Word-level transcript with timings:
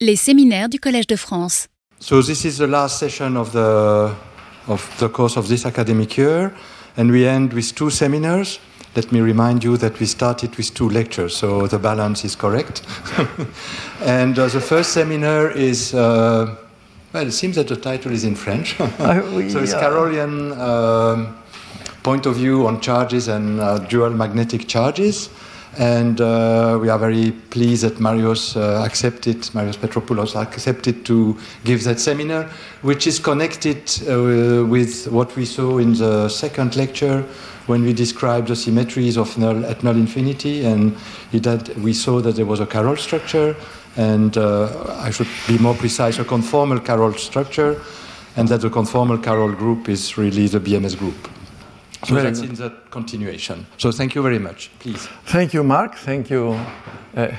Les 0.00 0.14
séminaires 0.14 0.68
du 0.68 0.78
Collège 0.78 1.08
de 1.08 1.16
France. 1.16 1.66
So 1.98 2.22
this 2.22 2.44
is 2.44 2.58
the 2.58 2.68
last 2.68 3.00
session 3.00 3.36
of 3.36 3.50
the 3.50 4.14
of 4.68 4.88
the 5.00 5.08
course 5.08 5.36
of 5.36 5.48
this 5.48 5.66
academic 5.66 6.16
year, 6.16 6.52
and 6.96 7.10
we 7.10 7.26
end 7.26 7.52
with 7.52 7.74
two 7.74 7.90
seminars. 7.90 8.60
Let 8.94 9.10
me 9.10 9.20
remind 9.20 9.64
you 9.64 9.76
that 9.78 9.98
we 9.98 10.06
started 10.06 10.56
with 10.56 10.72
two 10.72 10.88
lectures, 10.88 11.36
so 11.36 11.66
the 11.66 11.80
balance 11.80 12.24
is 12.24 12.36
correct. 12.36 12.82
and 14.04 14.38
uh, 14.38 14.46
the 14.46 14.60
first 14.60 14.92
seminar 14.92 15.50
is. 15.50 15.92
Uh, 15.92 16.54
well, 17.12 17.26
it 17.26 17.32
seems 17.32 17.56
that 17.56 17.66
the 17.66 17.76
title 17.76 18.12
is 18.12 18.22
in 18.22 18.36
French. 18.36 18.78
oui, 19.34 19.50
so 19.50 19.58
it's 19.58 19.72
uh, 19.72 19.80
Carrollian 19.80 20.52
um, 20.60 21.36
point 22.04 22.24
of 22.24 22.36
view 22.36 22.68
on 22.68 22.80
charges 22.80 23.26
and 23.26 23.60
uh, 23.60 23.78
dual 23.78 24.10
magnetic 24.10 24.68
charges. 24.68 25.28
And 25.78 26.20
uh, 26.20 26.76
we 26.82 26.88
are 26.88 26.98
very 26.98 27.30
pleased 27.30 27.84
that 27.84 28.00
Marios 28.00 28.56
uh, 28.56 28.84
accepted, 28.84 29.36
Marios 29.54 29.76
Petropoulos 29.76 30.34
accepted 30.34 31.06
to 31.06 31.38
give 31.62 31.84
that 31.84 32.00
seminar, 32.00 32.50
which 32.82 33.06
is 33.06 33.20
connected 33.20 33.88
uh, 34.08 34.64
with 34.66 35.06
what 35.06 35.36
we 35.36 35.44
saw 35.44 35.78
in 35.78 35.94
the 35.94 36.28
second 36.28 36.74
lecture 36.74 37.24
when 37.66 37.84
we 37.84 37.92
described 37.92 38.48
the 38.48 38.56
symmetries 38.56 39.16
of 39.16 39.38
null 39.38 39.64
at 39.66 39.84
null 39.84 39.94
infinity. 39.94 40.64
And 40.64 40.96
had, 41.44 41.68
we 41.76 41.92
saw 41.92 42.20
that 42.22 42.34
there 42.34 42.46
was 42.46 42.58
a 42.58 42.66
Carroll 42.66 42.96
structure, 42.96 43.54
and 43.96 44.36
uh, 44.36 44.96
I 44.98 45.10
should 45.10 45.28
be 45.46 45.58
more 45.58 45.74
precise, 45.74 46.18
a 46.18 46.24
conformal 46.24 46.84
Carroll 46.84 47.12
structure, 47.12 47.80
and 48.34 48.48
that 48.48 48.62
the 48.62 48.70
conformal 48.70 49.22
Carroll 49.22 49.52
group 49.52 49.88
is 49.88 50.18
really 50.18 50.48
the 50.48 50.58
BMS 50.58 50.98
group. 50.98 51.37
So 52.04 52.14
Very 52.14 52.26
that's 52.26 52.40
good. 52.40 52.50
in 52.50 52.56
the 52.56 52.70
continuation. 52.90 53.66
So 53.76 53.90
thank 53.90 54.14
you 54.14 54.22
very 54.22 54.38
much. 54.38 54.70
Please. 54.78 55.08
Thank 55.26 55.52
you, 55.52 55.64
Marc. 55.64 55.96
Thank 55.96 56.30
you 56.30 56.56
uh, 57.16 57.32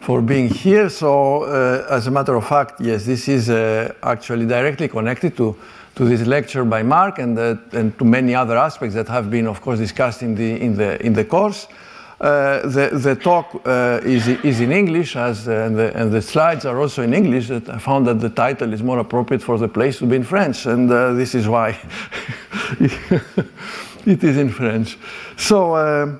for 0.00 0.22
being 0.22 0.48
here. 0.48 0.88
So, 0.88 1.42
uh, 1.44 1.86
as 1.90 2.06
a 2.06 2.10
matter 2.10 2.34
of 2.34 2.46
fact, 2.46 2.80
yes, 2.80 3.04
this 3.04 3.28
is 3.28 3.50
uh, 3.50 3.92
actually 4.02 4.46
directly 4.46 4.88
connected 4.88 5.36
to, 5.36 5.54
to 5.96 6.04
this 6.04 6.26
lecture 6.26 6.64
by 6.64 6.82
Marc 6.82 7.18
and, 7.18 7.38
uh, 7.38 7.56
and 7.72 7.98
to 7.98 8.04
many 8.04 8.34
other 8.34 8.56
aspects 8.56 8.94
that 8.94 9.08
have 9.08 9.30
been, 9.30 9.46
of 9.46 9.60
course, 9.60 9.78
discussed 9.78 10.22
in 10.22 10.34
the, 10.34 10.62
in 10.62 10.76
the, 10.76 11.04
in 11.04 11.12
the 11.12 11.24
course. 11.24 11.66
Uh, 12.18 12.66
the, 12.68 12.88
the 12.94 13.14
talk 13.14 13.60
uh, 13.66 14.00
is, 14.02 14.26
is 14.28 14.60
in 14.60 14.72
English, 14.72 15.16
as, 15.16 15.46
uh, 15.46 15.66
and, 15.66 15.76
the, 15.76 15.94
and 15.94 16.10
the 16.10 16.22
slides 16.22 16.64
are 16.64 16.80
also 16.80 17.02
in 17.02 17.12
English. 17.12 17.48
That 17.48 17.68
I 17.68 17.78
found 17.78 18.06
that 18.06 18.20
the 18.20 18.30
title 18.30 18.72
is 18.72 18.82
more 18.82 19.00
appropriate 19.00 19.42
for 19.42 19.58
the 19.58 19.68
place 19.68 19.98
to 19.98 20.06
be 20.06 20.16
in 20.16 20.24
French, 20.24 20.64
and 20.64 20.90
uh, 20.90 21.12
this 21.12 21.34
is 21.34 21.46
why 21.46 21.78
it 24.06 24.22
is 24.24 24.36
in 24.36 24.50
French. 24.50 24.98
So, 25.36 25.74
uh, 25.74 26.18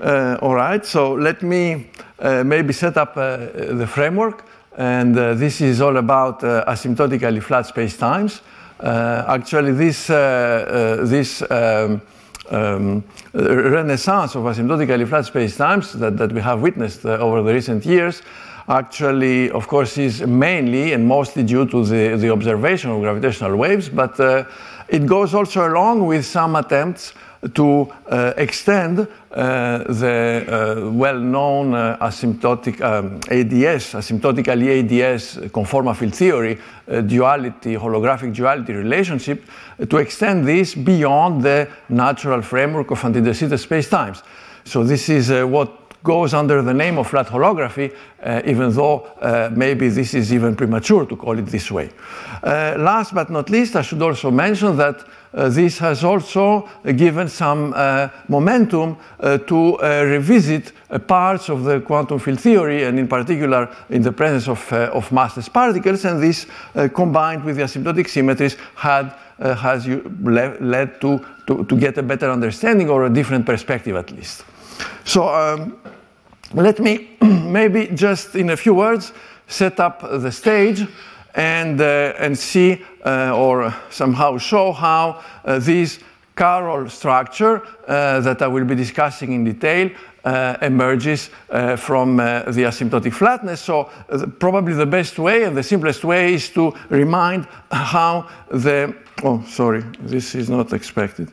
uh, 0.00 0.38
all 0.42 0.54
right, 0.54 0.84
so 0.84 1.14
let 1.14 1.42
me 1.42 1.90
uh, 2.18 2.42
maybe 2.44 2.72
set 2.72 2.96
up 2.96 3.16
uh, 3.16 3.36
the 3.36 3.86
framework. 3.86 4.44
And 4.76 5.18
uh, 5.18 5.34
this 5.34 5.60
is 5.60 5.80
all 5.80 5.96
about 5.96 6.40
asymptotically 6.40 7.42
flat 7.42 7.64
spacetimes. 7.64 8.40
Actually, 8.78 9.72
this, 9.72 10.08
this 10.08 11.42
um, 11.50 12.02
um, 12.50 13.02
renaissance 13.32 14.34
of 14.34 14.42
asymptotically 14.42 15.08
flat 15.08 15.24
spacetimes 15.24 15.92
that, 15.92 16.18
that 16.18 16.30
we 16.30 16.42
have 16.42 16.60
witnessed 16.60 17.06
uh, 17.06 17.16
over 17.18 17.42
the 17.42 17.54
recent 17.54 17.86
years 17.86 18.22
actually, 18.68 19.50
of 19.50 19.68
course, 19.68 19.96
is 19.98 20.22
mainly 20.22 20.92
and 20.92 21.06
mostly 21.06 21.42
due 21.42 21.66
to 21.66 21.84
the, 21.84 22.16
the 22.16 22.30
observation 22.30 22.90
of 22.90 23.00
gravitational 23.00 23.56
waves, 23.56 23.88
but 23.88 24.18
uh, 24.18 24.44
it 24.88 25.06
goes 25.06 25.34
also 25.34 25.68
along 25.68 26.04
with 26.04 26.24
some 26.24 26.56
attempts 26.56 27.14
to 27.54 27.92
uh, 28.08 28.32
extend 28.36 29.00
uh, 29.00 29.78
the 29.78 30.44
uh, 30.86 30.90
well-known 30.90 31.72
asymptotic 32.00 32.80
um, 32.80 33.16
ADS, 33.30 33.94
asymptotically 33.94 34.82
ADS 34.82 35.36
conformal 35.52 35.94
field 35.94 36.14
theory, 36.14 36.58
duality, 37.06 37.74
holographic 37.76 38.34
duality 38.34 38.72
relationship, 38.72 39.44
to 39.88 39.96
extend 39.98 40.46
this 40.46 40.74
beyond 40.74 41.42
the 41.42 41.68
natural 41.88 42.42
framework 42.42 42.90
of 42.90 43.04
anti-de 43.04 43.34
Sitter 43.34 43.56
spacetimes. 43.56 44.22
So 44.64 44.84
this 44.84 45.08
is 45.08 45.30
what 45.30 45.85
goes 46.06 46.32
under 46.34 46.62
the 46.62 46.72
name 46.72 46.98
of 46.98 47.08
flat 47.08 47.26
holography, 47.26 47.90
uh, 48.22 48.40
even 48.44 48.72
though 48.72 49.00
uh, 49.20 49.50
maybe 49.52 49.88
this 49.88 50.14
is 50.14 50.32
even 50.32 50.54
premature 50.54 51.04
to 51.04 51.16
call 51.16 51.38
it 51.38 51.46
this 51.46 51.70
way. 51.70 51.90
Uh, 52.42 52.76
last 52.78 53.12
but 53.12 53.28
not 53.30 53.50
least, 53.50 53.74
I 53.74 53.82
should 53.82 54.02
also 54.02 54.30
mention 54.30 54.76
that 54.76 55.04
uh, 55.34 55.48
this 55.48 55.78
has 55.78 56.04
also 56.04 56.68
given 56.96 57.28
some 57.28 57.74
uh, 57.74 58.08
momentum 58.28 58.96
uh, 59.20 59.38
to 59.38 59.76
revisit 60.12 60.72
parts 61.06 61.50
of 61.50 61.64
the 61.64 61.80
quantum 61.80 62.18
field 62.18 62.40
theory, 62.40 62.84
and 62.84 62.98
in 62.98 63.08
particular 63.08 63.68
in 63.90 64.02
the 64.02 64.12
presence 64.12 64.48
of, 64.48 64.72
of 64.72 65.10
massless 65.10 65.48
particles, 65.52 66.04
and 66.04 66.22
this 66.22 66.46
combined 66.94 67.44
with 67.44 67.56
the 67.56 67.62
asymptotic 67.62 68.08
symmetries 68.08 68.56
had 68.76 69.12
has 69.38 69.86
le- 69.86 70.56
led 70.60 71.00
to, 71.00 71.20
to, 71.46 71.64
to 71.64 71.76
get 71.76 71.98
a 71.98 72.02
better 72.02 72.30
understanding 72.30 72.88
or 72.88 73.04
a 73.04 73.10
different 73.10 73.44
perspective 73.44 73.96
at 73.96 74.10
least. 74.10 74.44
So 75.04 75.28
um, 75.28 75.76
let 76.56 76.80
me 76.80 77.10
maybe 77.20 77.86
just 77.88 78.34
in 78.34 78.50
a 78.50 78.56
few 78.56 78.74
words 78.74 79.12
set 79.46 79.78
up 79.78 80.00
the 80.00 80.32
stage 80.32 80.86
and, 81.34 81.80
uh, 81.80 82.14
and 82.18 82.36
see 82.36 82.82
uh, 83.04 83.36
or 83.36 83.74
somehow 83.90 84.38
show 84.38 84.72
how 84.72 85.22
uh, 85.44 85.58
this 85.58 86.00
Carroll 86.34 86.88
structure 86.90 87.62
uh, 87.88 88.20
that 88.20 88.42
I 88.42 88.46
will 88.46 88.64
be 88.64 88.74
discussing 88.74 89.32
in 89.32 89.44
detail 89.44 89.90
uh, 90.22 90.56
emerges 90.60 91.30
uh, 91.48 91.76
from 91.76 92.16
the 92.16 92.64
asymptotic 92.66 93.14
flatness. 93.14 93.62
So, 93.62 93.84
probably 94.38 94.74
the 94.74 94.84
best 94.84 95.18
way 95.18 95.44
and 95.44 95.56
the 95.56 95.62
simplest 95.62 96.04
way 96.04 96.34
is 96.34 96.50
to 96.50 96.74
remind 96.90 97.48
how 97.70 98.28
the 98.50 98.94
oh, 99.22 99.42
sorry, 99.48 99.82
this 100.00 100.34
is 100.34 100.50
not 100.50 100.74
expected. 100.74 101.30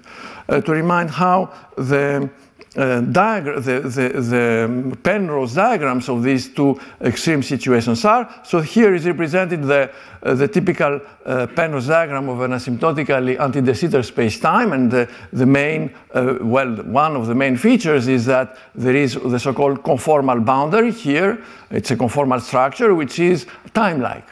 To 0.48 0.72
remind 0.72 1.10
how 1.10 1.52
the 1.76 2.30
uh, 2.76 3.02
the, 3.02 3.82
the, 3.84 4.20
the 4.22 4.98
Penrose 5.04 5.54
diagrams 5.54 6.10
of 6.10 6.24
these 6.24 6.50
two 6.50 6.80
extreme 7.02 7.44
situations 7.44 8.04
are. 8.06 8.42
So 8.44 8.62
here 8.62 8.96
is 8.96 9.06
represented 9.06 9.64
the, 9.64 9.92
uh, 10.24 10.34
the 10.34 10.48
typical 10.48 11.00
uh, 11.26 11.48
Penrose 11.48 11.88
diagram 11.88 12.30
of 12.30 12.42
an 12.42 12.52
asymptotically 12.52 13.40
anti-de 13.40 13.76
Sitter 13.76 14.04
space-time, 14.04 14.74
and 14.74 14.90
the, 14.90 15.10
the 15.32 15.46
main, 15.46 15.94
uh, 16.14 16.38
well, 16.42 16.76
one 16.84 17.16
of 17.16 17.28
the 17.28 17.36
main 17.36 17.58
features 17.58 18.08
is 18.08 18.26
that 18.26 18.58
there 18.74 18.96
is 18.96 19.14
the 19.16 19.40
so-called 19.40 19.84
conformal 19.84 20.44
boundary 20.44 20.92
here. 20.92 21.44
It's 21.70 21.92
a 21.92 21.96
conformal 21.96 22.42
structure 22.42 22.96
which 22.96 23.20
is 23.20 23.46
time-like. 23.74 24.26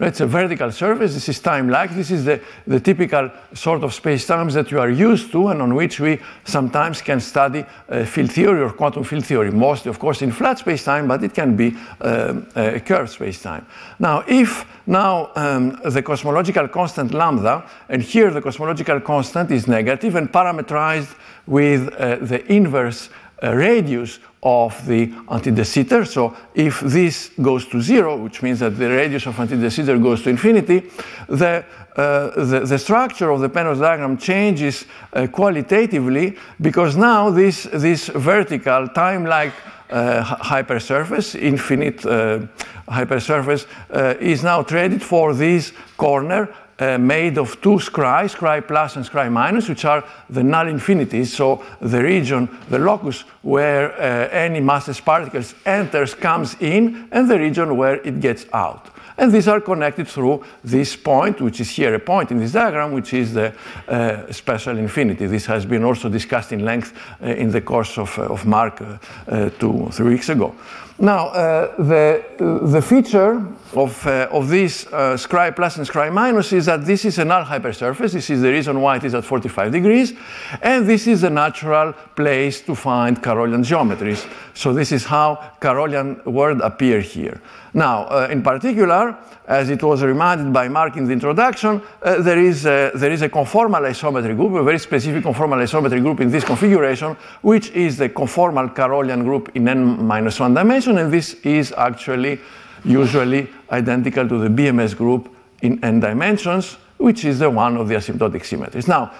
It's 0.00 0.20
a 0.20 0.26
vertical 0.26 0.70
surface. 0.70 1.14
This 1.14 1.28
is 1.28 1.40
time-like. 1.40 1.92
This 1.92 2.12
is 2.12 2.24
the, 2.24 2.40
the 2.68 2.78
typical 2.78 3.30
sort 3.52 3.82
of 3.82 3.92
space-times 3.92 4.54
that 4.54 4.70
you 4.70 4.78
are 4.78 4.90
used 4.90 5.32
to 5.32 5.48
and 5.48 5.60
on 5.60 5.74
which 5.74 5.98
we 5.98 6.20
sometimes 6.44 7.02
can 7.02 7.20
study 7.20 7.64
uh, 7.88 8.04
field 8.04 8.30
theory 8.30 8.62
or 8.62 8.70
quantum 8.70 9.02
field 9.02 9.26
theory. 9.26 9.50
Mostly, 9.50 9.90
of 9.90 9.98
course, 9.98 10.22
in 10.22 10.30
flat 10.30 10.58
space-time, 10.60 11.08
but 11.08 11.24
it 11.24 11.34
can 11.34 11.56
be 11.56 11.76
um, 12.00 12.46
a 12.54 12.78
curved 12.78 13.10
space-time. 13.10 13.66
Now, 13.98 14.22
if 14.28 14.64
now 14.86 15.32
um, 15.34 15.80
the 15.84 16.02
cosmological 16.02 16.68
constant 16.68 17.12
lambda, 17.12 17.68
and 17.88 18.00
here 18.00 18.30
the 18.30 18.40
cosmological 18.40 19.00
constant 19.00 19.50
is 19.50 19.66
negative 19.66 20.14
and 20.14 20.32
parametrized 20.32 21.16
with 21.46 21.88
uh, 21.94 22.16
the 22.16 22.46
inverse 22.52 23.10
uh, 23.42 23.52
radius 23.52 24.20
of 24.42 24.86
the 24.86 25.12
anti-de 25.30 25.64
Sitter. 25.64 26.04
So 26.04 26.36
if 26.54 26.80
this 26.80 27.30
goes 27.42 27.66
to 27.68 27.80
zero, 27.80 28.16
which 28.16 28.42
means 28.42 28.60
that 28.60 28.78
the 28.78 28.88
radius 28.88 29.26
of 29.26 29.38
anti-de 29.38 29.70
Sitter 29.70 29.98
goes 29.98 30.22
to 30.22 30.30
infinity, 30.30 30.90
the, 31.28 31.64
uh, 31.96 32.44
the, 32.44 32.60
the, 32.60 32.78
structure 32.78 33.30
of 33.30 33.40
the 33.40 33.48
Penrose 33.48 33.80
diagram 33.80 34.16
changes 34.16 34.86
uh, 35.12 35.26
qualitatively 35.26 36.36
because 36.60 36.96
now 36.96 37.30
this, 37.30 37.64
this 37.72 38.08
vertical 38.08 38.88
time-like 38.88 39.52
uh, 39.90 40.22
hypersurface, 40.22 41.34
infinite 41.34 42.04
uh, 42.06 42.40
hypersurface, 42.88 43.66
uh, 43.90 44.14
is 44.20 44.44
now 44.44 44.62
traded 44.62 45.02
for 45.02 45.34
this 45.34 45.72
corner 45.96 46.48
uh, 46.78 46.98
made 46.98 47.38
of 47.38 47.60
two 47.60 47.78
scri, 47.78 48.28
scri 48.28 48.66
plus 48.66 48.96
and 48.96 49.04
scri 49.04 49.30
minus, 49.30 49.68
which 49.68 49.84
are 49.84 50.04
the 50.30 50.42
null 50.42 50.68
infinities. 50.68 51.34
So 51.34 51.64
the 51.80 52.02
region, 52.02 52.48
the 52.70 52.78
locus 52.78 53.24
where 53.42 53.92
uh, 53.92 54.28
any 54.30 54.60
massless 54.60 55.04
particles 55.04 55.54
enters 55.64 56.14
comes 56.14 56.56
in, 56.60 57.08
and 57.10 57.28
the 57.28 57.38
region 57.38 57.76
where 57.76 57.96
it 57.96 58.20
gets 58.20 58.46
out. 58.52 58.90
And 59.18 59.32
these 59.32 59.48
are 59.48 59.60
connected 59.60 60.06
through 60.06 60.44
this 60.62 60.94
point, 60.94 61.40
which 61.40 61.60
is 61.60 61.68
here 61.68 61.92
a 61.92 61.98
point 61.98 62.30
in 62.30 62.38
this 62.38 62.52
diagram, 62.52 62.92
which 62.92 63.12
is 63.12 63.34
the 63.34 63.52
uh, 63.88 64.30
spatial 64.30 64.78
infinity. 64.78 65.26
This 65.26 65.46
has 65.46 65.66
been 65.66 65.82
also 65.82 66.08
discussed 66.08 66.52
in 66.52 66.64
length 66.64 66.92
uh, 67.20 67.26
in 67.26 67.50
the 67.50 67.60
course 67.60 67.98
of, 67.98 68.16
of 68.18 68.46
Marc 68.46 68.80
uh, 68.80 69.50
two, 69.58 69.88
three 69.90 70.10
weeks 70.10 70.28
ago. 70.28 70.54
Now, 71.00 71.28
uh, 71.28 71.76
the, 71.76 72.24
the 72.62 72.82
feature 72.82 73.46
of, 73.72 74.04
uh, 74.04 74.28
of 74.32 74.48
this 74.48 74.84
uh, 74.88 75.14
scri 75.14 75.54
plus 75.54 75.76
and 75.76 75.86
scri 75.86 76.12
minus 76.12 76.52
is 76.52 76.66
that 76.66 76.84
this 76.84 77.04
is 77.04 77.18
a 77.18 77.24
null 77.24 77.44
hypersurface. 77.44 78.12
This 78.12 78.30
is 78.30 78.42
the 78.42 78.50
reason 78.50 78.80
why 78.80 78.96
it 78.96 79.04
is 79.04 79.14
at 79.14 79.24
45 79.24 79.70
degrees. 79.70 80.14
And 80.60 80.88
this 80.88 81.06
is 81.06 81.22
a 81.22 81.30
natural 81.30 81.92
place 82.16 82.62
to 82.62 82.74
find 82.74 83.22
Carrollian 83.22 83.62
geometries. 83.62 84.28
So 84.54 84.72
this 84.72 84.90
is 84.90 85.04
how 85.04 85.52
Carrollian 85.60 86.20
words 86.24 86.60
appear 86.64 87.00
here. 87.00 87.40
Now, 87.74 88.26
in 88.26 88.42
particular, 88.42 89.16
as 89.48 89.70
it 89.70 89.82
was 89.82 90.02
reminded 90.02 90.52
by 90.52 90.68
Marc 90.68 90.98
in 90.98 91.06
the 91.06 91.12
introduction, 91.12 91.80
uh, 92.02 92.20
there, 92.20 92.38
is 92.38 92.66
a, 92.66 92.92
there 92.94 93.10
is 93.10 93.22
a 93.22 93.30
conformal 93.30 93.80
isometry 93.80 94.36
group, 94.36 94.52
a 94.52 94.62
very 94.62 94.78
specific 94.78 95.24
conformal 95.24 95.56
isometry 95.62 96.02
group 96.02 96.20
in 96.20 96.30
this 96.30 96.44
configuration, 96.44 97.16
which 97.40 97.70
is 97.70 97.96
the 97.96 98.10
conformal 98.10 98.74
Carrollian 98.76 99.24
group 99.24 99.50
in 99.54 99.66
n 99.66 100.06
minus 100.06 100.38
one 100.38 100.52
dimension, 100.52 100.98
and 100.98 101.10
this 101.10 101.32
is 101.44 101.72
actually 101.78 102.38
usually 102.84 103.48
identical 103.72 104.28
to 104.28 104.38
the 104.38 104.48
BMS 104.48 104.94
group 104.94 105.34
in 105.62 105.82
n 105.82 105.98
dimensions, 105.98 106.76
which 106.98 107.24
is 107.24 107.38
the 107.38 107.48
one 107.48 107.78
of 107.78 107.88
the 107.88 107.94
asymptotic 107.94 108.44
symmetries. 108.44 108.86
Now, 108.86 109.12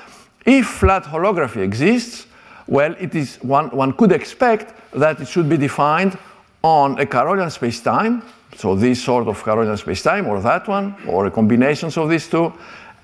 if 0.44 0.66
flat 0.66 1.04
holography 1.04 1.62
exists, 1.62 2.26
well, 2.66 2.94
it 3.00 3.14
is 3.14 3.36
one, 3.36 3.70
one 3.70 3.94
could 3.94 4.12
expect 4.12 4.74
that 4.92 5.20
it 5.20 5.28
should 5.28 5.48
be 5.48 5.56
defined 5.56 6.18
on 6.62 6.98
a 6.98 7.06
Carrollian 7.06 7.48
spacetime, 7.48 8.22
so 8.56 8.74
this 8.74 9.02
sort 9.02 9.28
of 9.28 9.42
Carrollian 9.44 9.76
spacetime 9.76 10.26
or 10.26 10.40
that 10.40 10.66
one, 10.68 10.94
or 11.06 11.30
combinations 11.30 11.96
of 11.96 12.08
these 12.08 12.28
two, 12.28 12.52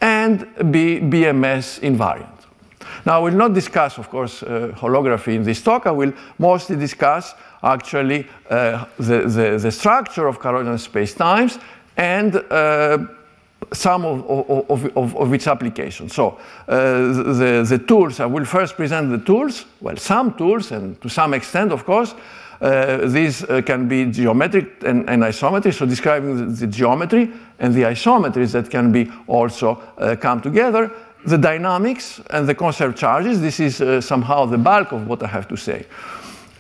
and 0.01 0.47
be 0.71 1.01
BMS 1.01 1.81
invariant. 1.81 2.29
Now, 3.07 3.17
I 3.17 3.19
will 3.19 3.37
not 3.37 3.53
discuss, 3.53 3.99
of 3.99 4.09
course, 4.09 4.43
uh, 4.43 4.73
holography 4.77 5.35
in 5.35 5.43
this 5.43 5.63
talk. 5.63 5.87
I 5.87 5.91
will 5.91 6.13
mostly 6.39 6.77
discuss 6.77 7.35
actually 7.63 8.27
uh, 8.51 8.85
the, 8.99 9.23
the, 9.23 9.59
the, 9.59 9.71
structure 9.71 10.27
of 10.27 10.41
Carrollian 10.41 10.77
spacetimes 10.77 11.61
and 11.97 12.37
uh, 12.37 12.99
some 13.73 14.05
of, 14.05 14.71
of, 14.71 14.97
of, 14.97 15.17
of, 15.17 15.33
its 15.33 15.47
applications. 15.47 16.15
So 16.15 16.39
uh, 16.69 16.75
the, 16.75 17.67
the 17.67 17.79
tools, 17.79 18.21
I 18.21 18.27
will 18.27 18.45
first 18.45 18.77
present 18.77 19.11
the 19.11 19.19
tools, 19.19 19.65
well, 19.81 19.97
some 19.97 20.35
tools, 20.35 20.73
and 20.73 21.01
to 21.01 21.09
some 21.09 21.35
extent, 21.35 21.73
of 21.73 21.85
course, 21.85 22.15
these 23.07 23.45
uh, 23.45 23.61
can 23.63 23.89
be 23.89 24.07
geometric 24.07 24.83
and, 24.85 25.09
and 25.11 25.23
isometry, 25.23 25.73
so 25.75 25.85
describing 25.85 26.37
the, 26.37 26.45
the, 26.45 26.67
geometry 26.67 27.31
and 27.59 27.75
the 27.75 27.83
isometries 27.83 28.53
that 28.53 28.71
can 28.71 28.91
be 28.91 29.11
also 29.27 29.83
uh, 29.99 30.17
come 30.17 30.41
together. 30.41 30.91
The 31.27 31.39
dynamics 31.39 32.21
and 32.31 32.49
the 32.49 32.55
conserved 32.55 32.97
charges, 32.97 33.41
this 33.41 33.61
is 33.61 33.81
uh, 33.81 34.01
somehow 34.01 34.47
the 34.47 34.59
bulk 34.59 34.93
of 34.93 35.07
what 35.07 35.23
I 35.23 35.27
have 35.27 35.47
to 35.49 35.57
say. 35.57 35.87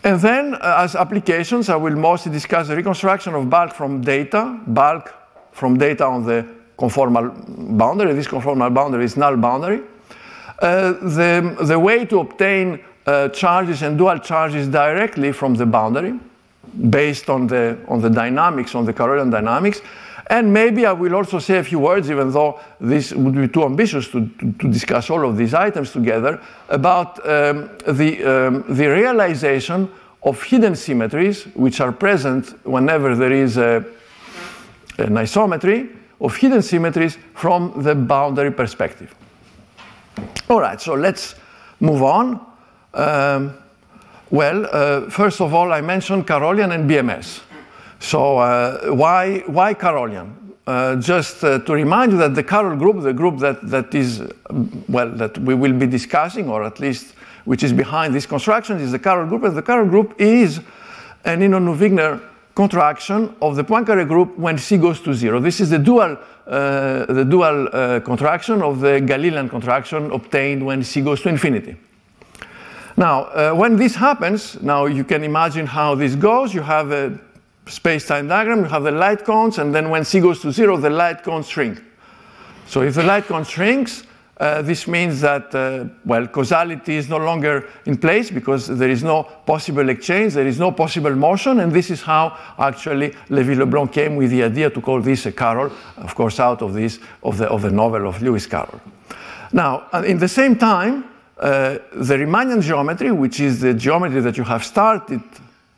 And 0.03 0.21
then, 0.21 0.55
uh, 0.55 0.83
as 0.85 0.95
applications, 0.95 1.71
I 1.71 1.77
will 1.77 1.97
mostly 1.97 2.31
discuss 2.33 2.69
the 2.69 2.77
reconstruction 2.77 3.35
of 3.35 3.49
bulk 3.49 3.73
from 3.73 4.03
data, 4.03 4.61
bulk 4.67 5.15
from 5.53 5.79
data 5.79 6.05
on 6.05 6.27
the 6.27 6.47
conformal 6.79 7.33
boundary. 7.79 8.13
This 8.13 8.27
conformal 8.27 8.73
boundary 8.75 9.05
is 9.05 9.17
null 9.17 9.37
boundary. 9.37 9.81
Uh, 10.61 10.93
the, 10.93 11.57
the 11.63 11.79
way 11.79 12.05
to 12.05 12.21
obtain 12.21 12.85
uh, 13.07 13.29
charges 13.29 13.83
and 13.83 13.99
dual 13.99 14.19
charges 14.19 14.69
directly 14.69 15.33
from 15.33 15.55
the 15.55 15.67
boundary 15.67 16.19
based 16.91 17.29
on 17.31 17.47
the, 17.47 17.79
on 17.89 18.01
the 18.01 18.11
dynamics, 18.11 18.75
on 18.75 18.85
the 18.85 18.93
Carrollian 18.93 19.31
dynamics. 19.31 19.81
And 20.29 20.53
maybe 20.53 20.87
I 20.87 20.93
will 20.93 21.15
also 21.15 21.39
say 21.39 21.59
a 21.59 21.65
few 21.65 21.79
words, 21.79 22.11
even 22.11 22.33
though 22.33 22.59
this 22.81 23.13
would 23.13 23.35
be 23.35 23.49
too 23.49 23.65
ambitious 23.65 24.09
to, 24.09 24.27
to, 24.27 24.53
to 24.53 24.73
discuss 24.73 25.11
all 25.11 25.29
of 25.29 25.37
these 25.37 25.53
items 25.53 25.93
together, 25.93 26.41
about 26.71 27.19
um, 27.29 27.71
the, 27.87 28.25
um, 28.25 28.65
the 28.69 28.87
realization 28.87 29.91
of 30.23 30.43
hidden 30.43 30.75
symmetries, 30.75 31.45
which 31.55 31.81
are 31.81 31.93
present 31.93 32.55
whenever 32.65 33.15
there 33.15 33.33
is 33.33 33.59
a, 33.59 33.85
an 34.97 35.15
isometry, 35.15 35.95
of 36.21 36.35
hidden 36.37 36.63
symmetries 36.63 37.19
from 37.35 37.83
the 37.83 37.95
boundary 37.95 38.51
perspective. 38.51 39.15
All 40.49 40.61
right, 40.61 40.81
so 40.81 40.95
let's 40.95 41.35
move 41.81 42.03
on. 42.03 42.41
Um, 42.95 43.57
well, 44.31 44.67
uh, 44.73 45.11
first 45.11 45.41
of 45.41 45.53
all, 45.55 45.73
I 45.73 45.81
mentioned 45.81 46.27
Carrollian 46.27 46.73
and 46.73 46.89
BMS. 46.89 47.41
So 48.01 48.39
uh, 48.39 48.91
why, 48.93 49.41
why 49.47 49.75
Carrollian? 49.75 50.55
Uh, 50.67 50.97
just 50.97 51.45
uh, 51.45 51.59
to 51.59 51.75
remind 51.75 52.13
you 52.13 52.19
that 52.19 52.35
the 52.35 52.43
Carroll 52.43 52.77
group, 52.77 53.03
the 53.03 53.13
group 53.13 53.39
that, 53.39 53.69
that 53.69 53.95
is, 53.95 54.23
well, 54.89 55.11
that 55.11 55.37
we 55.39 55.55
will 55.55 55.75
be 55.75 55.87
discussing, 55.87 56.49
or 56.49 56.65
at 56.65 56.81
least 56.81 57.15
which 57.45 57.63
is 57.63 57.73
behind 57.73 58.15
this 58.15 58.25
construction, 58.25 58.79
is 58.79 58.91
the 58.91 58.99
Carroll 58.99 59.29
group. 59.29 59.45
And 59.45 59.55
the 59.55 59.63
Carroll 59.63 59.89
group 59.89 60.15
is 60.19 60.61
an 61.25 61.41
Inonu-Wigner 61.41 62.21
contraction 62.55 63.35
of 63.43 63.57
the 63.57 63.65
Poincare 63.65 64.07
group 64.09 64.39
when 64.39 64.57
C 64.57 64.79
goes 64.79 65.01
to 65.03 65.13
zero. 65.13 65.39
This 65.41 65.61
is 65.61 65.69
the 65.71 65.79
dual, 65.79 66.17
uh, 66.47 67.07
the 67.07 67.27
dual 67.29 67.69
uh, 67.73 68.01
contraction 68.01 68.63
of 68.63 68.81
the 68.81 69.01
Galilean 69.01 69.49
contraction 69.49 70.11
obtained 70.13 70.65
when 70.65 70.83
C 70.83 71.03
goes 71.03 71.21
to 71.23 71.29
infinity. 71.29 71.77
Now, 72.97 73.25
uh, 73.25 73.53
when 73.53 73.77
this 73.77 73.95
happens, 73.95 74.63
now 74.63 74.87
you 74.87 75.05
can 75.05 75.25
imagine 75.25 75.67
how 75.67 75.95
this 75.95 76.15
goes. 76.15 76.55
You 76.55 76.63
have 76.63 76.93
a 76.93 77.19
space-time 77.67 78.29
diagram, 78.29 78.59
you 78.61 78.71
have 78.71 78.85
the 78.85 78.93
light 78.93 79.25
cones, 79.25 79.59
and 79.59 79.75
then 79.75 79.91
when 79.91 80.05
C 80.05 80.21
goes 80.21 80.41
to 80.43 80.53
zero, 80.53 80.77
the 80.77 80.91
light 80.91 81.23
cones 81.23 81.49
shrink. 81.49 81.83
So 82.67 82.83
if 82.83 82.95
the 82.95 83.03
light 83.03 83.25
cone 83.25 83.45
shrinks, 83.45 84.05
uh, 84.39 84.63
this 84.63 84.87
means 84.87 85.21
that, 85.21 85.55
uh, 85.55 85.87
well, 86.05 86.27
causality 86.27 86.97
is 86.97 87.09
no 87.09 87.19
longer 87.19 87.69
in 87.87 87.97
place 87.97 88.31
because 88.31 88.67
there 88.67 88.91
is 88.91 89.03
no 89.03 89.23
possible 89.23 89.89
exchange, 89.89 90.35
there 90.35 90.47
is 90.47 90.59
no 90.59 90.73
possible 90.73 91.15
motion, 91.15 91.61
and 91.61 91.73
this 91.73 91.91
is 91.91 92.03
how 92.03 92.37
actually 92.59 93.11
Lévy-Leblond 93.29 93.93
came 93.93 94.17
with 94.17 94.31
the 94.31 94.43
idea 94.43 94.71
to 94.71 94.81
call 94.81 95.01
this 95.01 95.27
a 95.27 95.33
Carroll, 95.33 95.73
of 95.97 96.15
course, 96.15 96.41
out 96.41 96.63
of 96.63 96.75
this, 96.75 96.99
of 97.23 97.39
the, 97.39 97.49
of 97.49 97.63
the 97.63 97.71
novel 97.71 98.09
of 98.09 98.21
Lewis 98.23 98.47
Carroll. 98.47 98.81
Now, 99.53 99.87
uh, 99.93 100.03
in 100.05 100.19
the 100.19 100.29
same 100.29 100.57
time, 100.57 101.05
uh, 101.39 101.79
the 101.93 102.15
Riemannian 102.17 102.63
geometry, 102.63 103.11
which 103.11 103.41
is 103.41 103.61
the 103.61 103.75
geometry 103.75 104.21
that 104.21 104.37
you 104.37 104.45
have 104.45 104.65
started 104.65 105.23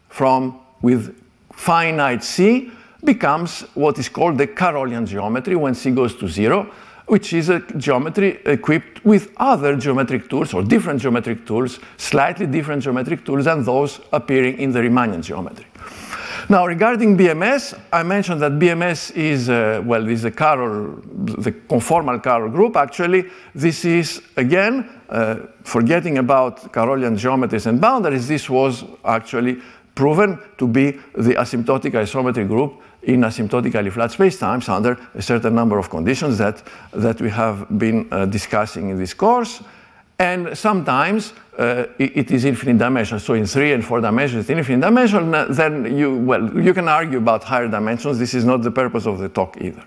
from 0.09 0.61
with 0.83 1.19
finite 1.53 2.23
C, 2.23 2.71
becomes 3.05 3.63
what 3.75 3.99
is 3.99 4.09
called 4.09 4.37
the 4.39 4.47
Carrollian 4.47 5.07
geometry 5.07 5.57
when 5.57 5.75
C 5.75 5.91
goes 5.91 6.15
to 6.17 6.29
zero, 6.29 6.71
which 7.07 7.33
is 7.33 7.49
a 7.49 7.61
geometry 7.77 8.41
equipped 8.45 9.05
with 9.05 9.33
other 9.37 9.77
geometric 9.77 10.29
tools 10.29 10.53
or 10.53 10.63
different 10.63 11.01
geometric 11.01 11.47
tools, 11.47 11.79
slightly 11.97 12.47
different 12.47 12.83
geometric 12.83 13.25
tools 13.25 13.45
than 13.45 13.65
those 13.65 14.01
appearing 14.13 14.59
in 14.59 14.73
the 14.73 14.81
Riemannian 14.81 15.23
geometry. 15.23 15.67
Now, 16.49 16.67
regarding 16.67 17.17
BMS, 17.17 17.77
I 17.93 18.05
mentioned 18.05 18.41
that 18.41 18.53
BMS 18.53 19.11
is, 19.17 19.49
uh, 19.49 19.83
well, 19.85 20.07
is 20.09 20.23
the 20.23 20.31
Carroll, 20.31 21.01
the 21.03 21.51
conformal 21.51 22.23
Carroll 22.23 22.51
group. 22.51 22.77
Actually, 22.77 23.25
this 23.53 23.85
is, 23.85 24.23
again, 24.37 24.96
uh, 25.09 25.37
forgetting 25.63 26.19
about 26.19 26.73
Carrollian 26.73 27.17
geometries 27.17 27.67
and 27.67 27.81
boundaries, 27.81 28.29
this 28.29 28.51
was 28.51 28.85
actually 29.05 29.61
proven 29.95 30.39
to 30.59 30.67
be 30.67 30.93
the 31.15 31.35
asymptotic 31.35 31.93
isometry 31.93 32.47
group 32.47 32.83
in 33.03 33.21
asymptotically 33.21 33.91
flat 33.91 34.11
spacetimes 34.11 34.69
under 34.69 34.99
a 35.15 35.23
certain 35.23 35.55
number 35.55 35.79
of 35.79 35.89
conditions 35.89 36.39
that, 36.39 36.63
that 36.93 37.21
we 37.21 37.31
have 37.31 37.67
been 37.79 38.07
uh, 38.11 38.27
discussing 38.27 38.91
in 38.91 38.99
this 38.99 39.15
course. 39.15 39.63
And 40.19 40.57
sometimes 40.57 41.35
uh, 41.59 41.85
it, 41.99 42.31
is 42.31 42.45
infinite 42.45 42.79
dimensional. 42.79 43.21
So 43.21 43.35
in 43.35 43.47
three 43.47 43.73
and 43.73 43.85
four 43.85 44.01
dimensions, 44.01 44.43
it's 44.43 44.51
infinite 44.51 44.81
dimensional. 44.81 45.53
Then 45.53 45.97
you, 45.97 46.17
well, 46.17 46.59
you 46.59 46.73
can 46.73 46.89
argue 46.89 47.19
about 47.19 47.45
higher 47.45 47.69
dimensions. 47.69 48.19
This 48.19 48.35
is 48.35 48.45
not 48.45 48.63
the 48.63 48.71
purpose 48.71 49.07
of 49.07 49.19
the 49.19 49.29
talk 49.29 49.57
either. 49.61 49.83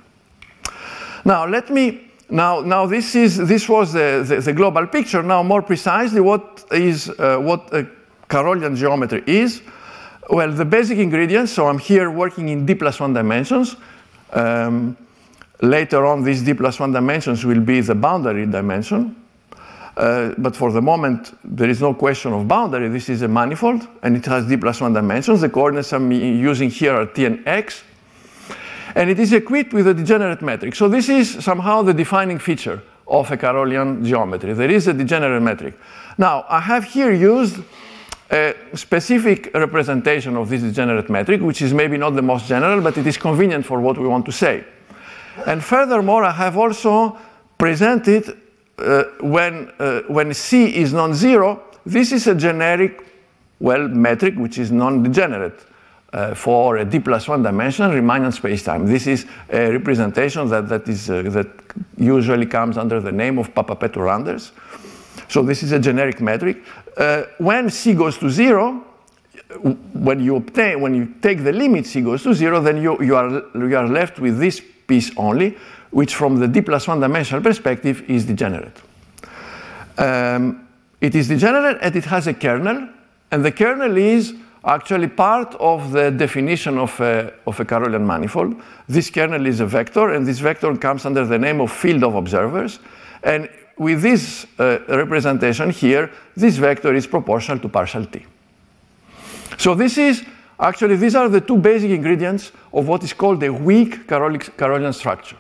Now, 1.25 1.47
let 1.47 1.69
me, 1.69 2.08
now, 2.29 2.62
now 2.62 2.86
this, 2.86 3.15
is, 3.15 3.38
this 3.38 3.67
was 3.67 3.93
the, 3.93 4.24
the, 4.27 4.41
the 4.41 4.53
global 4.53 4.88
picture. 4.88 5.24
Now, 5.24 5.43
more 5.43 5.62
precisely, 5.62 6.21
what 6.21 6.65
is, 6.71 7.09
uh, 7.09 7.38
what 7.38 7.74
a 7.74 7.88
Carrollian 8.27 8.75
geometry 8.75 9.24
is. 9.25 9.62
Well, 10.29 10.51
the 10.51 10.65
basic 10.65 11.00
ingredients, 11.00 11.51
so 11.51 11.67
I'm 11.67 11.79
here 11.79 12.12
working 12.12 12.50
in 12.50 12.65
d 12.65 12.75
plus 12.75 13.00
one 13.00 13.13
dimensions. 13.13 13.75
Um, 14.31 14.95
later 15.62 16.05
on, 16.05 16.24
these 16.24 16.43
d 16.43 16.53
plus 16.53 16.79
one 16.79 16.91
dimensions 16.91 17.43
will 17.43 17.62
be 17.62 17.81
the 17.81 17.95
boundary 17.95 18.45
dimension. 18.45 19.15
Uh, 20.00 20.33
but 20.38 20.55
for 20.55 20.71
the 20.71 20.81
moment, 20.81 21.38
there 21.43 21.67
is 21.67 21.81
no 21.81 21.93
question 21.93 22.31
of 22.31 22.48
boundary. 22.48 22.88
This 22.88 23.09
is 23.09 23.21
a 23.21 23.27
manifold, 23.27 23.86
and 24.01 24.15
it 24.15 24.25
has 24.27 24.45
d 24.45 24.55
plus 24.55 24.79
1 24.79 24.93
dimensions. 24.93 25.41
The 25.41 25.50
coordinates 25.50 25.91
I'm 25.91 26.09
using 26.12 26.69
here 26.69 26.93
are 26.93 27.05
t 27.05 27.25
and 27.25 27.45
x. 27.45 27.83
And 28.96 29.10
it 29.10 29.19
is 29.19 29.34
equipped 29.34 29.74
with 29.74 29.88
a 29.88 29.93
degenerate 29.93 30.41
metric. 30.41 30.75
So 30.75 30.88
this 30.88 31.10
is 31.10 31.43
somehow 31.43 31.81
the 31.81 31.93
defining 31.93 32.39
feature 32.39 32.81
of 33.08 33.31
a 33.31 33.38
Carrollian 33.38 34.05
geometry. 34.05 34.53
There 34.53 34.69
is 34.72 34.88
a 34.88 34.93
degenerate 34.93 35.41
metric. 35.41 35.74
Now, 36.17 36.46
I 36.50 36.60
have 36.60 36.84
here 36.84 37.12
used 37.12 37.58
a 38.31 38.55
specific 38.75 39.51
representation 39.53 40.38
of 40.38 40.50
this 40.50 40.62
degenerate 40.62 41.10
metric, 41.10 41.41
which 41.41 41.62
is 41.62 41.74
maybe 41.74 41.98
not 41.98 42.12
the 42.12 42.22
most 42.22 42.48
general, 42.48 42.81
but 42.81 42.98
it 42.98 43.08
is 43.08 43.17
convenient 43.17 43.65
for 43.65 43.81
what 43.81 43.98
we 43.98 44.08
want 44.08 44.25
to 44.25 44.31
say. 44.31 44.63
And 45.48 45.63
furthermore, 45.63 46.24
I 46.24 46.31
have 46.31 46.58
also 46.58 47.17
presented 47.58 48.38
uh, 48.77 49.03
when, 49.22 49.72
uh, 49.79 50.01
when 50.08 50.34
C 50.34 50.75
is 50.75 50.93
non-zero, 50.93 51.63
this 51.86 52.12
is 52.12 52.27
a 52.27 52.36
generic, 52.36 53.03
well, 53.60 53.88
metric 53.88 54.36
which 54.38 54.58
is 54.58 54.72
non-degenerate. 54.72 55.65
Uh, 56.11 56.33
for 56.33 56.77
a 56.77 56.85
d 56.85 56.99
plus 56.99 57.27
one 57.27 57.43
dimensional 57.43 57.91
Riemannian 57.91 58.33
spacetime. 58.33 58.87
This 58.87 59.05
is 59.05 59.27
a 59.47 59.69
representation 59.69 60.49
that, 60.49 60.67
that, 60.67 60.87
is, 60.89 61.07
uh, 61.07 61.21
that 61.29 61.47
usually 61.97 62.47
comes 62.47 62.77
under 62.77 62.99
the 62.99 63.11
name 63.11 63.37
of 63.37 63.53
Papapetrou-Randers. 63.53 64.51
So 65.27 65.43
this 65.43 65.61
is 65.61 65.71
a 65.71 65.77
generic 65.77 66.19
metric. 66.19 66.63
Uh, 66.97 67.25
when 67.37 67.69
c 67.69 67.93
goes 67.93 68.17
to 68.17 68.29
zero, 68.31 68.83
when 69.93 70.19
you 70.19 70.37
obtain, 70.37 70.81
when 70.81 70.95
you 70.95 71.13
take 71.21 71.43
the 71.43 71.53
limit 71.53 71.85
c 71.85 72.01
goes 72.01 72.23
to 72.23 72.33
zero, 72.33 72.59
then 72.59 72.81
you, 72.81 72.97
you, 73.03 73.15
are, 73.15 73.43
you 73.53 73.77
are 73.77 73.87
left 73.87 74.17
with 74.17 74.39
this 74.39 74.63
piece 74.87 75.11
only, 75.15 75.55
which 75.91 76.15
from 76.15 76.39
the 76.39 76.47
d 76.47 76.61
plus 76.61 76.87
one 76.87 76.99
dimensional 76.99 77.43
perspective 77.43 78.01
is 78.09 78.25
degenerate. 78.25 78.81
Um, 79.99 80.67
it 81.01 81.13
is 81.13 81.27
degenerate 81.27 81.77
and 81.81 81.95
it 81.95 82.05
has 82.05 82.25
a 82.25 82.33
kernel, 82.33 82.89
and 83.29 83.45
the 83.45 83.51
kernel 83.51 83.95
is 83.95 84.33
actually 84.63 85.07
part 85.07 85.55
of 85.55 85.91
the 85.91 86.11
definition 86.11 86.77
of 86.77 86.99
a, 86.99 87.33
of 87.47 87.59
a 87.59 87.65
Carrollian 87.65 88.05
manifold. 88.05 88.55
This 88.87 89.09
kernel 89.09 89.45
is 89.45 89.59
a 89.59 89.65
vector, 89.65 90.13
and 90.13 90.25
this 90.25 90.39
vector 90.39 90.75
comes 90.75 91.05
under 91.05 91.25
the 91.25 91.37
name 91.37 91.61
of 91.61 91.71
field 91.71 92.03
of 92.03 92.15
observers. 92.15 92.79
And 93.23 93.49
with 93.77 94.01
this 94.01 94.45
uh, 94.59 94.79
representation 94.89 95.69
here, 95.69 96.11
this 96.35 96.57
vector 96.57 96.93
is 96.93 97.07
proportional 97.07 97.59
to 97.59 97.69
partial 97.69 98.05
t. 98.05 98.25
So 99.57 99.75
this 99.75 99.97
is 99.97 100.23
actually, 100.59 100.97
these 100.97 101.15
are 101.15 101.29
the 101.29 101.41
two 101.41 101.57
basic 101.57 101.91
ingredients 101.91 102.51
of 102.73 102.87
what 102.87 103.03
is 103.03 103.13
called 103.13 103.41
a 103.43 103.51
weak 103.51 104.07
Carrollian 104.07 104.93
structure. 104.93 105.37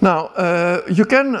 Now, 0.00 0.26
uh, 0.28 0.82
you 0.90 1.04
can 1.04 1.36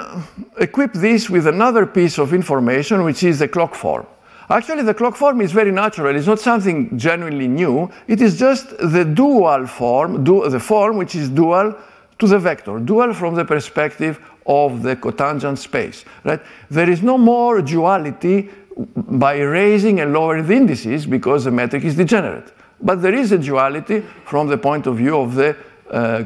equip 0.58 0.92
this 0.92 1.30
with 1.30 1.46
another 1.46 1.86
piece 1.86 2.18
of 2.18 2.34
information, 2.34 3.04
which 3.04 3.22
is 3.22 3.38
the 3.38 3.48
clock 3.48 3.74
form. 3.74 4.06
Actually, 4.50 4.82
the 4.82 4.94
clock 4.94 5.14
form 5.14 5.40
is 5.40 5.52
very 5.52 5.70
natural. 5.70 6.14
It's 6.16 6.26
not 6.26 6.40
something 6.40 6.98
genuinely 6.98 7.46
new. 7.46 7.88
It 8.08 8.20
is 8.20 8.36
just 8.36 8.76
the 8.78 9.04
dual 9.04 9.66
form, 9.66 10.24
du 10.24 10.48
the 10.48 10.58
form 10.58 10.96
which 10.96 11.14
is 11.14 11.28
dual 11.28 11.76
to 12.18 12.26
the 12.26 12.38
vector, 12.38 12.80
dual 12.80 13.14
from 13.14 13.36
the 13.36 13.44
perspective 13.44 14.18
of 14.46 14.82
the 14.82 14.96
cotangent 14.96 15.58
space. 15.58 16.04
Right? 16.24 16.40
There 16.68 16.90
is 16.90 17.00
no 17.00 17.16
more 17.16 17.62
duality 17.62 18.50
by 18.96 19.38
raising 19.40 20.00
and 20.00 20.12
lowering 20.12 20.46
the 20.46 20.54
indices 20.54 21.06
because 21.06 21.44
the 21.44 21.52
metric 21.52 21.84
is 21.84 21.96
degenerate. 21.96 22.52
But 22.82 23.02
there 23.02 23.14
is 23.14 23.30
a 23.30 23.38
duality 23.38 24.00
from 24.24 24.48
the 24.48 24.58
point 24.58 24.86
of 24.86 24.96
view 24.96 25.16
of 25.16 25.34
the 25.36 25.56
uh, 25.90 26.24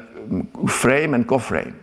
frame 0.66 1.12
and 1.14 1.26
coframe. 1.26 1.74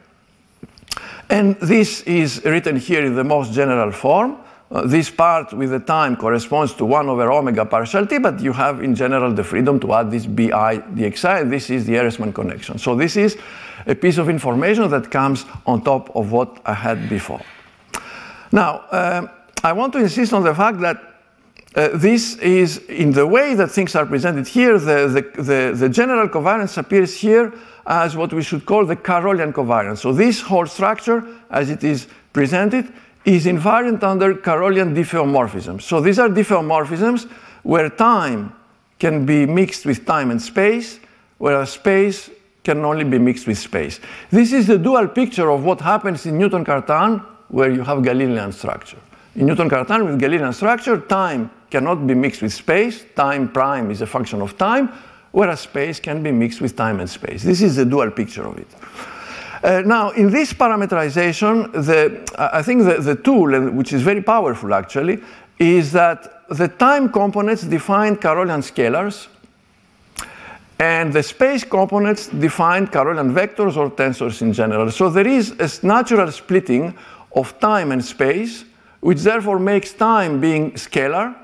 And 1.29 1.55
this 1.59 2.01
is 2.01 2.43
written 2.43 2.77
here 2.77 3.05
in 3.05 3.15
the 3.15 3.23
most 3.23 3.53
general 3.53 3.91
form. 3.91 4.37
Uh, 4.71 4.87
this 4.87 5.09
part 5.09 5.51
with 5.51 5.69
the 5.69 5.79
time 5.79 6.15
corresponds 6.15 6.73
to 6.73 6.85
1 6.85 7.09
over 7.09 7.29
omega 7.29 7.65
partial 7.65 8.07
t, 8.07 8.19
but 8.19 8.39
you 8.39 8.53
have 8.53 8.81
in 8.81 8.95
general 8.95 9.33
the 9.33 9.43
freedom 9.43 9.77
to 9.81 9.93
add 9.93 10.09
this 10.09 10.25
bi 10.25 10.77
dxi, 10.95 11.41
and 11.41 11.51
this 11.51 11.69
is 11.69 11.85
the 11.85 11.93
Ehresmann 11.93 12.33
connection. 12.33 12.77
So 12.77 12.95
this 12.95 13.17
is 13.17 13.37
a 13.85 13.95
piece 13.95 14.17
of 14.17 14.29
information 14.29 14.89
that 14.89 15.11
comes 15.11 15.45
on 15.65 15.81
top 15.81 16.15
of 16.15 16.31
what 16.31 16.61
I 16.65 16.73
had 16.73 17.09
before. 17.09 17.41
Now, 18.53 18.85
uh, 18.91 19.27
I 19.61 19.73
want 19.73 19.91
to 19.93 19.99
insist 19.99 20.31
on 20.31 20.43
the 20.43 20.55
fact 20.55 20.79
that 20.79 20.97
uh, 21.75 21.89
this 21.93 22.35
is, 22.37 22.77
in 22.87 23.11
the 23.11 23.27
way 23.27 23.55
that 23.55 23.71
things 23.71 23.93
are 23.95 24.05
presented 24.05 24.47
here, 24.47 24.79
the, 24.79 25.07
the, 25.07 25.41
the, 25.41 25.73
the 25.75 25.89
general 25.89 26.29
covariance 26.29 26.77
appears 26.77 27.13
here 27.13 27.53
as 27.85 28.15
what 28.15 28.31
we 28.33 28.41
should 28.41 28.65
call 28.65 28.85
the 28.85 28.95
Carrollian 28.95 29.51
covariance. 29.51 29.97
So 29.97 30.13
this 30.13 30.41
whole 30.41 30.65
structure, 30.65 31.25
as 31.49 31.69
it 31.69 31.83
is 31.83 32.07
presented, 32.33 32.91
is 33.25 33.45
invariant 33.45 34.03
under 34.03 34.35
Carrollian 34.35 34.95
diffeomorphisms. 34.95 35.83
So 35.83 36.01
these 36.01 36.19
are 36.19 36.29
diffeomorphisms 36.29 37.29
where 37.63 37.89
time 37.89 38.53
can 38.99 39.25
be 39.25 39.45
mixed 39.45 39.85
with 39.85 40.05
time 40.05 40.31
and 40.31 40.41
space, 40.41 40.99
whereas 41.37 41.71
space 41.71 42.29
can 42.63 42.83
only 42.85 43.03
be 43.03 43.17
mixed 43.17 43.47
with 43.47 43.57
space. 43.57 43.99
This 44.29 44.53
is 44.53 44.67
the 44.67 44.77
dual 44.77 45.07
picture 45.07 45.49
of 45.49 45.63
what 45.63 45.81
happens 45.81 46.25
in 46.25 46.37
Newton-Cartan, 46.37 47.19
where 47.49 47.71
you 47.71 47.83
have 47.83 48.03
Galilean 48.03 48.51
structure. 48.51 48.99
In 49.35 49.45
Newton-Cartan 49.45 50.05
with 50.05 50.19
Galilean 50.19 50.53
structure, 50.53 50.99
time 50.99 51.49
cannot 51.69 52.05
be 52.05 52.13
mixed 52.13 52.41
with 52.41 52.53
space. 52.53 53.05
Time 53.15 53.51
prime 53.51 53.89
is 53.89 54.01
a 54.01 54.07
function 54.07 54.41
of 54.41 54.57
time, 54.57 54.89
whereas 55.31 55.61
space 55.61 55.99
can 55.99 56.21
be 56.21 56.31
mixed 56.31 56.61
with 56.61 56.75
time 56.75 56.99
and 56.99 57.09
space. 57.09 57.43
This 57.43 57.61
is 57.61 57.75
the 57.77 57.85
dual 57.85 58.11
picture 58.11 58.45
of 58.45 58.57
it. 58.57 58.67
Uh, 59.63 59.81
now, 59.85 60.09
in 60.11 60.31
this 60.31 60.53
parameterization, 60.53 61.71
the, 61.71 62.25
I 62.37 62.63
think 62.63 62.83
the, 62.83 62.95
the 62.99 63.15
tool, 63.15 63.69
which 63.71 63.93
is 63.93 64.01
very 64.01 64.21
powerful 64.21 64.73
actually, 64.73 65.21
is 65.59 65.91
that 65.91 66.47
the 66.49 66.67
time 66.67 67.09
components 67.09 67.61
define 67.63 68.15
Carrollian 68.15 68.61
scalars, 68.61 69.27
and 70.79 71.13
the 71.13 71.21
space 71.21 71.63
components 71.63 72.27
define 72.27 72.87
Carrollian 72.87 73.33
vectors 73.33 73.77
or 73.77 73.91
tensors 73.91 74.41
in 74.41 74.51
general. 74.51 74.89
So 74.89 75.11
there 75.11 75.27
is 75.27 75.51
a 75.59 75.85
natural 75.85 76.31
splitting 76.31 76.97
of 77.35 77.59
time 77.59 77.91
and 77.91 78.03
space, 78.03 78.65
which 78.99 79.19
therefore 79.19 79.59
makes 79.59 79.93
time 79.93 80.41
being 80.41 80.71
scalar 80.71 81.35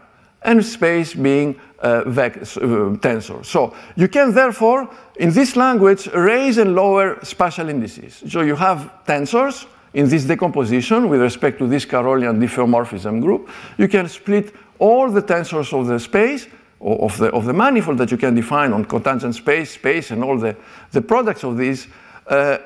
and 0.43 0.63
space 0.63 1.13
being 1.13 1.59
uh, 1.79 2.03
tensor. 2.03 3.45
So 3.45 3.73
you 3.95 4.07
can 4.07 4.33
therefore, 4.33 4.89
in 5.17 5.31
this 5.31 5.55
language, 5.55 6.07
raise 6.07 6.57
and 6.57 6.75
lower 6.75 7.19
spatial 7.23 7.69
indices. 7.69 8.23
So 8.29 8.41
you 8.41 8.55
have 8.55 8.91
tensors 9.05 9.65
in 9.93 10.09
this 10.09 10.25
decomposition 10.25 11.09
with 11.09 11.21
respect 11.21 11.57
to 11.59 11.67
this 11.67 11.85
Carrollian 11.85 12.39
diffeomorphism 12.39 13.21
group. 13.21 13.49
You 13.77 13.87
can 13.87 14.07
split 14.07 14.53
all 14.79 15.09
the 15.09 15.21
tensors 15.21 15.73
of 15.77 15.87
the 15.87 15.99
space 15.99 16.47
of 16.79 17.17
the, 17.17 17.31
of 17.31 17.45
the 17.45 17.53
manifold 17.53 17.97
that 17.97 18.11
you 18.11 18.17
can 18.17 18.35
define 18.35 18.73
on 18.73 18.85
cotangent 18.85 19.33
space, 19.33 19.71
space, 19.71 20.11
and 20.11 20.23
all 20.23 20.37
the, 20.37 20.55
the 20.91 21.01
products 21.01 21.43
of 21.43 21.57
these 21.57 21.87
uh, 22.29 22.57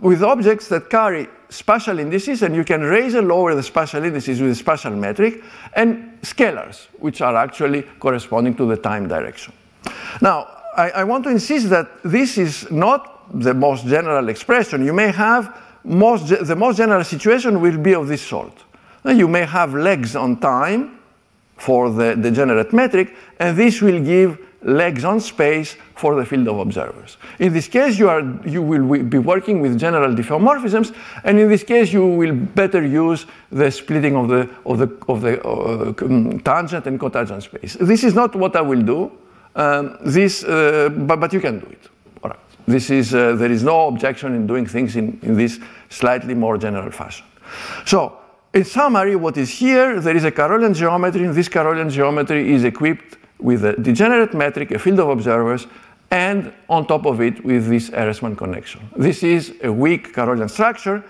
with 0.00 0.22
objects 0.22 0.68
that 0.68 0.88
carry 0.88 1.28
spatial 1.48 1.98
indices, 1.98 2.42
and 2.42 2.54
you 2.54 2.64
can 2.64 2.82
raise 2.82 3.14
and 3.14 3.28
lower 3.28 3.54
the 3.54 3.62
spatial 3.62 4.04
indices 4.04 4.40
with 4.40 4.52
a 4.52 4.54
spatial 4.54 4.92
metric, 4.92 5.42
and 5.74 6.18
scalars, 6.22 6.86
which 6.98 7.20
are 7.20 7.36
actually 7.36 7.82
corresponding 7.98 8.54
to 8.54 8.66
the 8.66 8.76
time 8.76 9.08
direction. 9.08 9.52
Now, 10.20 10.48
I, 10.76 10.90
I 10.90 11.04
want 11.04 11.24
to 11.24 11.30
insist 11.30 11.68
that 11.70 11.88
this 12.04 12.38
is 12.38 12.70
not 12.70 13.40
the 13.40 13.54
most 13.54 13.86
general 13.86 14.28
expression. 14.28 14.84
You 14.84 14.92
may 14.92 15.10
have 15.12 15.56
most, 15.84 16.28
the 16.28 16.56
most 16.56 16.76
general 16.76 17.04
situation 17.04 17.60
will 17.60 17.78
be 17.78 17.94
of 17.94 18.08
this 18.08 18.22
sort. 18.22 18.52
You 19.04 19.28
may 19.28 19.44
have 19.44 19.74
legs 19.74 20.14
on 20.14 20.40
time 20.40 20.98
for 21.56 21.90
the 21.90 22.16
degenerate 22.16 22.72
metric, 22.72 23.14
and 23.38 23.56
this 23.56 23.80
will 23.80 24.02
give 24.02 24.38
legs 24.62 25.04
on 25.04 25.20
space 25.20 25.76
for 25.94 26.14
the 26.14 26.24
field 26.24 26.46
of 26.48 26.58
observers. 26.58 27.16
In 27.38 27.52
this 27.52 27.68
case, 27.68 27.98
you, 27.98 28.08
are, 28.08 28.22
you 28.44 28.62
will 28.62 29.02
be 29.02 29.18
working 29.18 29.60
with 29.60 29.78
general 29.78 30.14
diffeomorphisms, 30.14 30.94
and 31.24 31.38
in 31.38 31.48
this 31.48 31.64
case, 31.64 31.92
you 31.92 32.06
will 32.06 32.34
better 32.34 32.84
use 32.84 33.26
the 33.50 33.70
splitting 33.70 34.16
of 34.16 34.28
the, 34.28 34.48
of 34.66 34.78
the, 34.78 34.88
of 35.08 35.20
the 35.22 35.42
uh, 35.46 35.94
um, 36.02 36.40
tangent 36.40 36.86
and 36.86 37.00
cotangent 37.00 37.42
space. 37.42 37.76
This 37.80 38.04
is 38.04 38.14
not 38.14 38.34
what 38.34 38.54
I 38.54 38.60
will 38.60 38.82
do, 38.82 39.12
um, 39.56 39.96
this, 40.04 40.44
uh, 40.44 40.90
but, 40.90 41.20
but 41.20 41.32
you 41.32 41.40
can 41.40 41.60
do 41.60 41.66
it. 41.66 41.88
All 42.22 42.30
right. 42.30 42.38
This 42.66 42.90
is, 42.90 43.14
uh, 43.14 43.34
there 43.36 43.50
is 43.50 43.62
no 43.62 43.88
objection 43.88 44.34
in 44.34 44.46
doing 44.46 44.66
things 44.66 44.96
in, 44.96 45.18
in 45.22 45.36
this 45.36 45.58
slightly 45.88 46.34
more 46.34 46.58
general 46.58 46.90
fashion. 46.90 47.24
So, 47.86 48.18
in 48.52 48.64
summary, 48.64 49.16
what 49.16 49.36
is 49.36 49.48
here, 49.48 50.00
there 50.00 50.16
is 50.16 50.24
a 50.24 50.30
Carrollian 50.30 50.74
geometry, 50.74 51.24
and 51.24 51.34
this 51.34 51.48
Carrollian 51.48 51.88
geometry 51.88 52.52
is 52.52 52.64
equipped 52.64 53.16
with 53.42 53.64
a 53.64 53.72
degenerate 53.74 54.34
metric, 54.34 54.70
a 54.70 54.78
field 54.78 55.00
of 55.00 55.08
observers, 55.08 55.66
and 56.10 56.52
on 56.68 56.86
top 56.86 57.06
of 57.06 57.20
it 57.20 57.44
with 57.44 57.68
this 57.68 57.90
Ehresmann 57.90 58.36
connection. 58.36 58.80
This 58.96 59.22
is 59.22 59.54
a 59.62 59.72
weak 59.72 60.12
Carrollian 60.12 60.48
structure, 60.48 61.04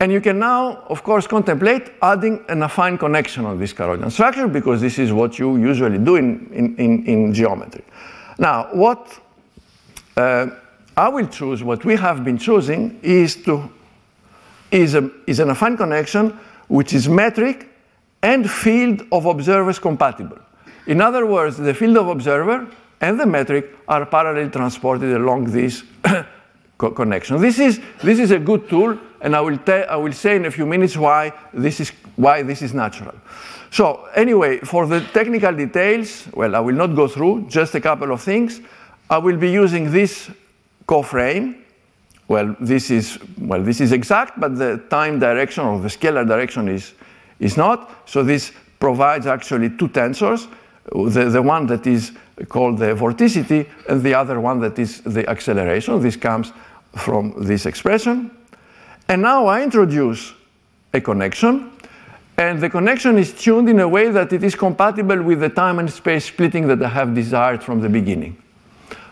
and 0.00 0.12
you 0.12 0.20
can 0.20 0.38
now, 0.38 0.84
of 0.88 1.02
course, 1.02 1.26
contemplate 1.26 1.92
adding 2.02 2.44
an 2.48 2.60
affine 2.60 2.98
connection 2.98 3.44
on 3.44 3.58
this 3.58 3.72
Carrollian 3.72 4.10
structure 4.10 4.48
because 4.48 4.80
this 4.80 4.98
is 4.98 5.12
what 5.12 5.38
you 5.38 5.56
usually 5.56 5.98
do 5.98 6.16
in, 6.16 6.48
in, 6.52 6.76
in, 6.76 7.06
in 7.06 7.34
geometry. 7.34 7.84
Now, 8.38 8.68
what 8.72 9.18
uh, 10.16 10.46
I 10.96 11.08
will 11.08 11.26
choose, 11.26 11.62
what 11.62 11.84
we 11.84 11.96
have 11.96 12.24
been 12.24 12.38
choosing, 12.38 13.00
is, 13.02 13.36
to, 13.44 13.70
is, 14.70 14.94
a, 14.94 15.10
is 15.26 15.40
an 15.40 15.48
affine 15.48 15.76
connection 15.76 16.38
which 16.68 16.92
is 16.92 17.08
metric 17.08 17.68
and 18.22 18.50
field 18.50 19.02
of 19.12 19.26
observers 19.26 19.78
compatible. 19.78 20.38
In 20.86 21.00
other 21.00 21.24
words, 21.26 21.56
the 21.56 21.72
field 21.72 21.96
of 21.96 22.08
observer 22.08 22.66
and 23.00 23.18
the 23.18 23.26
metric 23.26 23.76
are 23.88 24.06
parallel 24.06 24.50
transported 24.50 25.12
along 25.12 25.44
this 25.44 25.82
co 26.78 26.90
connection. 26.90 27.40
This 27.40 27.58
is, 27.58 27.80
this 28.02 28.18
is 28.18 28.30
a 28.30 28.38
good 28.38 28.68
tool, 28.68 28.98
and 29.20 29.34
I 29.34 29.40
will, 29.40 29.58
I 29.66 29.96
will 29.96 30.12
say 30.12 30.36
in 30.36 30.44
a 30.44 30.50
few 30.50 30.66
minutes 30.66 30.96
why 30.96 31.32
this, 31.52 31.80
is, 31.80 31.90
why 32.16 32.42
this 32.42 32.62
is 32.62 32.74
natural. 32.74 33.14
So 33.70 34.08
anyway, 34.14 34.58
for 34.58 34.86
the 34.86 35.00
technical 35.00 35.52
details, 35.52 36.28
well, 36.34 36.54
I 36.54 36.60
will 36.60 36.74
not 36.74 36.94
go 36.94 37.08
through, 37.08 37.46
just 37.48 37.74
a 37.74 37.80
couple 37.80 38.12
of 38.12 38.22
things. 38.22 38.60
I 39.08 39.18
will 39.18 39.36
be 39.36 39.50
using 39.50 39.90
this 39.90 40.30
coframe. 40.86 41.56
Well, 42.28 42.56
this 42.60 42.90
is, 42.90 43.18
well, 43.38 43.62
this 43.62 43.80
is 43.80 43.92
exact, 43.92 44.38
but 44.38 44.56
the 44.56 44.82
time 44.90 45.18
direction 45.18 45.64
or 45.64 45.80
the 45.80 45.88
scalar 45.88 46.26
direction 46.26 46.68
is, 46.68 46.92
is 47.38 47.56
not. 47.56 48.08
So 48.08 48.22
this 48.22 48.52
provides 48.78 49.26
actually 49.26 49.70
two 49.70 49.88
tensors 49.88 50.48
the, 50.92 51.30
the 51.30 51.42
one 51.42 51.66
that 51.66 51.86
is 51.86 52.12
called 52.48 52.78
the 52.78 52.94
vorticity 52.94 53.68
and 53.88 54.02
the 54.02 54.14
other 54.14 54.40
one 54.40 54.60
that 54.60 54.78
is 54.78 55.00
the 55.02 55.28
acceleration. 55.28 56.00
This 56.00 56.16
comes 56.16 56.52
from 56.96 57.34
this 57.38 57.66
expression. 57.66 58.30
And 59.08 59.22
now 59.22 59.46
I 59.46 59.62
introduce 59.62 60.32
a 60.92 61.00
connection, 61.00 61.70
and 62.36 62.60
the 62.60 62.70
connection 62.70 63.18
is 63.18 63.32
tuned 63.32 63.68
in 63.68 63.80
a 63.80 63.88
way 63.88 64.10
that 64.10 64.32
it 64.32 64.42
is 64.42 64.54
compatible 64.54 65.22
with 65.22 65.40
the 65.40 65.48
time 65.48 65.78
and 65.78 65.90
space 65.92 66.24
splitting 66.24 66.66
that 66.68 66.82
I 66.82 66.88
have 66.88 67.14
desired 67.14 67.62
from 67.62 67.80
the 67.80 67.88
beginning. 67.88 68.36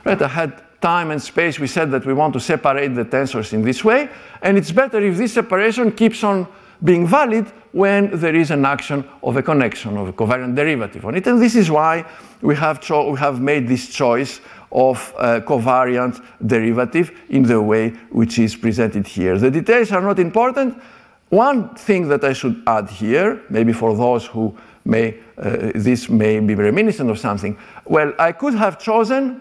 Right, 0.04 0.20
I 0.20 0.28
had 0.28 0.62
time 0.80 1.10
and 1.10 1.22
space, 1.22 1.60
we 1.60 1.68
said 1.68 1.90
that 1.92 2.04
we 2.04 2.12
want 2.12 2.32
to 2.32 2.40
separate 2.40 2.88
the 2.88 3.04
tensors 3.04 3.52
in 3.52 3.62
this 3.62 3.84
way, 3.84 4.08
and 4.40 4.58
it's 4.58 4.72
better 4.72 5.00
if 5.00 5.16
this 5.16 5.32
separation 5.32 5.92
keeps 5.92 6.24
on 6.24 6.46
being 6.82 7.06
valid 7.06 7.46
when 7.72 8.10
there 8.18 8.34
is 8.34 8.50
an 8.50 8.64
action 8.64 9.04
of 9.22 9.36
a 9.36 9.42
connection, 9.42 9.96
of 9.96 10.08
a 10.08 10.12
covariant 10.12 10.54
derivative 10.54 11.04
on 11.04 11.14
it. 11.14 11.26
And 11.26 11.40
this 11.40 11.54
is 11.54 11.70
why 11.70 12.04
we 12.40 12.54
have, 12.56 12.80
we 12.90 13.18
have 13.18 13.40
made 13.40 13.68
this 13.68 13.88
choice 13.88 14.40
of 14.70 15.14
covariant 15.16 16.22
derivative 16.44 17.12
in 17.28 17.42
the 17.44 17.60
way 17.60 17.90
which 18.10 18.38
is 18.38 18.56
presented 18.56 19.06
here. 19.06 19.38
The 19.38 19.50
details 19.50 19.92
are 19.92 20.00
not 20.00 20.18
important. 20.18 20.82
One 21.28 21.74
thing 21.74 22.08
that 22.08 22.24
I 22.24 22.32
should 22.32 22.62
add 22.66 22.90
here, 22.90 23.40
maybe 23.48 23.72
for 23.72 23.96
those 23.96 24.26
who 24.26 24.56
may, 24.84 25.18
uh, 25.38 25.72
this 25.74 26.08
may 26.08 26.40
be 26.40 26.54
reminiscent 26.54 27.08
of 27.10 27.18
something, 27.18 27.56
well, 27.86 28.12
I 28.18 28.32
could 28.32 28.54
have 28.54 28.78
chosen 28.78 29.40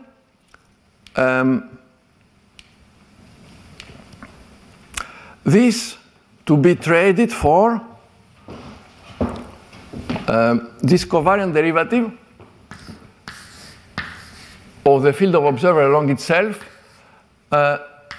um, 1.16 1.80
this 5.44 5.98
to 6.52 6.58
be 6.58 6.76
traded 6.76 7.32
for 7.32 7.80
um, 10.28 10.72
this 10.82 11.06
covariant 11.06 11.54
derivative 11.54 12.12
of 14.86 15.02
the 15.04 15.14
field 15.14 15.36
of 15.36 15.46
observer 15.46 15.84
along 15.84 16.10
itself, 16.10 16.60
uh, 17.54 17.78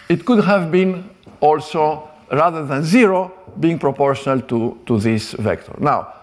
it 0.08 0.24
could 0.24 0.42
have 0.42 0.70
been 0.70 1.10
also, 1.40 2.08
rather 2.30 2.64
than 2.64 2.82
zero, 2.82 3.30
being 3.60 3.78
proportional 3.78 4.40
to, 4.40 4.80
to 4.86 4.98
this 4.98 5.32
vector. 5.32 5.74
Now, 5.78 6.14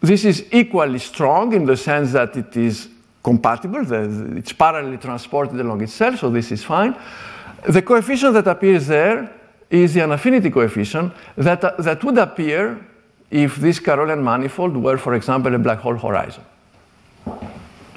this 0.00 0.24
is 0.24 0.46
equally 0.50 0.98
strong 0.98 1.52
in 1.52 1.64
the 1.64 1.76
sense 1.76 2.10
that 2.10 2.36
it 2.36 2.56
is 2.56 2.88
compatible, 3.22 3.84
the, 3.84 4.34
it's 4.36 4.52
parallelly 4.52 5.00
transported 5.00 5.60
along 5.60 5.80
itself, 5.80 6.18
so 6.18 6.28
this 6.28 6.50
is 6.50 6.64
fine. 6.64 6.96
The 7.68 7.82
coefficient 7.82 8.34
that 8.34 8.48
appears 8.48 8.88
there 8.88 9.38
is 9.70 9.94
the 9.94 10.02
unaffinity 10.02 10.50
coefficient 10.50 11.12
that, 11.36 11.62
uh, 11.62 11.74
that 11.78 12.02
would 12.04 12.18
appear 12.18 12.84
if 13.30 13.56
this 13.56 13.78
Carrollian 13.78 14.22
manifold 14.24 14.76
were, 14.76 14.96
for 14.96 15.14
example, 15.14 15.54
a 15.54 15.58
black 15.58 15.78
hole 15.78 15.96
horizon. 15.96 16.44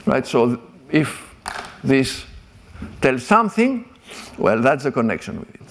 Right? 0.06 0.28
So 0.28 0.62
if 0.90 1.34
this 1.84 2.25
tells 3.00 3.24
something, 3.24 3.86
well, 4.38 4.62
that's 4.62 4.84
the 4.84 4.92
connection 4.92 5.40
with 5.40 5.56
it. 5.56 5.62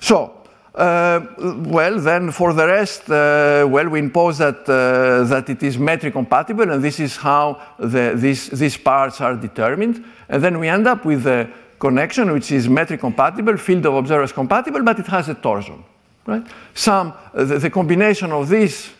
So, 0.00 0.40
uh, 0.74 1.20
well, 1.38 2.00
then 2.00 2.32
for 2.32 2.52
the 2.52 2.66
rest, 2.66 3.10
uh, 3.10 3.66
well, 3.68 3.88
we 3.88 3.98
impose 3.98 4.38
that, 4.38 4.68
uh, 4.68 5.24
that 5.24 5.48
it 5.48 5.62
is 5.62 5.78
metric 5.78 6.14
compatible, 6.14 6.70
and 6.70 6.82
this 6.82 6.98
is 6.98 7.16
how 7.16 7.60
the, 7.78 8.12
this, 8.16 8.48
these 8.48 8.76
parts 8.76 9.20
are 9.20 9.36
determined. 9.36 10.04
And 10.28 10.42
then 10.42 10.58
we 10.58 10.68
end 10.68 10.86
up 10.86 11.04
with 11.04 11.24
the 11.24 11.50
connection, 11.80 12.30
which 12.30 12.52
is 12.52 12.68
metric 12.68 13.00
compatible, 13.00 13.56
field 13.56 13.86
of 13.86 13.94
observers 13.94 14.32
compatible, 14.32 14.82
but 14.82 14.98
it 14.98 15.06
has 15.06 15.28
a 15.28 15.34
torsion. 15.34 15.82
Right? 16.26 16.46
Some, 16.74 17.14
the, 17.34 17.58
the 17.58 17.70
combination 17.70 18.30
of 18.30 18.48
these 18.48 18.90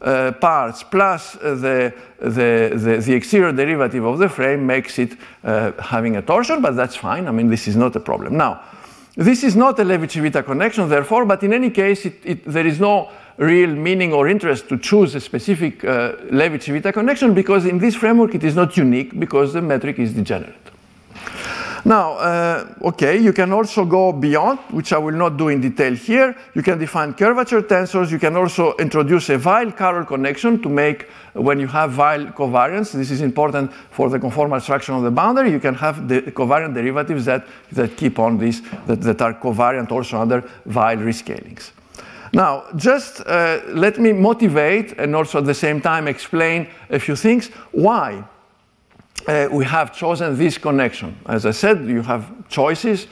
uh, 0.00 0.32
parts 0.32 0.82
plus 0.82 1.36
uh, 1.36 1.54
the, 1.54 1.94
the, 2.20 2.72
the, 2.74 3.02
the, 3.02 3.14
exterior 3.14 3.50
derivative 3.50 4.04
of 4.04 4.18
the 4.18 4.28
frame 4.28 4.66
makes 4.66 4.98
it 4.98 5.16
uh, 5.42 5.72
having 5.80 6.16
a 6.16 6.22
torsion, 6.22 6.60
but 6.60 6.72
that's 6.72 6.96
fine. 6.96 7.26
I 7.26 7.30
mean, 7.30 7.48
this 7.48 7.66
is 7.66 7.76
not 7.76 7.96
a 7.96 8.00
problem. 8.00 8.36
Now, 8.36 8.62
this 9.16 9.42
is 9.42 9.56
not 9.56 9.78
a 9.78 9.84
Levi-Civita 9.84 10.44
connection, 10.44 10.86
therefore, 10.90 11.24
but 11.24 11.42
in 11.42 11.54
any 11.54 11.70
case, 11.70 12.04
it, 12.04 12.20
it, 12.24 12.44
there 12.44 12.66
is 12.66 12.78
no 12.78 13.10
real 13.38 13.70
meaning 13.70 14.12
or 14.12 14.28
interest 14.28 14.68
to 14.68 14.78
choose 14.78 15.14
a 15.14 15.20
specific 15.20 15.82
uh, 15.84 16.12
Levi-Civita 16.30 16.92
connection 16.92 17.32
because 17.32 17.64
in 17.64 17.78
this 17.78 17.94
framework 17.94 18.34
it 18.34 18.44
is 18.44 18.54
not 18.54 18.76
unique 18.76 19.18
because 19.18 19.52
the 19.52 19.62
metric 19.62 19.98
is 19.98 20.12
degenerate. 20.12 20.65
Now, 21.86 22.14
uh, 22.14 22.74
okay, 22.82 23.16
you 23.16 23.32
can 23.32 23.52
also 23.52 23.84
go 23.84 24.10
beyond, 24.10 24.58
which 24.72 24.92
I 24.92 24.98
will 24.98 25.14
not 25.14 25.36
do 25.36 25.50
in 25.50 25.60
detail 25.60 25.94
here. 25.94 26.34
You 26.52 26.60
can 26.60 26.80
define 26.80 27.14
curvature 27.14 27.62
tensors. 27.62 28.10
You 28.10 28.18
can 28.18 28.36
also 28.36 28.74
introduce 28.78 29.30
a 29.30 29.38
Weyl-Carroll 29.38 30.04
connection 30.04 30.60
to 30.62 30.68
make, 30.68 31.08
when 31.34 31.60
you 31.60 31.68
have 31.68 31.92
Weyl 31.92 32.34
covariance, 32.34 32.90
this 32.90 33.12
is 33.12 33.20
important 33.20 33.72
for 33.92 34.10
the 34.10 34.18
conformal 34.18 34.60
structure 34.60 34.94
of 34.94 35.04
the 35.04 35.12
boundary, 35.12 35.52
you 35.52 35.60
can 35.60 35.76
have 35.76 36.08
the 36.08 36.22
covariant 36.22 36.74
derivatives 36.74 37.24
that, 37.26 37.46
that 37.70 37.96
keep 37.96 38.18
on 38.18 38.36
this, 38.36 38.62
that, 38.86 39.00
that 39.02 39.22
are 39.22 39.34
covariant 39.34 39.92
also 39.92 40.18
under 40.18 40.40
Weyl 40.66 40.98
rescalings. 40.98 41.70
Now, 42.32 42.64
just 42.74 43.20
uh, 43.20 43.60
let 43.68 44.00
me 44.00 44.12
motivate 44.12 44.98
and 44.98 45.14
also 45.14 45.38
at 45.38 45.44
the 45.44 45.54
same 45.54 45.80
time 45.80 46.08
explain 46.08 46.66
a 46.90 46.98
few 46.98 47.14
things. 47.14 47.46
Why? 47.70 48.24
Uh, 49.28 49.48
we 49.50 49.64
have 49.64 49.94
chosen 49.94 50.36
this 50.36 50.58
connection. 50.58 51.16
As 51.26 51.46
I 51.46 51.52
said, 51.52 51.86
you 51.86 52.02
have 52.02 52.48
choices, 52.48 53.06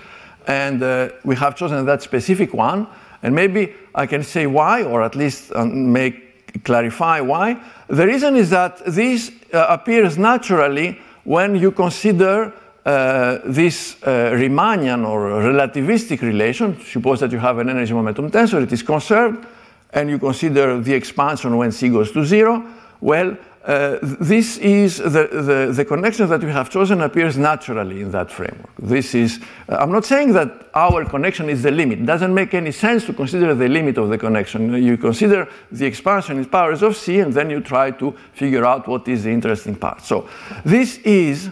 and 0.47 0.83
uh, 0.83 1.09
we 1.25 1.37
have 1.37 1.57
chosen 1.57 1.85
that 1.87 2.03
specific 2.03 2.55
one. 2.55 2.87
And 3.23 3.35
maybe 3.35 3.75
I 3.95 4.07
can 4.07 4.23
say 4.23 4.47
why, 4.47 4.83
or 4.83 5.03
at 5.03 5.14
least 5.14 5.51
um, 5.55 5.93
make 5.93 6.62
clarify 6.62 7.21
why. 7.21 7.61
The 7.88 8.07
reason 8.07 8.37
is 8.37 8.51
that 8.51 8.85
this 8.87 9.33
uh, 9.53 9.67
appears 9.69 10.19
naturally 10.19 10.99
when 11.25 11.57
you 11.57 11.73
consider 11.73 12.53
uh, 12.85 13.38
this 13.47 13.97
uh, 14.03 14.33
Riemannian 14.35 15.09
or 15.09 15.43
relativistic 15.43 16.21
relation. 16.21 16.79
Suppose 16.85 17.21
that 17.21 17.33
you 17.33 17.38
have 17.38 17.59
an 17.59 17.71
energy 17.71 17.95
momentum 17.95 18.31
tensor, 18.31 18.62
it 18.62 18.73
is 18.73 18.83
conserved, 18.83 19.47
and 19.93 20.11
you 20.11 20.19
consider 20.19 20.81
the 20.81 20.93
expansion 20.93 21.57
when 21.57 21.73
c 21.73 21.88
goes 21.88 22.12
to 22.12 22.25
zero. 22.25 22.62
Well, 23.01 23.37
uh, 23.64 23.98
this 24.03 24.59
is 24.59 24.98
the, 24.98 25.09
the, 25.09 25.72
the, 25.74 25.85
connection 25.87 26.29
that 26.29 26.42
we 26.42 26.50
have 26.50 26.68
chosen 26.68 27.00
appears 27.00 27.38
naturally 27.38 28.03
in 28.03 28.11
that 28.11 28.31
framework. 28.31 28.68
This 28.79 29.14
is, 29.14 29.40
uh, 29.70 29.77
I'm 29.77 29.90
not 29.90 30.05
saying 30.05 30.35
that 30.35 30.68
our 30.74 31.03
connection 31.07 31.48
is 31.48 31.62
the 31.62 31.70
limit. 31.70 32.00
It 32.00 32.05
doesn't 32.05 32.35
make 32.35 32.53
any 32.53 32.72
sense 32.72 33.07
to 33.07 33.14
consider 33.14 33.55
the 33.55 33.68
limit 33.68 33.96
of 33.96 34.11
the 34.11 34.18
connection. 34.18 34.74
You 34.83 34.98
consider 34.98 35.48
the 35.72 35.87
expansion 35.87 36.37
in 36.37 36.44
powers 36.44 36.83
of 36.83 36.94
C, 36.94 37.20
and 37.20 37.33
then 37.33 37.48
you 37.48 37.61
try 37.62 37.90
to 37.92 38.14
figure 38.35 38.66
out 38.66 38.87
what 38.87 39.09
is 39.09 39.24
the 39.24 39.31
interesting 39.31 39.77
part. 39.77 40.03
So 40.03 40.29
this 40.66 40.98
is 40.98 41.50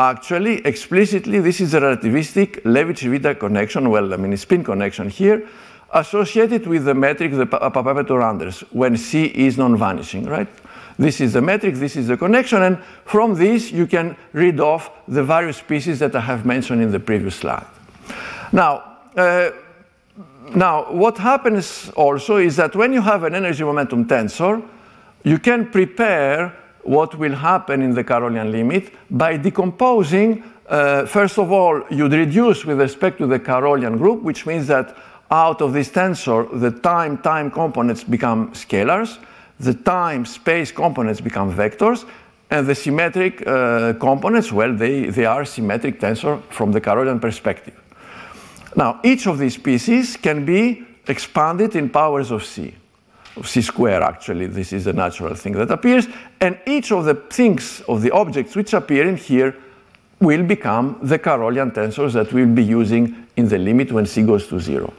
actually, 0.00 0.66
explicitly, 0.66 1.38
this 1.38 1.60
is 1.60 1.74
a 1.74 1.80
relativistic 1.80 2.60
Levi-Civita 2.64 3.38
connection, 3.38 3.88
well, 3.88 4.12
I 4.12 4.16
mean, 4.16 4.32
a 4.32 4.36
spin 4.36 4.64
connection 4.64 5.08
here, 5.08 5.48
associated 5.92 6.66
with 6.66 6.84
the 6.84 6.94
metric, 6.94 7.30
the 7.32 7.46
Papapetrou-Randers, 7.46 8.60
when 8.72 8.96
C 8.96 9.26
is 9.26 9.56
non-vanishing, 9.56 10.24
right? 10.26 10.48
This 10.98 11.20
is 11.20 11.34
the 11.34 11.42
metric, 11.42 11.74
this 11.74 11.96
is 11.96 12.06
the 12.08 12.16
connection, 12.16 12.62
and 12.62 12.78
from 13.04 13.34
this 13.34 13.70
you 13.70 13.86
can 13.86 14.16
read 14.32 14.60
off 14.60 14.90
the 15.06 15.22
various 15.22 15.60
pieces 15.60 15.98
that 15.98 16.14
I 16.14 16.20
have 16.20 16.46
mentioned 16.46 16.82
in 16.82 16.90
the 16.90 17.00
previous 17.00 17.36
slide. 17.36 17.66
Now, 18.52 18.96
uh, 19.16 19.50
now, 20.54 20.92
what 20.92 21.18
happens 21.18 21.90
also 21.96 22.36
is 22.36 22.56
that 22.56 22.74
when 22.76 22.92
you 22.92 23.02
have 23.02 23.24
an 23.24 23.34
energy 23.34 23.64
momentum 23.64 24.06
tensor, 24.06 24.62
you 25.24 25.38
can 25.38 25.70
prepare 25.70 26.56
what 26.82 27.18
will 27.18 27.34
happen 27.34 27.82
in 27.82 27.94
the 27.94 28.04
Carrollian 28.04 28.52
limit 28.52 28.92
by 29.10 29.36
decomposing. 29.36 30.44
Uh, 30.68 31.04
first 31.04 31.38
of 31.38 31.50
all, 31.50 31.82
you'd 31.90 32.12
reduce 32.12 32.64
with 32.64 32.80
respect 32.80 33.18
to 33.18 33.26
the 33.26 33.40
Carrollian 33.40 33.98
group, 33.98 34.22
which 34.22 34.46
means 34.46 34.68
that 34.68 34.96
out 35.32 35.60
of 35.60 35.72
this 35.72 35.90
tensor, 35.90 36.48
the 36.60 36.70
time 36.70 37.18
time 37.18 37.50
components 37.50 38.04
become 38.04 38.52
scalars 38.52 39.18
the 39.60 39.74
time-space 39.74 40.72
components 40.72 41.20
become 41.20 41.54
vectors, 41.54 42.04
and 42.50 42.66
the 42.66 42.74
symmetric 42.74 43.46
uh, 43.46 43.94
components, 43.94 44.52
well, 44.52 44.72
they, 44.72 45.06
they 45.06 45.24
are 45.24 45.44
symmetric 45.44 45.98
tensor 45.98 46.40
from 46.50 46.72
the 46.72 46.80
Carrollian 46.80 47.18
perspective. 47.18 47.74
Now, 48.76 49.00
each 49.02 49.26
of 49.26 49.38
these 49.38 49.56
pieces 49.56 50.16
can 50.16 50.44
be 50.44 50.86
expanded 51.08 51.74
in 51.74 51.88
powers 51.88 52.30
of 52.30 52.44
C, 52.44 52.74
of 53.36 53.48
C 53.48 53.62
square, 53.62 54.02
actually. 54.02 54.46
This 54.46 54.72
is 54.72 54.86
a 54.86 54.92
natural 54.92 55.34
thing 55.34 55.54
that 55.54 55.70
appears. 55.70 56.06
And 56.40 56.58
each 56.66 56.92
of 56.92 57.04
the 57.04 57.14
things, 57.14 57.80
of 57.88 58.02
the 58.02 58.10
objects 58.10 58.54
which 58.54 58.74
appear 58.74 59.08
in 59.08 59.16
here, 59.16 59.56
will 60.20 60.42
become 60.42 60.98
the 61.02 61.18
Carrollian 61.18 61.70
tensors 61.70 62.12
that 62.12 62.32
we'll 62.32 62.54
be 62.54 62.64
using 62.64 63.26
in 63.36 63.48
the 63.48 63.58
limit 63.58 63.92
when 63.92 64.06
C 64.06 64.22
goes 64.22 64.46
to 64.48 64.60
zero. 64.60 64.92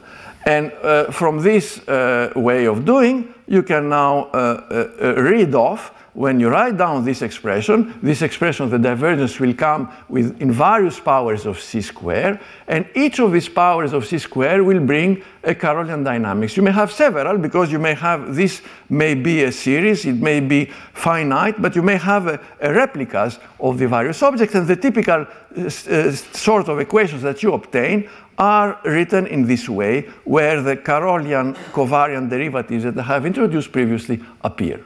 And 0.48 0.72
uh, 0.82 1.10
from 1.10 1.42
this 1.42 1.86
uh, 1.88 2.32
way 2.34 2.66
of 2.66 2.86
doing, 2.86 3.34
you 3.46 3.62
can 3.62 3.90
now 3.90 4.30
uh, 4.32 4.36
uh, 4.70 5.04
uh 5.04 5.20
read 5.20 5.54
off 5.54 5.92
when 6.18 6.40
you 6.40 6.48
write 6.48 6.76
down 6.76 7.04
this 7.04 7.22
expression, 7.22 7.96
this 8.02 8.22
expression 8.22 8.64
of 8.64 8.72
the 8.72 8.78
divergence 8.78 9.38
will 9.38 9.54
come 9.54 9.88
with 10.08 10.42
in 10.42 10.50
various 10.50 10.98
powers 10.98 11.46
of 11.46 11.60
c 11.60 11.80
square, 11.80 12.40
and 12.66 12.84
each 12.96 13.20
of 13.20 13.30
these 13.30 13.48
powers 13.48 13.92
of 13.92 14.04
c 14.04 14.18
square 14.18 14.64
will 14.64 14.80
bring 14.80 15.22
a 15.44 15.54
Carrollian 15.54 16.02
dynamics. 16.02 16.56
You 16.56 16.64
may 16.64 16.72
have 16.72 16.90
several 16.90 17.38
because 17.38 17.70
you 17.70 17.78
may 17.78 17.94
have 17.94 18.34
this 18.34 18.62
may 18.88 19.14
be 19.14 19.44
a 19.44 19.52
series, 19.52 20.04
it 20.06 20.16
may 20.16 20.40
be 20.40 20.64
finite, 20.92 21.62
but 21.62 21.76
you 21.76 21.82
may 21.82 21.96
have 21.96 22.26
a, 22.26 22.40
a 22.60 22.74
replicas 22.74 23.38
of 23.60 23.78
the 23.78 23.86
various 23.86 24.20
objects, 24.20 24.56
and 24.56 24.66
the 24.66 24.74
typical 24.74 25.24
uh, 25.24 25.66
uh, 25.66 26.12
sort 26.32 26.68
of 26.68 26.80
equations 26.80 27.22
that 27.22 27.44
you 27.44 27.52
obtain 27.52 28.08
are 28.38 28.80
written 28.84 29.28
in 29.28 29.46
this 29.46 29.68
way, 29.68 30.00
where 30.24 30.62
the 30.62 30.76
Carrollian 30.76 31.54
covariant 31.72 32.28
derivatives 32.28 32.82
that 32.82 32.98
I 32.98 33.02
have 33.02 33.24
introduced 33.24 33.70
previously 33.70 34.20
appear. 34.42 34.80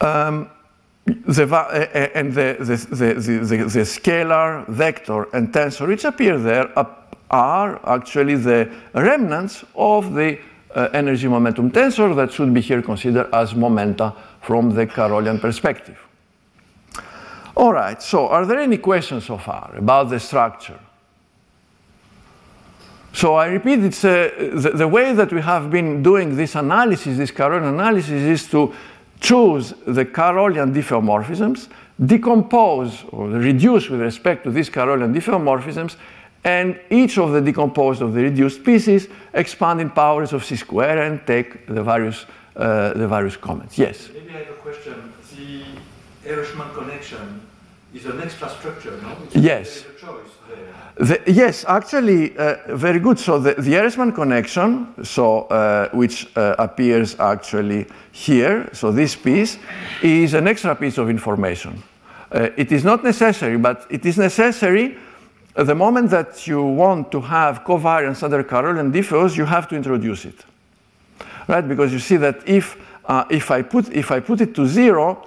Um, 0.00 0.50
the, 1.06 2.10
and 2.14 2.32
the, 2.32 2.56
the, 2.58 2.76
the, 3.14 3.84
scalar, 3.84 4.66
vector, 4.68 5.24
and 5.34 5.52
tensor 5.52 5.88
which 5.88 6.04
appear 6.04 6.38
there 6.38 6.70
are 7.30 7.80
actually 7.88 8.36
the 8.36 8.70
remnants 8.94 9.64
of 9.74 10.14
the 10.14 10.38
uh, 10.74 10.88
energy 10.92 11.28
momentum 11.28 11.70
tensor 11.70 12.14
that 12.14 12.32
should 12.32 12.52
be 12.52 12.60
here 12.60 12.82
considered 12.82 13.28
as 13.32 13.54
momenta 13.54 14.14
from 14.42 14.74
the 14.74 14.86
Carrollian 14.86 15.38
perspective. 15.38 15.98
All 17.56 17.72
right, 17.72 18.00
so 18.00 18.28
are 18.28 18.46
there 18.46 18.60
any 18.60 18.78
questions 18.78 19.26
so 19.26 19.38
far 19.38 19.74
about 19.76 20.10
the 20.10 20.20
structure? 20.20 20.78
So 23.12 23.34
I 23.34 23.46
repeat, 23.46 23.80
it's 23.80 24.02
the, 24.02 24.72
the, 24.74 24.86
way 24.86 25.12
that 25.12 25.32
we 25.32 25.40
have 25.40 25.70
been 25.70 26.02
doing 26.02 26.36
this 26.36 26.54
analysis, 26.54 27.16
this 27.16 27.32
Carrollian 27.32 27.74
analysis, 27.74 28.10
is 28.10 28.48
to 28.50 28.72
choose 29.20 29.74
the 29.86 30.04
Carrollian 30.04 30.72
diffeomorphisms, 30.72 31.68
decompose 32.04 33.04
or 33.10 33.28
reduce 33.28 33.88
with 33.88 34.00
respect 34.00 34.44
to 34.44 34.50
these 34.50 34.70
Carrollian 34.70 35.12
diffeomorphisms, 35.14 35.96
and 36.44 36.78
each 36.90 37.18
of 37.18 37.32
the 37.32 37.40
decomposed 37.40 38.00
of 38.00 38.14
the 38.14 38.22
reduced 38.22 38.64
pieces 38.64 39.08
expand 39.34 39.80
in 39.80 39.90
powers 39.90 40.32
of 40.32 40.44
c 40.44 40.56
square 40.56 41.02
and 41.02 41.26
take 41.26 41.66
the 41.66 41.82
various, 41.82 42.26
uh, 42.56 42.92
the 42.94 43.08
various 43.08 43.36
comments. 43.36 43.76
Yes? 43.76 44.08
Maybe 44.14 44.30
I 44.30 44.38
have 44.38 44.50
a 44.50 44.52
question. 44.54 45.12
The 45.36 45.64
Ehresmann 46.28 46.74
connection 46.74 47.40
is 47.94 48.06
an 48.06 48.20
extra 48.20 48.48
structure, 48.50 48.98
no? 49.02 49.16
It's 49.24 49.36
yes. 49.36 49.84
The, 50.96 51.22
yes, 51.26 51.64
actually, 51.68 52.36
uh, 52.36 52.76
very 52.76 52.98
good. 52.98 53.18
So 53.18 53.38
the, 53.38 53.54
the 53.54 53.74
Ehresmann 53.74 54.14
connection, 54.14 54.92
so 55.04 55.42
uh, 55.42 55.88
which 55.90 56.26
uh, 56.36 56.56
appears 56.58 57.18
actually 57.20 57.86
here, 58.10 58.68
so 58.72 58.90
this 58.90 59.14
piece 59.14 59.58
is 60.02 60.34
an 60.34 60.48
extra 60.48 60.74
piece 60.74 60.98
of 60.98 61.08
information. 61.08 61.82
Uh, 62.32 62.50
it 62.56 62.72
is 62.72 62.84
not 62.84 63.04
necessary, 63.04 63.56
but 63.56 63.86
it 63.90 64.04
is 64.04 64.18
necessary 64.18 64.98
at 65.58 65.66
the 65.66 65.74
moment 65.74 66.08
that 66.10 66.46
you 66.46 66.62
want 66.62 67.10
to 67.10 67.20
have 67.20 67.64
covariance 67.64 68.22
under 68.22 68.44
Carrollian 68.44 68.92
diffeos, 68.92 69.36
you 69.36 69.44
have 69.44 69.68
to 69.68 69.74
introduce 69.74 70.24
it, 70.24 70.44
right? 71.48 71.66
Because 71.66 71.92
you 71.92 71.98
see 71.98 72.16
that 72.16 72.48
if 72.48 72.76
uh, 73.06 73.24
if 73.28 73.50
I 73.50 73.62
put 73.62 73.88
if 73.92 74.12
I 74.12 74.20
put 74.20 74.40
it 74.40 74.54
to 74.54 74.66
zero, 74.66 75.16
uh, 75.16 75.26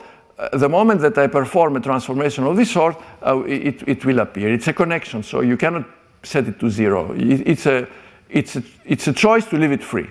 the 0.54 0.70
moment 0.70 1.02
that 1.02 1.18
I 1.18 1.28
perform 1.28 1.76
a 1.76 1.80
transformation 1.80 2.46
of 2.46 2.58
this 2.58 2.72
sort, 2.72 2.98
uh, 3.26 3.44
it, 3.44 3.84
it 3.88 4.06
will 4.06 4.20
appear. 4.20 4.54
It's 4.54 4.68
a 4.68 4.74
connection, 4.74 5.24
so 5.24 5.42
you 5.42 5.58
cannot 5.58 5.86
set 6.24 6.48
it 6.48 6.60
to 6.60 6.70
zero. 6.70 7.14
It, 7.14 7.48
it's, 7.48 7.66
a, 7.66 7.88
it's, 8.30 8.56
a, 8.56 8.64
it's 8.86 9.08
a 9.08 9.14
choice 9.14 9.46
to 9.46 9.58
leave 9.58 9.72
it 9.72 9.84
free. 9.84 10.10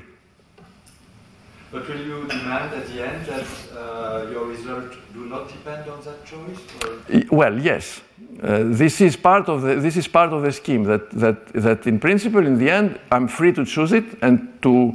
But 1.72 1.88
will 1.88 2.04
you 2.04 2.26
demand 2.26 2.74
at 2.74 2.86
the 2.86 3.08
end 3.08 3.26
that 3.26 3.46
uh, 3.76 4.26
your 4.30 4.46
result 4.46 4.92
do 5.12 5.26
not 5.26 5.48
depend 5.48 5.88
on 5.88 6.00
that 6.02 6.24
choice? 6.24 6.58
Or? 6.84 7.36
Well, 7.36 7.58
yes. 7.58 8.00
Uh, 8.42 8.64
this 8.64 9.00
is 9.00 9.16
part 9.16 9.48
of 9.48 9.62
the 9.62 9.76
this 9.76 9.96
is 9.96 10.08
part 10.08 10.32
of 10.32 10.42
the 10.42 10.52
scheme 10.52 10.84
that 10.84 11.10
that 11.10 11.46
that 11.52 11.86
in 11.86 12.00
principle 12.00 12.46
in 12.46 12.58
the 12.58 12.70
end 12.70 12.98
I'm 13.10 13.28
free 13.28 13.52
to 13.52 13.64
choose 13.64 13.92
it 13.92 14.04
and 14.22 14.60
to 14.62 14.94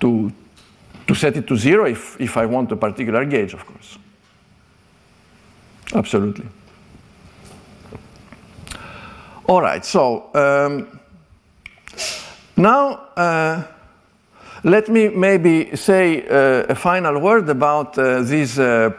to 0.00 0.32
to 1.06 1.14
set 1.14 1.36
it 1.36 1.46
to 1.46 1.56
zero 1.56 1.86
if 1.86 2.20
if 2.20 2.36
I 2.36 2.46
want 2.46 2.72
a 2.72 2.76
particular 2.76 3.24
gauge, 3.24 3.54
of 3.54 3.64
course. 3.64 3.98
Absolutely. 5.94 6.46
All 9.46 9.60
right, 9.60 9.84
so 9.84 10.30
um, 10.34 11.00
now 12.56 13.08
uh, 13.16 13.64
let 14.62 14.88
me 14.88 15.08
maybe 15.08 15.74
say 15.74 16.22
uh, 16.28 16.66
a 16.68 16.74
final 16.74 17.18
word 17.18 17.48
about 17.48 17.98
uh, 17.98 18.22
these 18.22 18.60
uh, 18.60 18.90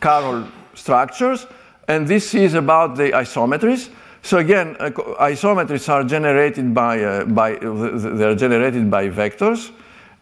Carroll 0.00 0.46
structures, 0.74 1.46
and 1.88 2.08
this 2.08 2.34
is 2.34 2.54
about 2.54 2.96
the 2.96 3.10
isometries. 3.10 3.90
So 4.22 4.38
again, 4.38 4.76
uh, 4.80 4.90
isometries 5.20 5.88
are 5.88 6.04
generated 6.04 6.72
by, 6.72 7.02
uh, 7.02 7.24
by 7.26 7.56
they 7.56 8.24
are 8.24 8.34
generated 8.34 8.90
by 8.90 9.08
vectors, 9.10 9.72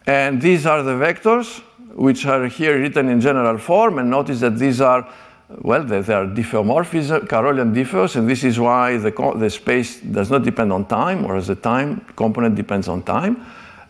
and 0.07 0.42
these 0.42 0.66
are 0.66 0.83
the 0.83 0.94
vectors 0.94 1.61
which 1.94 2.27
are 2.27 2.46
here 2.49 2.81
written 2.81 3.09
in 3.09 3.20
general 3.20 3.59
form, 3.59 3.99
and 3.99 4.11
notice 4.11 4.40
that 4.40 4.59
these 4.59 4.81
are 4.81 5.07
well, 5.58 5.82
there, 5.84 5.98
are 5.98 6.26
diffeomorphism, 6.26 7.28
Carrollian 7.28 7.74
diffeos, 7.74 8.16
and 8.16 8.28
this 8.28 8.44
is 8.44 8.58
why 8.58 8.96
the, 8.96 9.10
the 9.36 9.50
space 9.50 10.00
does 10.00 10.30
not 10.30 10.44
depend 10.44 10.72
on 10.72 10.86
time, 10.86 11.24
whereas 11.24 11.48
the 11.48 11.56
time 11.56 12.04
component 12.14 12.54
depends 12.54 12.88
on 12.88 13.02
time. 13.02 13.44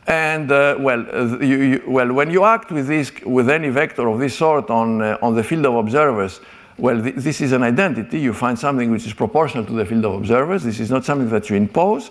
And 0.07 0.51
uh, 0.51 0.77
well, 0.79 1.07
uh, 1.13 1.39
you, 1.39 1.57
you, 1.63 1.83
well, 1.87 2.13
when 2.13 2.31
you 2.31 2.45
act 2.45 2.73
with 2.73 2.87
this, 2.87 3.13
with 3.25 3.51
any 3.51 3.69
vector 3.69 4.09
of 4.09 4.19
this 4.19 4.37
sort 4.37 4.71
on 4.71 5.03
uh, 5.03 5.19
on 5.21 5.37
the 5.37 5.45
field 5.45 5.67
of 5.67 5.75
observers, 5.75 6.41
well, 6.79 7.03
th 7.03 7.15
this 7.17 7.41
is 7.41 7.53
an 7.53 7.63
identity. 7.63 8.19
You 8.19 8.33
find 8.33 8.59
something 8.59 8.91
which 8.91 9.07
is 9.07 9.13
proportional 9.13 9.65
to 9.67 9.73
the 9.73 9.85
field 9.85 10.05
of 10.07 10.15
observers. 10.15 10.63
This 10.63 10.81
is 10.81 10.91
not 10.91 11.05
something 11.05 11.29
that 11.29 11.51
you 11.51 11.57
impose. 11.57 12.11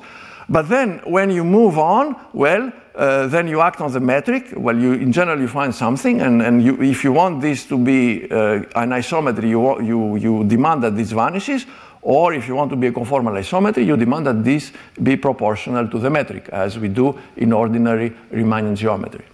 But 0.50 0.68
then 0.68 1.00
when 1.06 1.30
you 1.30 1.44
move 1.44 1.78
on, 1.78 2.16
well, 2.34 2.72
uh, 2.96 3.28
then 3.28 3.48
you 3.48 3.62
act 3.62 3.82
on 3.82 3.92
the 3.94 4.00
metric. 4.00 4.52
Well, 4.58 4.78
you, 4.78 4.94
in 4.94 5.12
general, 5.12 5.40
you 5.40 5.48
find 5.48 5.74
something, 5.74 6.22
and, 6.22 6.42
and 6.42 6.64
you, 6.64 6.82
if 6.82 7.04
you 7.04 7.14
want 7.14 7.40
this 7.40 7.66
to 7.68 7.78
be 7.78 8.30
uh, 8.32 8.64
an 8.76 8.90
isometry, 8.90 9.50
you, 9.50 9.82
you, 9.82 10.16
you 10.16 10.44
demand 10.44 10.84
that 10.84 10.96
this 10.96 11.12
vanishes, 11.12 11.68
or 12.02 12.34
if 12.34 12.48
you 12.48 12.56
want 12.56 12.72
to 12.72 12.76
be 12.76 12.88
a 12.88 12.92
conformal 12.92 13.38
isometry, 13.38 13.86
you 13.86 13.96
demand 13.96 14.26
that 14.26 14.44
this 14.44 14.72
be 15.04 15.16
proportional 15.16 15.88
to 15.88 16.00
the 16.00 16.10
metric, 16.10 16.50
as 16.52 16.80
we 16.80 16.88
do 16.88 17.18
in 17.38 17.54
ordinary 17.54 18.10
Riemannian 18.32 18.76
geometry. 18.76 19.26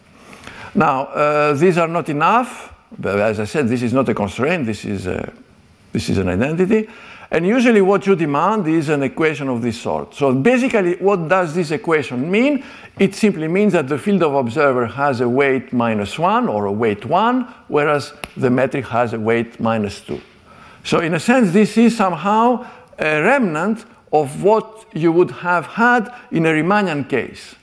Now, 0.75 1.06
uh, 1.06 1.54
these 1.54 1.78
are 1.78 1.88
not 1.88 2.10
enough, 2.10 2.73
but 2.99 3.19
as 3.19 3.39
I 3.39 3.45
said, 3.45 3.69
this 3.69 3.82
is 3.82 3.93
not 3.93 4.10
a 4.10 4.13
constraint, 4.13 4.65
this 4.65 4.84
is, 4.84 5.08
a, 5.08 5.32
this 5.93 6.10
is 6.10 6.17
an 6.17 6.28
identity. 6.28 6.89
And 7.36 7.45
usually 7.45 7.82
what 7.82 8.08
you 8.08 8.15
demand 8.15 8.65
is 8.65 8.88
an 8.88 9.04
equation 9.04 9.50
of 9.50 9.62
this 9.62 9.82
sort. 9.82 10.15
So 10.15 10.34
basically, 10.34 10.95
what 10.95 11.28
does 11.28 11.54
this 11.54 11.71
equation 11.71 12.32
mean? 12.32 12.63
It 12.98 13.13
simply 13.13 13.50
means 13.50 13.74
that 13.74 13.89
the 13.89 13.98
field 13.98 14.24
of 14.24 14.36
observer 14.36 14.86
has 14.86 15.19
a 15.19 15.28
weight 15.28 15.74
minus 15.74 16.17
1 16.17 16.48
or 16.48 16.63
a 16.63 16.71
weight 16.71 17.04
1, 17.04 17.41
whereas 17.67 18.13
the 18.38 18.50
metric 18.50 18.86
has 18.86 19.12
a 19.12 19.19
weight 19.19 19.60
minus 19.60 20.00
2. 20.00 20.21
So 20.86 21.00
in 21.00 21.13
a 21.13 21.19
sense, 21.19 21.52
this 21.52 21.78
is 21.78 21.98
somehow 21.98 22.65
a 22.98 23.21
remnant 23.21 23.84
of 24.13 24.41
what 24.41 24.86
you 24.93 25.12
would 25.12 25.32
have 25.32 25.65
had 25.65 26.15
in 26.32 26.45
a 26.45 26.52
Riemannian 26.52 27.10
case. 27.10 27.56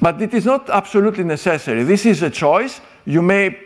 But 0.00 0.22
it 0.22 0.34
is 0.34 0.46
not 0.46 0.70
absolutely 0.70 1.24
necessary. 1.24 1.82
This 1.82 2.06
is 2.06 2.22
a 2.22 2.30
choice. 2.30 2.80
You 3.04 3.22
may 3.22 3.58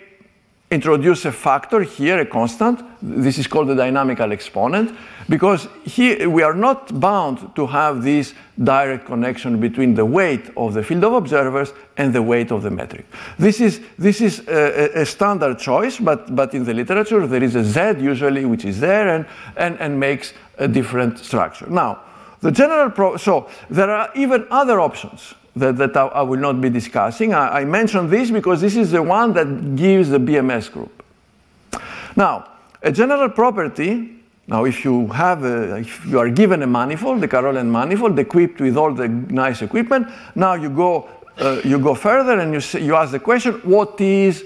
introduce 0.72 1.26
a 1.26 1.32
factor 1.32 1.82
here, 1.82 2.18
a 2.20 2.26
constant. 2.26 2.80
This 3.02 3.38
is 3.38 3.46
called 3.46 3.68
the 3.68 3.74
dynamical 3.74 4.32
exponent, 4.32 4.96
because 5.28 5.68
here 5.84 6.30
we 6.30 6.42
are 6.42 6.54
not 6.54 6.98
bound 6.98 7.54
to 7.56 7.66
have 7.66 8.02
this 8.02 8.32
direct 8.64 9.04
connection 9.04 9.60
between 9.60 9.94
the 9.94 10.04
weight 10.04 10.50
of 10.56 10.72
the 10.72 10.82
field 10.82 11.04
of 11.04 11.12
observers 11.12 11.74
and 11.98 12.12
the 12.14 12.22
weight 12.22 12.50
of 12.50 12.62
the 12.62 12.70
metric. 12.70 13.04
This 13.38 13.60
is, 13.60 13.80
this 13.98 14.20
is 14.22 14.48
a, 14.48 15.02
a 15.02 15.06
standard 15.06 15.58
choice, 15.58 15.98
but, 15.98 16.34
but 16.34 16.54
in 16.54 16.64
the 16.64 16.72
literature 16.72 17.26
there 17.26 17.42
is 17.42 17.54
a 17.54 17.64
Z 17.64 18.02
usually 18.02 18.46
which 18.46 18.64
is 18.64 18.80
there 18.80 19.14
and, 19.14 19.26
and, 19.56 19.78
and 19.78 20.00
makes 20.00 20.32
a 20.56 20.66
different 20.66 21.18
structure. 21.18 21.66
Now, 21.68 22.00
the 22.40 22.50
general, 22.50 22.90
pro- 22.90 23.18
so 23.18 23.48
there 23.68 23.90
are 23.90 24.10
even 24.14 24.46
other 24.50 24.80
options 24.80 25.34
that, 25.56 25.76
that 25.76 25.96
I, 25.96 26.06
I, 26.06 26.22
will 26.22 26.38
not 26.38 26.60
be 26.60 26.70
discussing. 26.70 27.34
I, 27.34 27.60
I 27.60 27.64
mention 27.64 28.08
this 28.08 28.30
because 28.30 28.60
this 28.60 28.76
is 28.76 28.90
the 28.90 29.02
one 29.02 29.32
that 29.34 29.76
gives 29.76 30.08
the 30.08 30.18
BMS 30.18 30.72
group. 30.72 31.02
Now, 32.16 32.48
a 32.82 32.90
general 32.90 33.28
property, 33.28 34.16
now 34.46 34.64
if 34.64 34.84
you 34.84 35.06
have 35.08 35.44
a, 35.44 35.76
if 35.76 36.04
you 36.06 36.18
are 36.18 36.30
given 36.30 36.62
a 36.62 36.66
manifold, 36.66 37.20
the 37.20 37.28
Carrollian 37.28 37.70
manifold, 37.70 38.18
equipped 38.18 38.60
with 38.60 38.76
all 38.76 38.92
the 38.92 39.08
nice 39.08 39.62
equipment, 39.62 40.08
now 40.34 40.54
you 40.54 40.70
go, 40.70 41.08
uh, 41.38 41.60
you 41.64 41.78
go 41.78 41.94
further 41.94 42.38
and 42.38 42.52
you, 42.52 42.80
you 42.80 42.94
ask 42.94 43.12
the 43.12 43.20
question, 43.20 43.54
what 43.62 44.00
is 44.00 44.44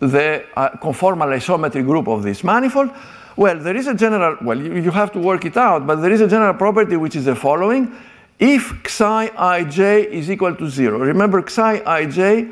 the 0.00 0.44
uh, 0.56 0.70
conformal 0.78 1.28
isometry 1.34 1.84
group 1.84 2.08
of 2.08 2.22
this 2.22 2.44
manifold? 2.44 2.90
Well, 3.36 3.58
there 3.58 3.76
is 3.76 3.86
a 3.86 3.94
general, 3.94 4.36
well, 4.42 4.60
you, 4.60 4.74
you 4.74 4.90
have 4.90 5.12
to 5.12 5.18
work 5.18 5.44
it 5.44 5.56
out, 5.56 5.86
but 5.86 5.96
there 5.96 6.12
is 6.12 6.20
a 6.20 6.28
general 6.28 6.54
property 6.54 6.96
which 6.96 7.16
is 7.16 7.24
the 7.24 7.34
following 7.34 7.94
if 8.42 8.72
psi 8.82 9.30
ij 9.36 10.10
is 10.10 10.28
equal 10.28 10.56
to 10.56 10.68
0. 10.68 10.98
Remember, 10.98 11.42
psi 11.42 11.80
ij 11.84 12.48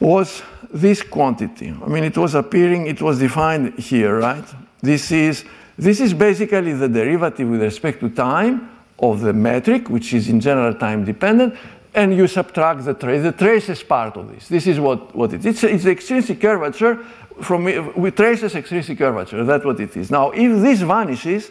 was 0.00 0.42
this 0.72 1.02
quantity. 1.02 1.74
I 1.84 1.88
mean, 1.88 2.04
it 2.04 2.16
was 2.16 2.34
appearing, 2.34 2.86
it 2.86 3.02
was 3.02 3.18
defined 3.18 3.78
here, 3.78 4.18
right? 4.18 4.44
This 4.80 5.10
is, 5.10 5.44
this 5.76 6.00
is 6.00 6.14
basically 6.14 6.72
the 6.72 6.88
derivative 6.88 7.48
with 7.48 7.62
respect 7.62 8.00
to 8.00 8.08
time 8.08 8.70
of 8.98 9.20
the 9.20 9.34
metric, 9.34 9.90
which 9.90 10.14
is 10.14 10.28
in 10.28 10.40
general 10.40 10.74
time 10.74 11.04
dependent, 11.04 11.54
and 11.94 12.16
you 12.16 12.26
subtract 12.26 12.84
the 12.86 12.94
trace. 12.94 13.22
The 13.22 13.32
trace 13.32 13.68
is 13.68 13.82
part 13.82 14.16
of 14.16 14.32
this. 14.32 14.48
This 14.48 14.66
is 14.66 14.80
what, 14.80 15.14
what 15.14 15.34
it 15.34 15.40
is. 15.40 15.46
It's, 15.46 15.64
it's 15.64 15.84
the 15.84 15.90
extrinsic 15.90 16.40
curvature 16.40 16.96
from 17.42 17.64
with 17.94 18.16
traces 18.16 18.54
extrinsic 18.54 18.96
curvature. 18.96 19.44
That's 19.44 19.66
what 19.66 19.78
it 19.80 19.94
is. 19.96 20.10
Now, 20.10 20.30
if 20.30 20.62
this 20.62 20.80
vanishes, 20.80 21.50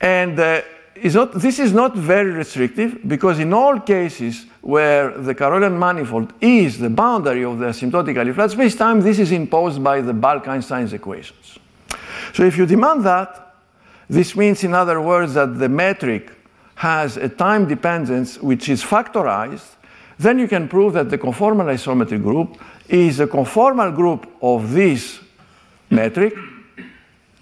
and 0.00 0.38
uh, 0.40 0.62
is 0.96 1.14
not, 1.14 1.32
this 1.32 1.58
is 1.58 1.72
not 1.72 1.96
very 1.96 2.30
restrictive 2.30 2.98
because 3.06 3.38
in 3.38 3.52
all 3.52 3.80
cases 3.80 4.46
where 4.60 5.10
the 5.10 5.34
Carrollian 5.34 5.78
manifold 5.78 6.32
is 6.40 6.78
the 6.78 6.90
boundary 6.90 7.44
of 7.44 7.58
the 7.58 7.66
asymptotically 7.66 8.34
flat 8.34 8.50
space-time, 8.50 9.00
this 9.00 9.18
is 9.18 9.32
imposed 9.32 9.82
by 9.82 10.00
the 10.00 10.12
bulk 10.12 10.46
Einstein's 10.48 10.92
equations. 10.92 11.58
So 12.32 12.44
if 12.44 12.56
you 12.56 12.66
demand 12.66 13.04
that, 13.04 13.54
this 14.08 14.36
means, 14.36 14.64
in 14.64 14.74
other 14.74 15.00
words, 15.00 15.34
that 15.34 15.58
the 15.58 15.68
metric 15.68 16.30
has 16.76 17.16
a 17.16 17.28
time 17.28 17.66
dependence 17.66 18.38
which 18.38 18.68
is 18.68 18.82
factorized, 18.82 19.76
then 20.18 20.38
you 20.38 20.48
can 20.48 20.68
prove 20.68 20.92
that 20.94 21.10
the 21.10 21.18
conformal 21.18 21.66
isometry 21.66 22.22
group 22.22 22.60
is 22.88 23.20
a 23.20 23.26
conformal 23.26 23.94
group 23.94 24.28
of 24.42 24.72
this 24.72 25.20
metric, 25.90 26.34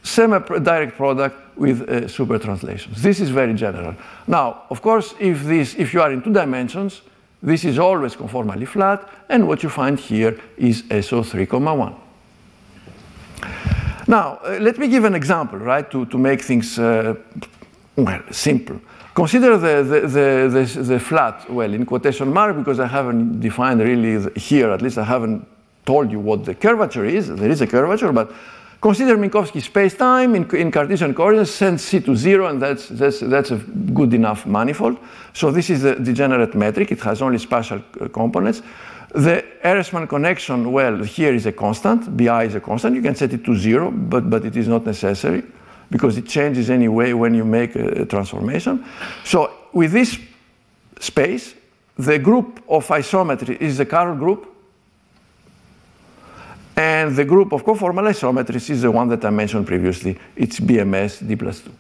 semi-direct 0.03 0.97
product 0.97 1.42
with 1.57 1.83
uh, 1.83 2.09
super 2.09 2.39
translations. 2.39 3.03
This 3.03 3.21
is 3.21 3.31
very 3.31 3.55
general. 3.55 3.95
Now, 4.27 4.65
of 4.71 4.83
course, 4.83 5.15
if, 5.19 5.45
this, 5.45 5.75
if 5.75 5.93
you 5.95 6.03
are 6.03 6.13
in 6.13 6.23
two 6.23 6.33
dimensions, 6.33 7.03
this 7.43 7.65
is 7.65 7.79
always 7.79 8.15
conformally 8.15 8.67
flat, 8.67 9.09
and 9.29 9.49
what 9.49 9.63
you 9.63 9.69
find 9.69 9.99
here 9.99 10.41
is 10.57 10.83
SO3, 10.83 11.49
1. 11.51 11.95
Now, 14.07 14.39
uh, 14.45 14.59
let 14.61 14.79
me 14.79 14.89
give 14.89 15.05
an 15.05 15.15
example, 15.15 15.59
right, 15.59 15.91
to, 15.91 16.07
to 16.07 16.19
make 16.19 16.43
things, 16.43 16.79
uh, 16.79 17.15
well, 17.97 18.23
simple. 18.31 18.81
Consider 19.15 19.59
the, 19.59 19.83
the, 19.83 20.01
the, 20.01 20.65
the, 20.65 20.83
the 20.83 21.01
flat, 21.01 21.51
well, 21.51 21.73
in 21.73 21.85
quotation 21.85 22.33
mark, 22.33 22.57
because 22.57 22.81
I 22.81 22.87
haven't 22.87 23.41
defined 23.41 23.81
really 23.81 24.31
here, 24.39 24.71
at 24.71 24.81
least 24.81 24.99
I 24.99 25.05
haven't 25.05 25.47
told 25.85 26.11
you 26.11 26.21
what 26.21 26.45
the 26.45 26.55
curvature 26.55 27.05
is. 27.05 27.29
There 27.29 27.51
is 27.51 27.61
a 27.61 27.67
curvature, 27.67 28.13
but 28.13 28.33
consider 28.83 29.17
Minkowski 29.17 29.63
space-time 29.63 30.35
in, 30.35 30.45
in, 30.57 30.71
Cartesian 30.71 31.15
coordinates, 31.15 31.53
send 31.53 31.81
C 31.81 32.01
to 32.01 32.17
zero, 32.17 32.49
and 32.49 32.61
that's, 32.61 32.89
that's, 32.89 33.21
that's 33.21 33.53
a 33.53 33.57
good 33.57 34.13
enough 34.13 34.45
manifold. 34.45 34.99
So 35.33 35.53
this 35.53 35.71
is 35.71 35.83
the 35.83 35.95
degenerate 35.95 36.55
metric. 36.55 36.91
It 36.91 37.01
has 37.01 37.23
only 37.23 37.39
spatial 37.39 37.81
uh, 38.01 38.09
components. 38.09 38.61
The 39.15 39.45
Ehresmann 39.63 40.09
connection, 40.09 40.73
well, 40.73 41.03
here 41.05 41.33
is 41.33 41.47
a 41.47 41.53
constant. 41.53 42.17
Bi 42.17 42.45
is 42.45 42.57
a 42.57 42.61
constant. 42.61 42.97
You 42.97 43.03
can 43.03 43.15
set 43.15 43.33
it 43.33 43.45
to 43.45 43.57
zero, 43.57 43.91
but, 43.91 44.29
but 44.29 44.45
it 44.45 44.57
is 44.57 44.67
not 44.67 44.85
necessary 44.85 45.45
because 45.91 46.19
it 46.19 46.27
changes 46.27 46.69
anyway 46.69 47.13
when 47.13 47.35
you 47.35 47.45
make 47.45 47.77
a, 47.77 48.05
transformation. 48.07 48.85
So 49.25 49.53
with 49.73 49.93
this 49.93 50.19
space, 50.99 51.55
the 51.99 52.19
group 52.19 52.63
of 52.69 52.87
isometry 52.89 53.61
is 53.61 53.77
the 53.77 53.87
Carroll 53.87 54.17
group, 54.17 54.52
and 56.77 57.15
the 57.15 57.25
group 57.25 57.53
of 57.53 57.65
conformal 57.65 58.09
isometries 58.09 58.71
is 58.71 58.83
the 58.83 58.91
one 58.91 59.09
that 59.09 59.25
I 59.25 59.31
mentioned 59.31 59.67
previously. 59.67 60.19
It's 60.37 60.59
BMS 60.61 61.27
D 61.27 61.37
plus 61.37 61.61
2. 61.61 61.71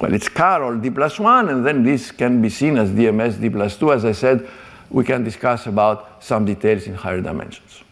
Well, 0.00 0.14
it's 0.14 0.28
Carroll 0.28 0.78
D 0.78 0.90
plus 0.90 1.18
1, 1.18 1.48
and 1.48 1.66
then 1.66 1.82
this 1.82 2.10
can 2.10 2.40
be 2.40 2.48
seen 2.50 2.76
as 2.76 2.90
BMS 2.90 3.40
D 3.40 3.50
plus 3.50 3.76
2. 3.76 3.92
As 3.92 4.04
I 4.04 4.12
said, 4.12 4.48
we 4.90 5.04
can 5.04 5.24
discuss 5.24 5.66
about 5.66 6.22
some 6.22 6.44
details 6.44 6.86
in 6.86 6.94
higher 6.94 7.20
dimensions. 7.20 7.82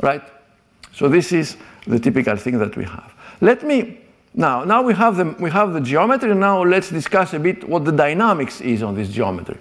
Right? 0.00 0.22
So 0.92 1.08
this 1.08 1.32
is 1.32 1.56
the 1.86 1.98
typical 1.98 2.36
thing 2.36 2.58
that 2.58 2.76
we 2.76 2.84
have. 2.84 3.14
Let 3.40 3.62
me 3.62 4.00
now, 4.34 4.64
now 4.64 4.82
we 4.82 4.94
have, 4.94 5.16
the, 5.16 5.34
we 5.40 5.50
have 5.50 5.72
the 5.72 5.80
geometry, 5.80 6.34
now 6.34 6.62
let's 6.62 6.88
discuss 6.88 7.34
a 7.34 7.38
bit 7.38 7.68
what 7.68 7.84
the 7.84 7.92
dynamics 7.92 8.60
is 8.60 8.82
on 8.82 8.94
this 8.94 9.08
geometry. 9.08 9.58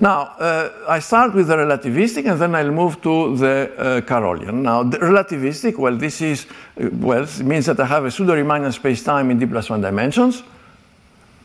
Now, 0.00 0.34
uh, 0.38 0.70
I 0.88 0.98
start 0.98 1.34
with 1.34 1.46
the 1.46 1.56
relativistic 1.56 2.30
and 2.30 2.40
then 2.40 2.54
I'll 2.54 2.70
move 2.70 3.00
to 3.02 3.36
the 3.36 3.72
uh, 3.76 4.00
Carrollian. 4.00 4.62
Now, 4.62 4.82
the 4.82 4.98
relativistic, 4.98 5.78
well, 5.78 5.96
this 5.96 6.20
is, 6.20 6.46
uh, 6.80 6.88
well, 6.92 7.22
it 7.22 7.40
means 7.40 7.66
that 7.66 7.78
I 7.78 7.86
have 7.86 8.04
a 8.04 8.10
pseudo-Riemannian 8.10 8.72
space-time 8.72 9.30
in 9.30 9.38
d 9.38 9.46
plus 9.46 9.70
one 9.70 9.80
dimensions. 9.80 10.42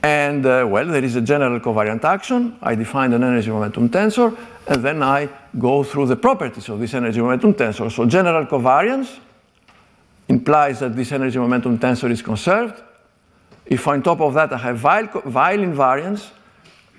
And, 0.02 0.46
uh, 0.46 0.66
well, 0.68 0.86
there 0.88 1.04
is 1.04 1.16
a 1.16 1.22
general 1.22 1.60
covariant 1.60 2.04
action. 2.04 2.58
I 2.62 2.76
define 2.76 3.14
an 3.14 3.24
energy 3.24 3.50
momentum 3.50 3.90
tensor, 3.90 4.36
and 4.68 4.84
then 4.84 5.04
I 5.04 5.30
go 5.58 5.84
through 5.84 6.08
the 6.08 6.16
properties 6.16 6.70
of 6.70 6.80
this 6.80 6.94
energy 6.94 7.20
momentum 7.20 7.54
tensor. 7.54 7.92
So, 7.92 8.06
general 8.06 8.46
covariance, 8.46 9.20
implies 10.30 10.80
that 10.80 10.96
this 10.96 11.12
energy 11.12 11.38
momentum 11.38 11.78
tensor 11.78 12.10
is 12.10 12.22
conserved. 12.22 12.82
If 13.66 13.88
on 13.88 14.02
top 14.02 14.22
of 14.22 14.34
that 14.36 14.54
I 14.54 14.58
have 14.58 14.82
Weyl, 14.82 15.08
Weyl 15.24 15.60
invariance, 15.60 16.30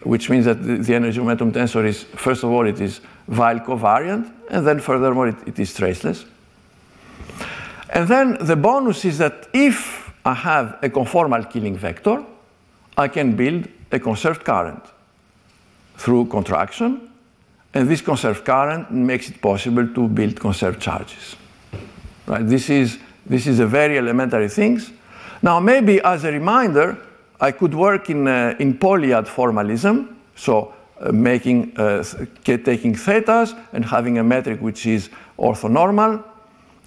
which 0.02 0.30
means 0.30 0.44
that 0.46 0.62
the, 0.62 0.76
the, 0.78 0.94
energy 0.94 1.18
momentum 1.18 1.52
tensor 1.52 1.84
is, 1.84 2.04
first 2.04 2.42
of 2.42 2.50
all, 2.50 2.66
it 2.66 2.80
is 2.80 3.00
Weyl 3.28 3.64
covariant, 3.64 4.32
and 4.50 4.66
then 4.66 4.80
furthermore, 4.80 5.28
it, 5.28 5.36
it 5.46 5.58
is 5.58 5.74
traceless. 5.74 6.24
And 7.90 8.08
then 8.08 8.38
the 8.40 8.56
bonus 8.56 9.04
is 9.04 9.18
that 9.18 9.48
if 9.52 10.12
I 10.24 10.34
have 10.34 10.78
a 10.82 10.88
conformal 10.88 11.50
killing 11.50 11.76
vector, 11.76 12.24
I 12.96 13.08
can 13.08 13.36
build 13.36 13.68
a 13.90 13.98
conserved 13.98 14.44
current 14.44 14.82
through 15.96 16.26
contraction, 16.26 17.10
and 17.74 17.88
this 17.88 18.00
conserved 18.00 18.44
current 18.44 18.90
makes 18.90 19.28
it 19.28 19.40
possible 19.40 19.86
to 19.86 20.08
build 20.08 20.40
conserved 20.40 20.80
charges. 20.80 21.36
Right? 22.26 22.46
This 22.46 22.70
is 22.70 22.98
this 23.26 23.46
is 23.46 23.60
a 23.60 23.66
very 23.66 23.98
elementary 23.98 24.48
things. 24.48 24.90
Now, 25.42 25.60
maybe 25.60 26.00
as 26.00 26.24
a 26.24 26.32
reminder, 26.32 26.98
I 27.40 27.52
could 27.52 27.74
work 27.74 28.10
in, 28.10 28.28
uh, 28.28 28.54
in 28.58 28.78
polyad 28.78 29.26
formalism, 29.26 30.16
so 30.36 30.74
uh, 31.00 31.12
making, 31.12 31.76
uh, 31.78 32.04
taking 32.44 32.94
thetas 32.94 33.58
and 33.72 33.84
having 33.84 34.18
a 34.18 34.22
metric 34.22 34.60
which 34.60 34.86
is 34.86 35.08
orthonormal. 35.38 36.22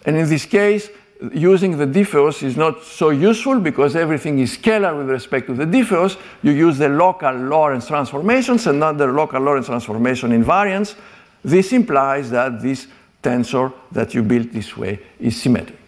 And 0.05 0.17
in 0.17 0.29
this 0.29 0.45
case, 0.45 0.89
using 1.33 1.77
the 1.77 1.87
diffeos 1.87 2.43
is 2.43 2.57
not 2.57 2.83
so 2.83 3.09
useful 3.09 3.59
because 3.59 3.95
everything 3.95 4.39
is 4.39 4.57
scalar 4.57 4.95
with 4.97 5.09
respect 5.09 5.47
to 5.47 5.53
the 5.53 5.65
diffeos. 5.65 6.17
You 6.43 6.51
use 6.51 6.77
the 6.77 6.89
local 6.89 7.33
Lorentz 7.33 7.87
transformations 7.87 8.67
and 8.67 8.79
not 8.79 8.97
the 8.97 9.07
local 9.07 9.41
Lorentz 9.41 9.67
transformation 9.67 10.31
invariance. 10.31 10.95
This 11.43 11.73
implies 11.73 12.29
that 12.31 12.61
this 12.61 12.87
tensor 13.21 13.73
that 13.91 14.13
you 14.13 14.21
built 14.21 14.51
this 14.51 14.75
way 14.75 14.99
is 15.19 15.41
symmetric. 15.41 15.82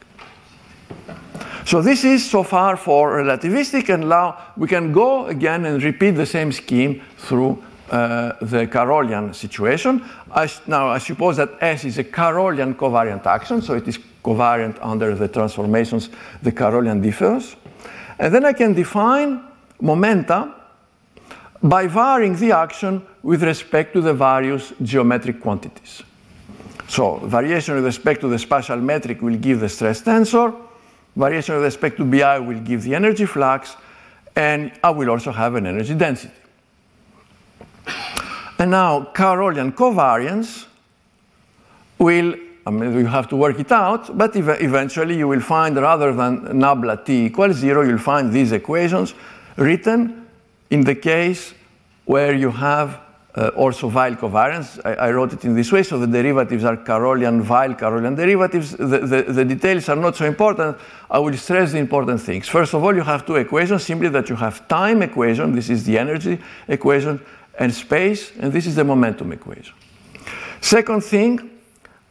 So 1.65 1.82
this 1.82 2.04
is 2.04 2.30
so 2.30 2.43
far 2.43 2.78
for 2.78 3.21
relativistic, 3.24 3.89
and 3.89 4.08
now 4.10 4.38
we 4.56 4.67
can 4.67 4.91
go 4.91 5.26
again 5.28 5.65
and 5.65 5.82
repeat 5.84 6.12
the 6.12 6.26
same 6.26 6.52
scheme 6.52 7.02
through 7.17 7.63
uh, 7.89 8.34
the 8.41 8.67
Carrollian 8.67 9.34
situation. 9.34 10.04
I, 10.32 10.50
now 10.67 10.89
I 10.89 11.00
suppose 11.00 11.38
that 11.38 11.50
S 11.62 11.86
is 11.86 11.98
a 11.98 12.04
Carrollian 12.04 12.76
covariant 12.76 13.26
action, 13.26 13.62
so 13.62 13.74
it 13.74 13.88
is 13.88 14.00
covariant 14.24 14.78
under 14.82 15.15
the 15.15 15.28
transformations 15.28 16.10
the 16.41 16.52
Carrollian 16.52 17.02
diffeos. 17.02 17.56
And 18.17 18.34
then 18.34 18.45
I 18.45 18.54
can 18.54 18.74
define 18.74 19.41
momenta 19.82 20.54
by 21.62 21.88
varying 21.88 22.36
the 22.36 22.52
action 22.52 23.02
with 23.24 23.43
respect 23.43 23.93
to 23.93 24.02
the 24.02 24.13
various 24.13 24.74
geometric 24.82 25.41
quantities. 25.41 26.04
So 26.88 27.17
variation 27.17 27.76
with 27.76 27.86
respect 27.86 28.21
to 28.21 28.28
the 28.28 28.38
spatial 28.38 28.78
metric 28.78 29.21
will 29.21 29.38
give 29.38 29.60
the 29.60 29.69
stress 29.69 30.02
tensor, 30.02 30.56
Variation 31.15 31.56
with 31.56 31.63
respect 31.63 31.97
to 31.97 32.06
BI 32.06 32.39
will 32.39 32.60
give 32.60 32.84
the 32.84 32.93
energy 32.93 33.25
flux, 33.25 33.75
and 34.36 34.71
I 34.84 34.89
will 34.89 35.10
also 35.10 35.32
have 35.32 35.56
an 35.56 35.65
energy 35.65 35.95
density. 35.95 36.34
And 38.60 38.71
now 38.71 39.06
Carrollian 39.13 39.71
covariance 39.71 40.65
will, 41.97 42.36
I 42.65 42.69
mean, 42.69 42.93
you 42.97 43.06
have 43.06 43.28
to 43.30 43.36
work 43.36 43.60
it 43.60 43.71
out, 43.71 44.17
but 44.17 44.36
ev 44.36 44.49
eventually 44.62 45.17
you 45.17 45.28
will 45.28 45.41
find 45.41 45.75
rather 45.78 46.13
than 46.13 46.41
nabla 46.60 47.06
t 47.06 47.25
equals 47.25 47.58
zero, 47.58 47.84
you'll 47.84 47.97
find 47.97 48.32
these 48.32 48.51
equations 48.51 49.13
written 49.56 50.28
in 50.69 50.82
the 50.82 50.95
case 50.95 51.54
where 52.06 52.34
you 52.34 52.51
have 52.51 52.99
uh, 53.36 53.50
also 53.50 53.89
Weyl 53.89 54.17
covariance. 54.17 54.80
I, 54.86 54.93
I, 55.08 55.12
wrote 55.12 55.34
it 55.34 55.43
in 55.43 55.56
this 55.56 55.71
way, 55.71 55.84
so 55.84 56.00
the 56.00 56.08
derivatives 56.08 56.63
are 56.63 56.78
Carrollian, 56.78 57.43
Weyl, 57.43 57.78
Carrollian 57.78 58.15
derivatives. 58.15 58.71
The, 58.71 59.00
the, 59.00 59.21
the, 59.28 59.45
details 59.45 59.89
are 59.89 59.95
not 59.98 60.15
so 60.15 60.26
important. 60.26 60.78
I 61.10 61.19
will 61.19 61.36
stress 61.36 61.74
the 61.74 61.80
important 61.80 62.21
things. 62.21 62.48
First 62.48 62.74
of 62.74 62.84
all, 62.84 62.95
you 62.95 63.02
have 63.02 63.26
two 63.26 63.36
equations, 63.36 63.84
simply 63.84 64.10
that 64.10 64.30
you 64.30 64.36
have 64.36 64.67
time 64.67 65.02
equation, 65.02 65.54
this 65.54 65.69
is 65.69 65.84
the 65.84 65.98
energy 65.98 66.39
equation, 66.67 67.19
and 67.60 67.74
space, 67.74 68.32
and 68.39 68.54
this 68.54 68.67
is 68.67 68.76
the 68.76 68.84
momentum 68.84 69.34
equation. 69.34 69.74
Second 70.62 71.04
thing, 71.04 71.50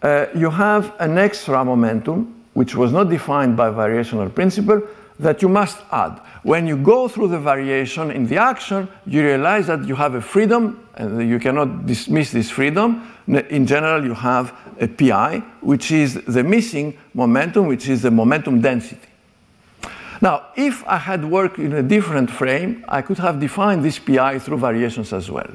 uh, 0.03 0.27
you 0.35 0.51
have 0.51 0.95
an 1.01 1.17
extra 1.17 1.65
momentum, 1.65 2.45
which 2.53 2.75
was 2.75 2.93
not 2.93 3.09
defined 3.09 3.57
by 3.57 3.71
variational 3.71 4.33
principle, 4.33 4.83
that 5.19 5.43
you 5.43 5.49
must 5.49 5.79
add. 5.93 6.21
When 6.43 6.67
you 6.67 6.77
go 6.77 7.09
through 7.09 7.29
the 7.29 7.39
variation 7.39 8.11
in 8.11 8.27
the 8.27 8.37
action, 8.37 8.89
you 9.07 9.23
realize 9.23 9.67
that 9.69 9.87
you 9.87 9.95
have 9.95 10.15
a 10.15 10.21
freedom 10.21 10.87
and 10.95 11.29
you 11.29 11.39
cannot 11.39 11.87
dismiss 11.87 12.33
this 12.33 12.51
freedom. 12.51 13.11
In 13.27 13.67
general, 13.67 14.05
you 14.05 14.15
have 14.15 14.53
a 14.81 14.89
pi, 14.89 15.39
which 15.61 15.91
is 15.91 16.15
the 16.27 16.43
missing 16.43 16.99
momentum, 17.15 17.67
which 17.67 17.89
is 17.89 18.03
the 18.03 18.11
momentum 18.11 18.61
density. 18.61 19.09
Now, 20.21 20.47
if 20.57 20.87
I 20.87 20.97
had 20.97 21.25
worked 21.25 21.59
in 21.59 21.73
a 21.75 21.83
different 21.83 22.31
frame, 22.31 22.85
I 22.89 23.03
could 23.03 23.19
have 23.19 23.41
defined 23.41 23.85
this 23.85 23.99
pi 23.99 24.39
through 24.39 24.59
variations 24.59 25.13
as 25.13 25.31
well. 25.31 25.51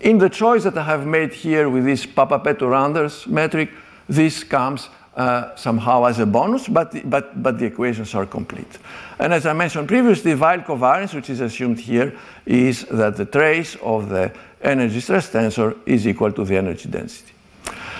In 0.00 0.18
the 0.18 0.28
choice 0.28 0.64
that 0.64 0.76
I 0.76 0.84
have 0.84 1.06
made 1.06 1.32
here 1.32 1.68
with 1.68 1.84
this 1.84 2.06
Papapetrou-Randers 2.06 3.26
metric, 3.26 3.70
this 4.08 4.44
comes 4.44 4.88
uh, 5.16 5.56
somehow 5.56 6.04
as 6.04 6.18
a 6.18 6.26
bonus, 6.26 6.68
but, 6.68 7.08
but, 7.08 7.42
but 7.42 7.58
the 7.58 7.64
equations 7.64 8.14
are 8.14 8.26
complete. 8.26 8.78
And 9.18 9.32
as 9.32 9.46
I 9.46 9.54
mentioned 9.54 9.88
previously, 9.88 10.34
Weyl 10.34 10.64
covariance, 10.64 11.14
which 11.14 11.30
is 11.30 11.40
assumed 11.40 11.80
here, 11.80 12.12
is 12.44 12.84
that 12.90 13.16
the 13.16 13.24
trace 13.24 13.76
of 13.76 14.10
the 14.10 14.30
energy 14.60 15.00
stress 15.00 15.30
tensor 15.30 15.76
is 15.86 16.06
equal 16.06 16.32
to 16.32 16.44
the 16.44 16.56
energy 16.56 16.88
density. 16.88 17.32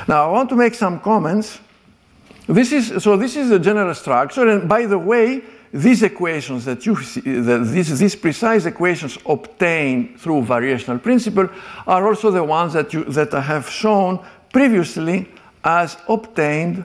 Now, 0.06 0.28
I 0.28 0.32
want 0.32 0.50
to 0.50 0.56
make 0.56 0.74
some 0.74 1.00
comments. 1.00 1.58
This 2.46 2.70
is, 2.72 3.02
so 3.02 3.16
this 3.16 3.34
is 3.34 3.48
the 3.48 3.58
general 3.58 3.94
structure, 3.94 4.46
and 4.48 4.68
by 4.68 4.86
the 4.86 4.98
way, 4.98 5.42
these 5.72 6.02
equations 6.02 6.64
that 6.66 6.86
you 6.86 7.02
see, 7.02 7.20
the, 7.20 7.58
these, 7.58 7.98
these 7.98 8.14
precise 8.14 8.66
equations 8.66 9.18
obtained 9.26 10.20
through 10.20 10.42
variational 10.42 11.02
principle 11.02 11.48
are 11.86 12.06
also 12.06 12.30
the 12.30 12.44
ones 12.44 12.74
that, 12.74 12.92
you, 12.92 13.04
that 13.04 13.34
I 13.34 13.40
have 13.40 13.68
shown 13.68 14.24
previously 14.52 15.28
as 15.64 15.96
obtained 16.08 16.84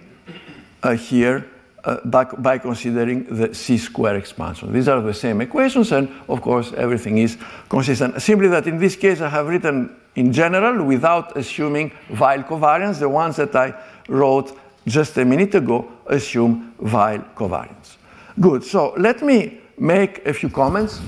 here 0.90 1.46
uh, 1.84 1.98
by, 2.06 2.24
by, 2.26 2.58
considering 2.58 3.26
the 3.26 3.54
c 3.54 3.78
square 3.78 4.16
expansion. 4.16 4.72
These 4.72 4.88
are 4.88 5.02
the 5.02 5.14
same 5.14 5.42
equations, 5.42 5.92
and 5.92 6.10
of 6.28 6.42
course, 6.42 6.74
everything 6.74 7.18
is 7.18 7.38
consistent. 7.70 8.22
Simply 8.22 8.48
that 8.50 8.68
in 8.68 8.78
this 8.78 8.96
case, 8.96 9.22
I 9.22 9.30
have 9.30 9.48
written 9.48 9.96
in 10.16 10.32
general 10.32 10.86
without 10.86 11.36
assuming 11.38 11.92
Weyl 12.10 12.46
covariance. 12.46 13.00
The 13.00 13.10
ones 13.10 13.38
that 13.38 13.56
I 13.56 13.74
wrote 14.08 14.58
just 14.86 15.18
a 15.18 15.26
minute 15.26 15.56
ago 15.56 15.92
assume 16.06 16.74
Weyl 16.80 17.24
covariance. 17.36 17.98
Good, 18.40 18.64
so 18.64 18.94
let 18.98 19.22
me 19.22 19.60
make 19.78 20.26
a 20.26 20.34
few 20.34 20.50
comments. 20.50 21.00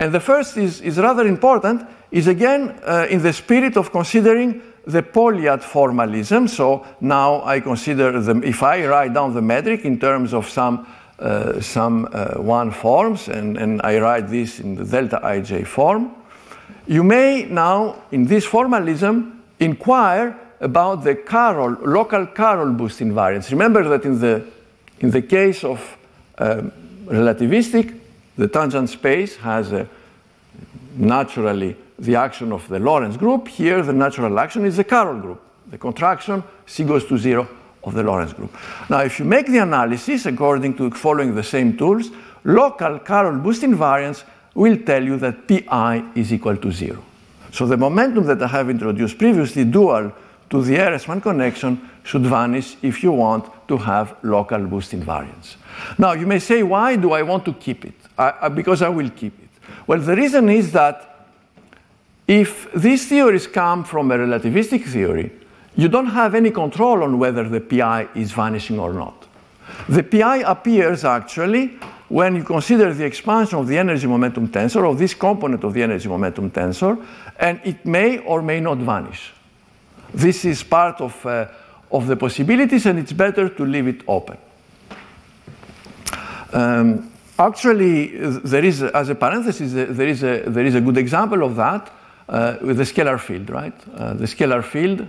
And 0.00 0.12
the 0.12 0.20
first 0.20 0.56
is, 0.56 0.80
is 0.80 0.98
rather 0.98 1.26
important, 1.26 1.86
is 2.10 2.26
again 2.26 2.78
uh, 2.84 3.06
in 3.10 3.22
the 3.22 3.32
spirit 3.32 3.76
of 3.76 3.92
considering 3.92 4.62
the 4.86 5.02
Poiliat 5.02 5.62
formalism. 5.62 6.48
So 6.48 6.86
now 7.00 7.42
I 7.44 7.60
consider 7.60 8.20
them, 8.20 8.42
if 8.42 8.62
I 8.62 8.86
write 8.86 9.14
down 9.14 9.34
the 9.34 9.42
metric 9.42 9.84
in 9.84 9.98
terms 9.98 10.32
of 10.32 10.48
some, 10.48 10.86
uh, 11.18 11.60
some 11.60 12.08
uh, 12.12 12.40
one 12.40 12.70
forms, 12.70 13.28
and, 13.28 13.56
and 13.56 13.80
I 13.82 13.98
write 13.98 14.28
this 14.28 14.60
in 14.60 14.76
the 14.76 14.84
delta 14.84 15.20
ij 15.22 15.66
form, 15.66 16.12
you 16.86 17.04
may 17.04 17.44
now, 17.44 18.02
in 18.10 18.26
this 18.26 18.44
formalism, 18.44 19.42
inquire 19.58 20.36
about 20.60 21.04
the 21.04 21.14
local 21.82 22.26
Carroll 22.26 22.72
boost 22.72 23.00
invariance. 23.00 23.50
Remember 23.50 23.88
that 23.88 24.04
in 24.04 24.18
the, 24.18 24.44
in 25.00 25.10
the 25.10 25.22
case 25.22 25.64
of 25.64 25.96
um, 26.38 26.72
relativistic, 27.06 27.98
the 28.36 28.48
tangent 28.48 28.88
space 28.88 29.36
has 29.36 29.72
a 29.72 29.88
naturally 30.96 31.76
the 32.00 32.16
action 32.16 32.50
of 32.50 32.66
the 32.68 32.78
Lorentz 32.78 33.16
group. 33.16 33.46
Here, 33.46 33.82
the 33.82 33.92
natural 33.92 34.38
action 34.38 34.64
is 34.64 34.76
the 34.76 34.84
Carroll 34.84 35.20
group. 35.20 35.42
The 35.70 35.78
contraction, 35.78 36.42
C 36.66 36.84
goes 36.84 37.04
to 37.06 37.18
zero 37.18 37.48
of 37.84 37.94
the 37.94 38.02
Lorentz 38.02 38.32
group. 38.32 38.54
Now, 38.88 39.00
if 39.00 39.18
you 39.18 39.24
make 39.24 39.46
the 39.46 39.58
analysis 39.58 40.26
according 40.26 40.76
to 40.78 40.90
following 40.90 41.34
the 41.34 41.42
same 41.42 41.76
tools, 41.76 42.10
local 42.44 42.98
Carroll 43.00 43.38
boost 43.38 43.62
invariance 43.62 44.24
will 44.54 44.78
tell 44.78 45.02
you 45.02 45.16
that 45.18 45.46
Pi 45.46 46.04
is 46.14 46.32
equal 46.32 46.56
to 46.56 46.72
zero. 46.72 47.04
So 47.52 47.66
the 47.66 47.76
momentum 47.76 48.24
that 48.24 48.42
I 48.42 48.48
have 48.48 48.70
introduced 48.70 49.18
previously, 49.18 49.64
dual 49.64 50.12
to 50.50 50.62
the 50.62 50.76
Ehresmann 50.76 51.22
connection, 51.22 51.88
should 52.02 52.22
vanish 52.22 52.76
if 52.82 53.02
you 53.02 53.12
want 53.12 53.46
to 53.68 53.76
have 53.76 54.16
local 54.22 54.58
boost 54.66 54.92
invariance. 54.92 55.56
Now, 55.98 56.12
you 56.12 56.26
may 56.26 56.38
say, 56.38 56.62
why 56.62 56.96
do 56.96 57.12
I 57.12 57.22
want 57.22 57.44
to 57.44 57.52
keep 57.52 57.84
it? 57.84 57.94
I, 58.18 58.34
I, 58.42 58.48
because 58.48 58.82
I 58.82 58.88
will 58.88 59.10
keep 59.10 59.38
it. 59.38 59.48
Well, 59.86 60.00
the 60.00 60.16
reason 60.16 60.48
is 60.48 60.72
that 60.72 61.09
if 62.30 62.72
these 62.72 63.08
theories 63.08 63.48
come 63.48 63.82
from 63.82 64.12
a 64.12 64.16
relativistic 64.16 64.84
theory, 64.84 65.32
you 65.74 65.88
don't 65.88 66.06
have 66.06 66.36
any 66.36 66.52
control 66.52 67.02
on 67.02 67.18
whether 67.18 67.48
the 67.48 67.60
pi 67.60 68.06
is 68.14 68.30
vanishing 68.30 68.78
or 68.78 68.92
not. 68.92 69.26
The 69.88 70.04
pi 70.04 70.36
appears 70.36 71.04
actually 71.04 71.76
when 72.08 72.36
you 72.36 72.44
consider 72.44 72.94
the 72.94 73.04
expansion 73.04 73.58
of 73.58 73.66
the 73.66 73.76
energy 73.76 74.06
momentum 74.06 74.46
tensor, 74.46 74.88
of 74.88 74.96
this 74.96 75.12
component 75.12 75.64
of 75.64 75.74
the 75.74 75.82
energy 75.82 76.08
momentum 76.08 76.52
tensor, 76.52 77.04
and 77.40 77.60
it 77.64 77.84
may 77.84 78.18
or 78.18 78.42
may 78.42 78.60
not 78.60 78.78
vanish. 78.78 79.32
This 80.14 80.44
is 80.44 80.62
part 80.62 81.00
of, 81.00 81.26
uh, 81.26 81.48
of 81.90 82.06
the 82.06 82.16
possibilities, 82.16 82.86
and 82.86 83.00
it's 83.00 83.12
better 83.12 83.48
to 83.48 83.64
leave 83.64 83.88
it 83.88 84.02
open. 84.06 84.36
Um, 86.52 87.10
actually, 87.36 88.18
there 88.18 88.64
is, 88.64 88.84
as 88.84 89.08
a 89.08 89.16
parenthesis, 89.16 89.72
there 89.72 90.08
is 90.08 90.22
a, 90.22 90.44
there 90.46 90.64
is 90.64 90.76
a 90.76 90.80
good 90.80 90.96
example 90.96 91.42
of 91.42 91.56
that 91.56 91.90
uh, 92.30 92.56
with 92.62 92.76
the 92.76 92.84
scalar 92.84 93.18
field, 93.18 93.50
right? 93.50 93.74
Uh, 93.94 94.14
the 94.14 94.24
scalar 94.24 94.64
field, 94.64 95.06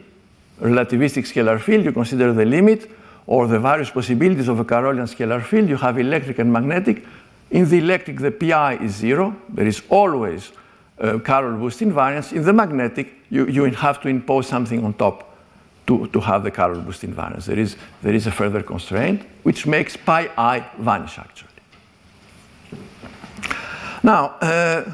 relativistic 0.60 1.26
scalar 1.26 1.62
field, 1.62 1.86
you 1.86 1.92
consider 1.92 2.34
the 2.34 2.46
limit 2.46 2.90
or 3.28 3.48
the 3.48 3.60
various 3.60 3.92
possibilities 3.92 4.48
of 4.48 4.60
a 4.60 4.66
Carrollian 4.66 5.06
scalar 5.06 5.44
field. 5.44 5.70
You 5.70 5.78
have 5.78 6.00
electric 6.00 6.40
and 6.40 6.52
magnetic. 6.52 7.06
In 7.52 7.70
the 7.70 7.78
electric, 7.78 8.20
the 8.20 8.32
pi 8.32 8.78
is 8.78 8.96
zero. 8.96 9.36
There 9.50 9.68
is 9.68 9.84
always 9.90 10.52
a 10.98 11.20
Carroll 11.20 11.58
boost 11.60 11.80
invariance. 11.82 12.34
In 12.34 12.44
the 12.44 12.54
magnetic, 12.54 13.14
you, 13.30 13.46
you 13.48 13.66
have 13.66 14.02
to 14.02 14.08
impose 14.08 14.48
something 14.48 14.84
on 14.84 14.94
top 14.96 15.38
to, 15.88 16.08
to 16.08 16.20
have 16.20 16.44
the 16.44 16.52
Carroll 16.52 16.82
boost 16.82 17.04
invariance. 17.04 17.46
There 17.46 17.60
is, 17.60 17.76
there 18.02 18.16
is 18.16 18.26
a 18.26 18.32
further 18.32 18.64
constraint, 18.64 19.22
which 19.44 19.68
makes 19.68 19.96
pi 19.96 20.32
i 20.38 20.66
vanish, 20.80 21.20
actually. 21.20 21.50
Now, 24.04 24.38
uh, 24.42 24.92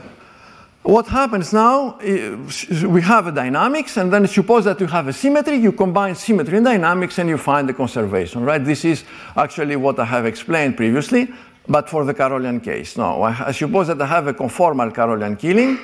what 0.88 1.06
happens 1.08 1.52
now, 1.52 1.98
we 2.00 3.02
have 3.02 3.28
a 3.28 3.32
dynamics, 3.34 3.98
and 3.98 4.12
then 4.12 4.26
suppose 4.26 4.64
that 4.64 4.80
you 4.80 4.88
have 4.88 5.10
a 5.10 5.14
symmetry, 5.14 5.58
you 5.58 5.74
combine 5.74 6.16
symmetry 6.16 6.56
and 6.56 6.66
dynamics, 6.66 7.20
and 7.20 7.28
you 7.28 7.38
find 7.38 7.68
the 7.68 7.74
conservation, 7.74 8.46
right? 8.46 8.64
This 8.64 8.86
is 8.86 9.04
actually 9.36 9.76
what 9.76 10.00
I 10.00 10.06
have 10.06 10.26
explained 10.26 10.78
previously, 10.78 11.28
but 11.68 11.90
for 11.90 12.06
the 12.06 12.14
Carrollian 12.14 12.62
case. 12.62 12.96
Now, 12.96 13.22
I 13.22 13.52
suppose 13.52 13.88
that 13.88 14.02
I 14.02 14.06
have 14.06 14.28
a 14.28 14.34
conformal 14.34 14.96
Carrollian 14.96 15.36
killing, 15.36 15.78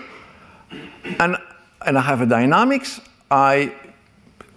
and, 1.20 1.36
and 1.86 1.98
I 1.98 2.02
have 2.02 2.22
a 2.22 2.26
dynamics. 2.26 3.02
I 3.30 3.74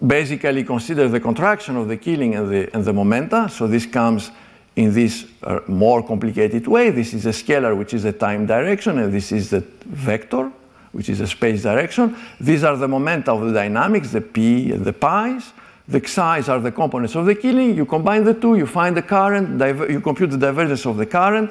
basically 0.06 0.62
consider 0.62 1.08
the 1.08 1.18
contraction 1.18 1.76
of 1.76 1.88
the 1.88 1.96
killing 1.96 2.36
and 2.36 2.48
the, 2.48 2.72
and 2.72 2.84
the 2.84 2.92
momenta, 2.92 3.48
so 3.48 3.66
this 3.66 3.84
comes 3.84 4.30
in 4.76 4.92
this 4.92 5.26
uh, 5.42 5.60
more 5.66 6.02
complicated 6.02 6.66
way. 6.66 6.90
This 6.90 7.14
is 7.14 7.26
a 7.26 7.30
scalar, 7.30 7.76
which 7.76 7.94
is 7.94 8.04
a 8.04 8.12
time 8.12 8.46
direction, 8.46 8.98
and 8.98 9.12
this 9.12 9.32
is 9.32 9.50
the 9.50 9.60
vector, 9.86 10.52
which 10.92 11.08
is 11.08 11.20
a 11.20 11.26
space 11.26 11.62
direction. 11.62 12.16
These 12.40 12.62
are 12.62 12.76
the 12.76 12.86
momenta 12.86 13.32
of 13.32 13.40
the 13.40 13.52
dynamics, 13.52 14.10
the 14.10 14.20
p 14.20 14.72
and 14.72 14.84
the 14.84 14.92
pi's. 14.92 15.52
The 15.88 16.00
xi's 16.00 16.48
are 16.48 16.58
the 16.60 16.72
components 16.72 17.14
of 17.14 17.26
the 17.26 17.34
killing. 17.34 17.76
You 17.76 17.86
combine 17.86 18.24
the 18.24 18.34
two, 18.34 18.56
you 18.56 18.66
find 18.66 18.96
the 18.96 19.02
current, 19.02 19.60
you 19.88 20.00
compute 20.00 20.30
the 20.30 20.38
divergence 20.38 20.84
of 20.84 20.96
the 20.96 21.06
current, 21.06 21.50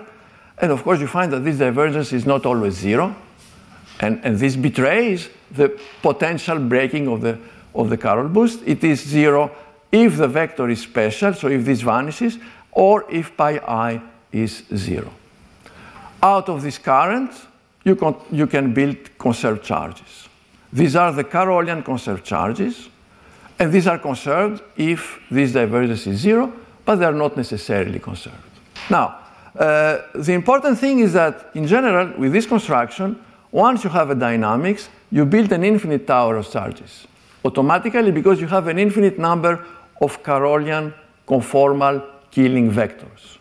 and 0.57 0.71
of 0.71 0.83
course 0.83 0.99
you 0.99 1.07
find 1.07 1.31
that 1.31 1.43
this 1.45 1.57
divergence 1.57 2.11
is 2.11 2.25
not 2.25 2.45
always 2.45 2.73
zero. 2.73 3.15
And, 4.01 4.19
and 4.25 4.38
this 4.38 4.57
betrays 4.57 5.29
the 5.51 5.79
potential 6.01 6.59
breaking 6.59 7.07
of 7.07 7.21
the, 7.21 7.39
of 7.73 7.89
the 7.89 7.95
Carroll 7.95 8.27
boost. 8.27 8.61
It 8.65 8.83
is 8.83 9.01
zero 9.01 9.51
if 9.89 10.17
the 10.17 10.27
vector 10.27 10.69
is 10.69 10.81
special, 10.81 11.33
so 11.33 11.47
if 11.47 11.63
this 11.63 11.81
vanishes, 11.81 12.38
or 12.75 13.05
if 13.09 13.35
pi 13.35 13.57
i 13.57 14.01
is 14.31 14.63
zero. 14.75 15.11
Out 16.21 16.49
of 16.49 16.61
this 16.61 16.77
current, 16.77 17.31
you, 17.83 17.95
can, 17.95 18.15
you 18.31 18.47
can 18.47 18.73
build 18.73 19.17
conserved 19.17 19.63
charges. 19.63 20.27
These 20.73 20.95
are 20.95 21.11
the 21.11 21.23
Carrollian 21.23 21.83
conserved 21.83 22.25
charges, 22.25 22.89
and 23.57 23.71
these 23.71 23.88
are 23.88 23.97
conserved 23.97 24.61
if 24.75 25.19
this 25.31 25.53
divergence 25.53 26.05
is 26.05 26.19
zero, 26.19 26.51
but 26.83 26.95
they 26.95 27.05
are 27.05 27.13
not 27.13 27.38
necessarily 27.38 27.99
conserved. 27.99 28.35
Now, 28.89 29.19
uh, 29.57 30.01
the 30.13 30.33
important 30.33 30.77
thing 30.77 30.99
is 30.99 31.13
that, 31.13 31.51
in 31.55 31.65
general, 31.65 32.13
with 32.17 32.33
this 32.33 32.45
construction, 32.45 33.17
once 33.51 33.85
you 33.85 33.89
have 33.89 34.09
a 34.09 34.15
dynamics, 34.15 34.89
you 35.11 35.25
build 35.25 35.51
an 35.53 35.63
infinite 35.63 36.05
tower 36.05 36.35
of 36.35 36.51
charges 36.51 37.07
automatically 37.45 38.11
because 38.11 38.41
you 38.41 38.47
have 38.47 38.67
an 38.67 38.79
infinite 38.79 39.19
number 39.19 39.63
of 40.01 40.21
Carrollian 40.23 40.93
conformal 41.27 42.03
killing 42.35 42.69
vectors. 42.69 43.37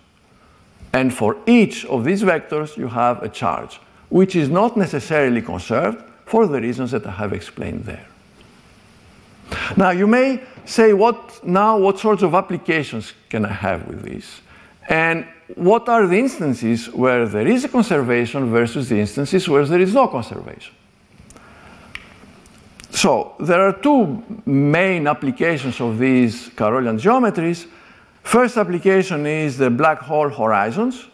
And 0.93 1.13
for 1.13 1.37
each 1.47 1.85
of 1.87 2.05
these 2.05 2.23
vectors, 2.23 2.77
you 2.77 2.87
have 2.87 3.23
a 3.25 3.29
charge, 3.29 3.81
which 4.09 4.37
is 4.37 4.49
not 4.49 4.77
necessarily 4.77 5.43
conserved 5.43 5.99
for 6.25 6.47
the 6.47 6.61
reasons 6.61 6.93
that 6.93 7.05
I 7.05 7.11
have 7.11 7.33
explained 7.33 7.85
there. 7.85 8.07
Now, 9.77 9.91
you 9.91 10.07
may 10.07 10.41
say, 10.65 10.93
what 10.93 11.45
now, 11.45 11.77
what 11.77 11.99
sorts 11.99 12.23
of 12.23 12.35
applications 12.35 13.13
can 13.29 13.45
I 13.45 13.53
have 13.53 13.87
with 13.89 14.03
this? 14.03 14.41
And 14.89 15.27
what 15.57 15.89
are 15.89 16.07
the 16.07 16.19
instances 16.19 16.87
where 16.93 17.27
there 17.27 17.47
is 17.47 17.65
a 17.65 17.69
conservation 17.69 18.51
versus 18.51 18.89
the 18.89 19.01
instances 19.01 19.49
where 19.49 19.67
there 19.67 19.81
is 19.81 19.93
no 19.93 20.07
conservation? 20.07 20.75
So 22.91 23.35
there 23.41 23.61
are 23.61 23.73
two 23.73 24.23
main 24.47 25.09
applications 25.09 25.81
of 25.81 25.99
these 25.99 26.49
Carrollian 26.57 26.99
geometries. 26.99 27.67
First 28.25 28.57
application 28.57 29.27
is 29.27 29.59
the 29.59 29.71
black 29.71 29.99
hole 29.99 30.29
horizons, 30.29 31.07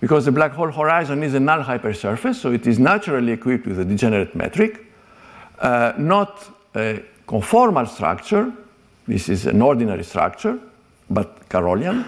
because 0.00 0.24
the 0.26 0.30
black 0.30 0.52
hole 0.52 0.70
horizon 0.70 1.22
is 1.22 1.34
a 1.34 1.40
null 1.40 1.64
hypersurface, 1.64 2.36
so 2.36 2.52
it 2.52 2.66
is 2.66 2.78
naturally 2.78 3.32
equipped 3.32 3.66
with 3.66 3.80
a 3.80 3.84
degenerate 3.84 4.34
metric, 4.36 4.86
uh, 5.58 5.94
not 5.98 6.48
a 6.76 7.02
conformal 7.26 7.88
structure. 7.88 8.52
This 9.08 9.28
is 9.28 9.46
an 9.46 9.60
ordinary 9.62 10.04
structure, 10.04 10.60
but 11.10 11.48
Carrollian. 11.48 12.04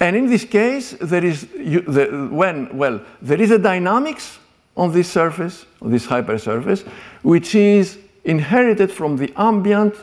And 0.00 0.16
in 0.16 0.26
this 0.26 0.44
case, 0.44 0.96
there 1.00 1.24
is 1.24 1.48
you, 1.56 1.80
the, 1.80 2.28
when 2.30 2.76
well 2.76 3.00
there 3.22 3.40
is 3.40 3.50
a 3.52 3.58
dynamics 3.58 4.38
on 4.76 4.92
this 4.92 5.10
surface, 5.10 5.64
on 5.80 5.90
this 5.90 6.06
hypersurface, 6.06 6.86
which 7.22 7.54
is 7.54 7.98
inherited 8.24 8.92
from 8.92 9.16
the 9.16 9.32
ambient 9.36 9.94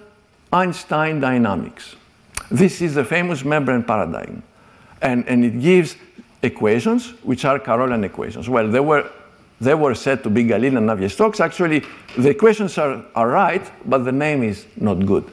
Einstein 0.51 1.19
dynamics. 1.19 1.94
This 2.51 2.81
is 2.81 2.95
the 2.95 3.03
famous 3.03 3.43
membrane 3.43 3.83
paradigm. 3.83 4.43
And, 5.01 5.27
and 5.27 5.43
it 5.43 5.61
gives 5.61 5.95
equations, 6.41 7.13
which 7.23 7.45
are 7.45 7.59
Carrollian 7.59 8.03
equations. 8.03 8.47
Well, 8.47 8.69
they 8.69 8.79
were, 8.79 9.09
they 9.59 9.73
were 9.73 9.95
said 9.95 10.23
to 10.23 10.29
be 10.29 10.43
Galilean 10.43 10.77
and 10.77 10.87
Navier-Stokes. 10.87 11.39
Actually, 11.39 11.83
the 12.17 12.29
equations 12.29 12.77
are, 12.77 13.03
are 13.15 13.27
right, 13.27 13.69
but 13.87 13.99
the 13.99 14.11
name 14.11 14.43
is 14.43 14.65
not 14.77 15.05
good. 15.05 15.25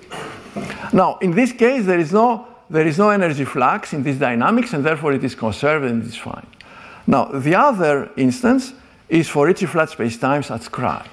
Now, 0.92 1.18
in 1.18 1.32
this 1.32 1.52
case, 1.52 1.84
there 1.84 1.98
is 1.98 2.12
no, 2.12 2.46
there 2.68 2.86
is 2.86 2.98
no 2.98 3.10
energy 3.10 3.44
flux 3.44 3.92
in 3.92 4.02
this 4.02 4.16
dynamics, 4.16 4.72
and 4.72 4.84
therefore 4.84 5.12
it 5.12 5.24
is 5.24 5.34
conserved 5.34 5.84
and 5.84 6.04
it's 6.04 6.16
fine. 6.16 6.46
Now, 7.06 7.26
the 7.26 7.54
other 7.54 8.10
instance 8.16 8.72
is 9.08 9.28
for 9.28 9.46
Ricci 9.46 9.66
flat 9.66 9.90
spacetimes 9.90 10.50
at 10.50 10.62
Scri. 10.62 11.06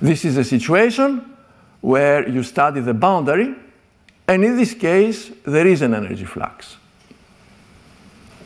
This 0.00 0.24
is 0.24 0.36
a 0.36 0.44
situation 0.44 1.36
where 1.80 2.28
you 2.28 2.42
study 2.42 2.80
the 2.80 2.94
boundary, 2.94 3.54
and 4.28 4.44
in 4.44 4.56
this 4.56 4.74
case, 4.74 5.30
there 5.44 5.66
is 5.66 5.82
an 5.82 5.94
energy 5.94 6.24
flux. 6.24 6.76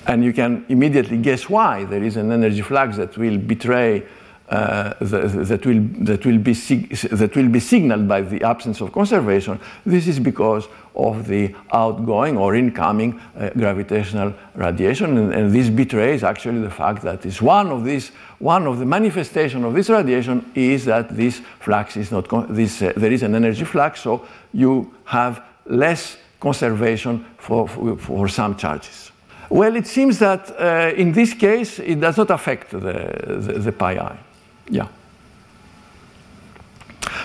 And 0.07 0.25
you 0.25 0.33
can 0.33 0.65
immediately 0.69 1.19
guess 1.19 1.49
why 1.49 1.85
there 1.85 2.03
is 2.03 2.17
an 2.17 2.33
energy 2.33 2.63
flux 2.63 2.97
that 2.97 3.17
will 3.17 3.39
betray, 3.39 4.03
uh, 4.49 4.95
the, 5.01 5.21
that, 5.45 5.65
will, 5.65 5.81
that, 6.05 6.27
will 6.27 6.39
be 6.39 6.53
that 6.53 7.37
will 7.37 7.49
be 7.49 7.61
signaled 7.61 8.09
by 8.09 8.23
the 8.23 8.43
absence 8.43 8.81
of 8.81 8.93
conservation. 8.93 9.61
This 9.87 10.09
is 10.09 10.19
because 10.19 10.69
of 10.95 11.29
the 11.29 11.55
outgoing 11.73 12.37
or 12.37 12.57
incoming 12.57 13.21
uh, 13.37 13.51
gravitational 13.51 14.35
radiation. 14.55 15.17
And, 15.17 15.33
and, 15.33 15.55
this 15.55 15.71
betrays 15.71 16.25
actually 16.25 16.61
the 16.61 16.71
fact 16.71 17.03
that 17.03 17.25
is 17.25 17.41
one 17.41 17.69
of 17.69 17.85
these, 17.85 18.09
one 18.39 18.67
of 18.67 18.79
the 18.79 18.87
manifestation 18.87 19.65
of 19.65 19.75
this 19.75 19.89
radiation 19.89 20.51
is 20.55 20.85
that 20.87 21.17
this 21.17 21.41
flux 21.61 21.97
is 21.97 22.11
not, 22.11 22.27
this, 22.49 22.83
uh, 22.83 22.93
there 22.97 23.13
is 23.13 23.23
an 23.23 23.35
energy 23.35 23.65
flux, 23.65 24.01
so 24.01 24.27
you 24.53 24.93
have 25.05 25.43
less 25.67 26.17
conservation 26.41 27.25
for, 27.39 27.69
for, 27.69 27.97
for 27.97 28.29
some 28.29 28.57
charges. 28.57 29.13
Well, 29.51 29.75
it 29.75 29.87
seems 29.87 30.19
that 30.21 30.51
uh, 30.61 30.95
in 30.97 31.13
this 31.13 31.35
case, 31.35 31.81
it 31.81 32.01
does 32.01 32.17
not 32.17 32.31
affect 32.31 32.71
the, 32.71 32.79
the, 32.79 33.59
the 33.59 33.73
pi 33.73 33.99
i. 33.99 34.19
Yeah. 34.69 34.87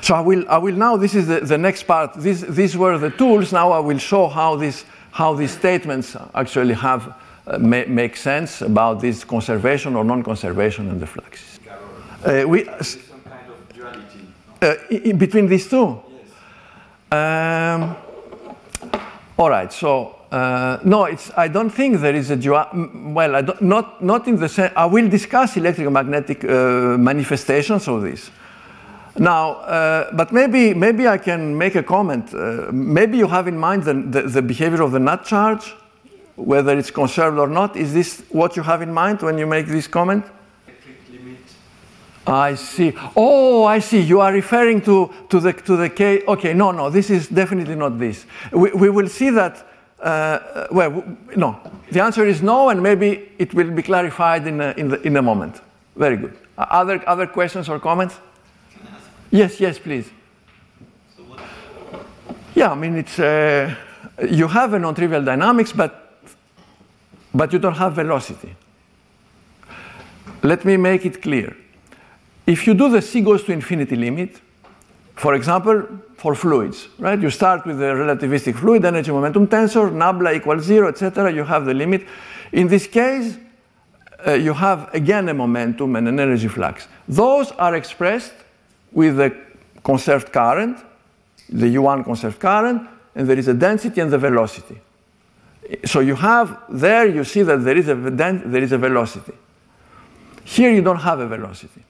So 0.02 0.16
I 0.16 0.22
will, 0.22 0.44
I 0.50 0.58
will 0.58 0.76
now, 0.76 0.98
this 0.98 1.14
is 1.14 1.28
the, 1.28 1.42
the 1.42 1.58
next 1.58 1.84
part. 1.84 2.16
This, 2.16 2.42
these 2.42 2.76
were 2.76 2.98
the 2.98 3.12
tools. 3.12 3.52
Now 3.52 3.72
I 3.72 3.80
will 3.80 4.00
show 4.00 4.28
how, 4.28 4.56
this, 4.56 4.86
how 5.12 5.36
these 5.36 5.52
statements 5.52 6.18
actually 6.34 6.74
have, 6.74 7.16
uh, 7.48 7.60
ma 7.60 7.84
make 7.88 8.16
sense 8.16 8.62
about 8.62 9.02
this 9.02 9.24
conservation 9.24 9.96
or 9.96 10.04
non-conservation 10.04 10.90
and 10.90 11.00
the 11.00 11.08
fluxes. 11.08 11.60
Uh, 12.26 12.44
we, 12.48 12.66
some 12.82 13.22
kind 13.22 13.52
of 13.52 13.74
duality. 13.74 15.14
Uh, 15.14 15.14
between 15.18 15.48
these 15.48 15.70
two? 15.70 16.02
Yes. 17.12 17.80
Um, 17.80 17.96
all 19.38 19.50
right, 19.50 19.72
so 19.72 20.16
uh, 20.32 20.80
no, 20.84 21.06
it's, 21.06 21.32
I 21.38 21.48
don't 21.48 21.70
think 21.70 22.00
there 22.00 22.16
is 22.16 22.32
a. 22.32 22.36
Well, 22.36 23.42
not, 23.62 24.04
not 24.04 24.28
in 24.28 24.38
the 24.38 24.50
sense. 24.50 24.74
I 24.76 24.86
will 24.86 25.10
discuss 25.10 25.56
electromagnetic 25.56 26.44
uh, 26.44 26.98
manifestations 26.98 27.88
of 27.88 28.02
this. 28.02 28.32
Now, 29.18 29.54
uh, 29.62 30.12
but 30.14 30.34
maybe, 30.34 30.74
maybe 30.74 31.08
I 31.08 31.18
can 31.18 31.58
make 31.58 31.76
a 31.76 31.84
comment. 31.84 32.34
Uh, 32.34 32.70
maybe 32.72 33.18
you 33.18 33.28
have 33.28 33.48
in 33.48 33.58
mind 33.58 33.84
the, 33.84 33.94
the, 33.94 34.22
the, 34.24 34.42
behavior 34.42 34.82
of 34.82 34.92
the 34.92 35.00
nut 35.00 35.24
charge, 35.24 35.74
whether 36.36 36.78
it's 36.78 36.92
conserved 36.92 37.38
or 37.38 37.48
not. 37.48 37.78
Is 37.78 37.94
this 37.94 38.24
what 38.30 38.58
you 38.58 38.64
have 38.64 38.82
in 38.82 38.92
mind 38.92 39.22
when 39.22 39.38
you 39.38 39.48
make 39.48 39.68
this 39.68 39.88
comment? 39.88 40.26
I 42.28 42.56
see. 42.56 42.94
Oh, 43.16 43.66
I 43.66 43.80
see. 43.80 44.02
You 44.02 44.20
are 44.22 44.34
referring 44.34 44.82
to, 44.82 45.14
to 45.30 45.40
the 45.40 45.54
to 45.54 45.78
the 45.78 45.90
case. 45.90 46.24
Okay, 46.28 46.54
no, 46.54 46.72
no. 46.72 46.90
This 46.90 47.10
is 47.10 47.28
definitely 47.28 47.76
not 47.76 48.00
this. 48.00 48.26
We, 48.52 48.72
we 48.72 48.90
will 48.90 49.08
see 49.08 49.30
that. 49.30 49.68
Uh, 50.00 50.68
well, 50.72 51.04
no. 51.36 51.60
The 51.92 52.02
answer 52.02 52.26
is 52.26 52.42
no, 52.42 52.70
and 52.70 52.82
maybe 52.82 53.32
it 53.38 53.54
will 53.54 53.72
be 53.72 53.82
clarified 53.82 54.48
in 54.48 54.60
a, 54.60 54.74
in, 54.78 54.90
the, 54.90 55.02
in 55.02 55.16
a 55.18 55.22
moment. 55.22 55.62
Very 55.96 56.18
good. 56.18 56.38
Uh, 56.58 56.66
other 56.70 57.04
other 57.08 57.28
questions 57.28 57.70
or 57.70 57.80
comments? 57.80 58.20
Yes, 59.32 59.60
yes, 59.60 59.80
please. 59.80 60.10
So 61.18 61.24
yeah, 62.56 62.72
I 62.72 62.76
mean, 62.76 62.96
it's, 62.96 63.20
uh, 63.20 63.76
you 64.30 64.48
have 64.48 64.74
a 64.74 64.80
non-trivial 64.80 65.24
dynamics, 65.24 65.74
but, 65.74 66.18
but 67.34 67.52
you 67.54 67.60
don't 67.60 67.76
have 67.76 67.94
velocity. 67.94 68.56
Let 70.42 70.64
me 70.66 70.78
make 70.78 71.06
it 71.06 71.22
clear. 71.22 71.56
If 72.46 72.68
you 72.68 72.74
do 72.74 72.90
the 72.90 73.02
C 73.02 73.22
goes 73.22 73.44
to 73.44 73.52
infinity 73.52 73.96
limit, 73.96 74.40
for 75.16 75.34
example, 75.34 75.88
for 76.18 76.36
fluids, 76.36 76.90
right? 77.00 77.20
You 77.20 77.30
start 77.30 77.66
with 77.66 77.80
the 77.80 77.86
relativistic 77.86 78.56
fluid 78.56 78.84
energy 78.86 79.12
momentum 79.12 79.48
tensor, 79.48 79.92
nabla 79.92 80.36
equals 80.36 80.64
zero, 80.64 80.90
etc. 80.90 81.32
You 81.32 81.44
have 81.44 81.66
the 81.66 81.74
limit. 81.74 82.06
In 82.52 82.68
this 82.68 82.88
case, 82.88 83.38
uh, 84.28 84.34
you 84.34 84.54
have 84.54 84.94
again 84.94 85.30
a 85.30 85.34
momentum 85.34 85.96
and 85.96 86.08
an 86.08 86.20
energy 86.20 86.48
flux. 86.48 86.88
Those 87.08 87.52
are 87.54 87.76
expressed 87.76 88.34
with 88.92 89.18
the 89.18 89.36
conserved 89.84 90.32
current, 90.32 90.78
the 91.50 91.76
U1 91.76 92.04
conserved 92.04 92.40
current, 92.40 92.88
and 93.16 93.28
there 93.28 93.38
is 93.38 93.48
a 93.48 93.54
density 93.54 94.02
and 94.02 94.12
the 94.12 94.18
velocity. 94.18 94.80
So 95.86 96.00
you 96.00 96.16
have 96.16 96.62
there, 96.70 97.08
you 97.08 97.24
see 97.24 97.44
that 97.44 97.64
there 97.64 97.78
is 97.78 97.88
a, 97.88 97.96
there 97.96 98.64
is 98.64 98.72
a 98.72 98.78
velocity. 98.78 99.34
Here 100.44 100.72
you 100.72 100.82
don't 100.82 101.00
have 101.00 101.20
a 101.20 101.28
velocity. 101.28 101.84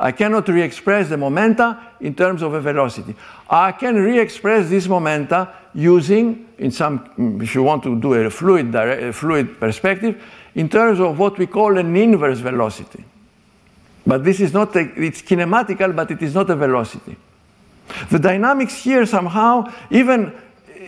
I 0.00 0.12
cannot 0.12 0.48
re-express 0.48 1.10
the 1.10 1.18
momenta 1.18 1.78
in 2.00 2.14
terms 2.14 2.40
of 2.40 2.54
a 2.54 2.60
velocity. 2.60 3.14
I 3.50 3.72
can 3.72 3.96
re-express 3.96 4.70
this 4.70 4.88
momenta 4.88 5.52
using, 5.74 6.48
in 6.56 6.70
some, 6.70 7.00
mm, 7.18 7.42
if 7.42 7.54
you 7.54 7.62
want 7.62 7.82
to 7.82 8.00
do 8.00 8.14
a 8.14 8.30
fluid, 8.30 8.74
a 8.74 9.12
fluid 9.12 9.60
perspective, 9.60 10.22
in 10.54 10.70
terms 10.70 11.00
of 11.00 11.18
what 11.18 11.36
we 11.36 11.46
call 11.46 11.76
an 11.76 11.94
inverse 11.94 12.38
velocity. 12.38 13.04
But 14.06 14.24
this 14.24 14.40
is 14.40 14.54
not, 14.54 14.74
a, 14.74 14.80
it's 14.96 15.20
kinematical, 15.20 15.94
but 15.94 16.10
it 16.10 16.22
is 16.22 16.34
not 16.34 16.48
a 16.48 16.56
velocity. 16.56 17.16
The 18.10 18.18
dynamics 18.18 18.82
here 18.82 19.04
somehow, 19.04 19.70
even, 19.90 20.32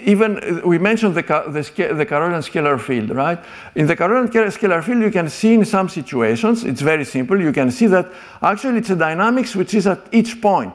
even 0.05 0.63
we 0.65 0.79
mentioned 0.79 1.15
the, 1.15 1.23
the, 1.23 1.95
the 1.95 2.07
Carrollian 2.07 2.41
scalar 2.41 2.81
field, 2.81 3.11
right? 3.11 3.39
In 3.75 3.87
the 3.87 3.97
Carrollian 3.97 4.29
scalar 4.29 4.83
field, 4.83 5.03
you 5.03 5.11
can 5.11 5.29
see 5.29 5.55
in 5.55 5.65
some 5.65 5.89
situations, 5.89 6.65
it's 6.65 6.81
very 6.81 7.05
simple, 7.05 7.41
you 7.41 7.53
can 7.53 7.71
see 7.71 7.87
that 7.87 8.11
actually 8.43 8.79
it's 8.79 8.91
a 8.91 8.97
dynamics 8.97 9.57
which 9.57 9.75
is 9.75 9.87
at 9.87 10.01
each 10.13 10.41
point, 10.41 10.75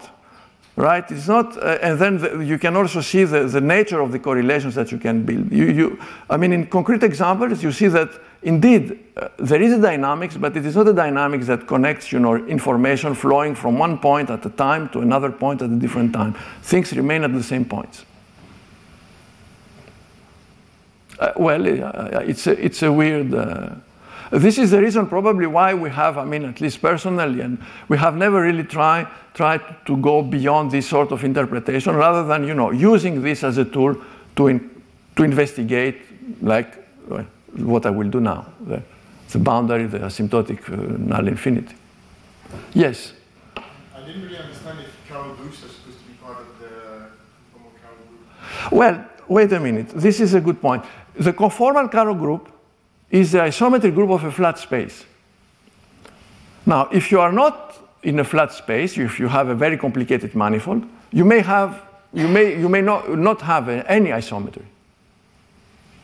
right? 0.75 1.09
It's 1.11 1.27
not, 1.27 1.57
uh, 1.57 1.77
and 1.81 1.99
then 1.99 2.17
the, 2.17 2.39
you 2.39 2.57
can 2.57 2.75
also 2.75 3.01
see 3.01 3.23
the, 3.23 3.43
the 3.43 3.61
nature 3.61 4.01
of 4.01 4.11
the 4.11 4.19
correlations 4.19 4.75
that 4.75 4.91
you 4.91 4.97
can 4.97 5.23
build. 5.23 5.51
You, 5.51 5.65
you, 5.65 5.99
I 6.29 6.37
mean, 6.37 6.53
in 6.53 6.67
concrete 6.67 7.03
examples, 7.03 7.63
you 7.63 7.71
see 7.71 7.87
that 7.87 8.09
indeed, 8.41 8.99
uh, 9.17 9.29
there 9.37 9.61
is 9.61 9.73
a 9.73 9.81
dynamics, 9.81 10.37
but 10.37 10.55
it 10.55 10.65
is 10.65 10.75
not 10.75 10.87
a 10.87 10.93
dynamics 10.93 11.47
that 11.47 11.67
connects 11.67 12.11
you 12.11 12.19
know, 12.19 12.35
information 12.47 13.13
flowing 13.13 13.55
from 13.55 13.77
one 13.77 13.97
point 13.97 14.29
at 14.29 14.45
a 14.45 14.49
time 14.49 14.89
to 14.89 14.99
another 14.99 15.31
point 15.31 15.61
at 15.61 15.69
a 15.69 15.75
different 15.75 16.13
time. 16.13 16.35
Things 16.61 16.93
remain 16.93 17.23
at 17.23 17.33
the 17.33 17.43
same 17.43 17.65
points. 17.65 18.05
Uh, 21.19 21.31
well, 21.35 21.61
uh, 21.65 22.19
it's, 22.19 22.47
a, 22.47 22.63
it's 22.63 22.83
a 22.83 22.91
weird. 22.91 23.33
Uh, 23.33 23.69
this 24.31 24.57
is 24.57 24.71
the 24.71 24.81
reason 24.81 25.07
probably 25.07 25.47
why 25.47 25.73
we 25.73 25.89
have, 25.89 26.17
I 26.17 26.25
mean, 26.25 26.45
at 26.45 26.59
least 26.59 26.81
personally, 26.81 27.41
and 27.41 27.57
we 27.87 27.97
have 27.97 28.15
never 28.15 28.41
really 28.41 28.63
tried 28.63 29.07
tried 29.33 29.61
to 29.85 29.95
go 29.97 30.23
beyond 30.23 30.71
this 30.71 30.89
sort 30.89 31.11
of 31.11 31.23
interpretation 31.23 31.95
rather 31.95 32.25
than, 32.25 32.47
you 32.47 32.55
know, 32.55 32.71
using 32.71 33.21
this 33.21 33.43
as 33.43 33.59
a 33.59 33.65
tool 33.65 33.95
to, 34.35 34.47
in, 34.47 34.81
to 35.15 35.23
investigate, 35.23 36.01
like, 36.41 36.75
what 37.55 37.85
I 37.85 37.91
will 37.91 38.09
do 38.09 38.19
now. 38.19 38.47
The, 38.65 38.81
the 39.29 39.39
boundary, 39.39 39.85
the 39.85 39.99
asymptotic 39.99 40.67
uh, 40.71 40.97
null 40.97 41.27
infinity. 41.27 41.75
Yes? 42.73 43.13
I 43.55 44.01
didn't 44.05 44.23
really 44.23 44.37
understand 44.37 44.79
if 44.79 45.07
Carroll 45.07 45.35
groups 45.35 45.63
are 45.63 45.69
supposed 45.69 45.99
to 45.99 46.05
be 46.05 46.13
part 46.15 46.39
of 46.39 46.59
the 46.59 46.67
conformal 47.53 47.71
Carroll 47.79 47.97
group. 48.09 48.71
Well, 48.71 49.05
wait 49.27 49.53
a 49.53 49.59
minute. 49.59 49.89
This 49.89 50.19
is 50.19 50.33
a 50.33 50.41
good 50.41 50.59
point. 50.59 50.83
The 51.19 51.33
conformal 51.33 51.91
Carroll 51.91 52.15
group 52.15 52.51
is 53.09 53.31
the 53.31 53.39
isometry 53.39 53.93
group 53.93 54.11
of 54.11 54.23
a 54.23 54.31
flat 54.31 54.59
space. 54.59 55.05
Now, 56.65 56.89
if 56.91 57.11
you 57.11 57.19
are 57.19 57.31
not 57.31 57.75
in 58.03 58.19
a 58.19 58.23
flat 58.23 58.51
space, 58.51 58.97
if 58.97 59.19
you 59.19 59.27
have 59.27 59.49
a 59.49 59.55
very 59.55 59.77
complicated 59.77 60.35
manifold, 60.35 60.83
you 61.11 61.25
may 61.25 61.39
have 61.39 61.81
you 62.13 62.27
may 62.27 62.59
you 62.59 62.69
may 62.69 62.81
not, 62.81 63.09
not 63.17 63.41
have 63.41 63.69
any 63.69 64.09
isometry. 64.11 64.65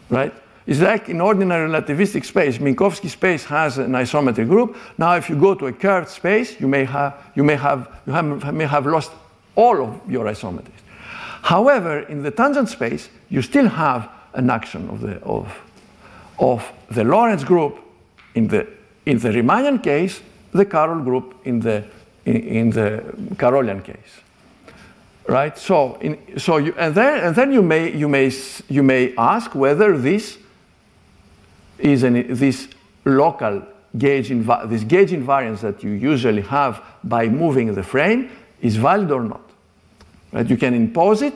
Right? 0.09 0.34
It's 0.66 0.80
like 0.80 1.09
in 1.09 1.20
ordinary 1.20 1.70
relativistic 1.70 2.24
space, 2.24 2.57
Minkowski 2.57 3.09
space 3.09 3.43
has 3.45 3.78
an 3.78 3.91
isometry 3.91 4.47
group. 4.47 4.78
Now, 4.97 5.16
if 5.16 5.30
you 5.30 5.36
go 5.36 5.53
to 5.55 5.68
a 5.68 5.74
curved 5.74 6.09
space, 6.09 6.59
you 6.59 6.68
may 6.68 6.86
have 6.86 7.16
you 7.36 7.43
may 7.43 7.55
have 7.55 7.88
you 8.07 8.14
have, 8.14 8.53
may 8.53 8.66
have 8.66 8.86
lost 8.86 9.11
all 9.55 9.84
of 9.84 10.01
your 10.09 10.26
isometries. 10.26 10.82
However, 11.41 11.99
in 11.99 12.24
the 12.24 12.32
tangent 12.32 12.70
space, 12.70 13.09
you 13.30 13.41
still 13.41 13.68
have 13.68 14.09
an 14.34 14.49
action 14.49 14.89
of 14.89 15.01
the 15.01 15.19
of 15.23 15.47
of 16.39 16.71
the 16.89 17.03
Lorentz 17.03 17.43
group 17.43 17.79
in 18.36 18.47
the 18.47 18.67
in 19.05 19.19
the 19.19 19.29
Riemannian 19.29 19.84
case, 19.84 20.21
the 20.51 20.65
Carroll 20.65 21.03
group 21.03 21.36
in 21.45 21.59
the 21.59 21.84
in, 22.25 22.36
in 22.36 22.69
the 22.69 23.03
Carrollian 23.38 23.81
case 23.81 24.23
right? 25.27 25.57
So, 25.57 25.95
in, 26.01 26.39
so 26.39 26.57
you, 26.57 26.73
and 26.77 26.93
then 26.95 27.23
and 27.23 27.36
then 27.36 27.51
you 27.51 27.61
may 27.61 27.95
you 27.95 28.07
may 28.09 28.31
you 28.69 28.84
may 28.84 29.15
ask 29.17 29.55
whether 29.55 29.97
this 29.97 30.38
is 31.79 32.03
an, 32.03 32.34
this 32.36 32.67
local 33.05 33.63
gauge 33.97 34.29
inv- 34.29 34.69
this 34.69 34.84
gauge 34.84 35.11
invariance 35.11 35.61
that 35.61 35.84
you 35.84 35.91
usually 35.91 36.41
have 36.41 36.84
by 37.03 37.27
moving 37.27 37.73
the 37.73 37.84
frame 37.84 38.29
is 38.61 38.75
valid 38.75 39.11
or 39.11 39.23
not. 39.23 39.41
Right? 40.31 40.49
You 40.49 40.57
can 40.57 40.73
impose 40.73 41.21
it 41.21 41.36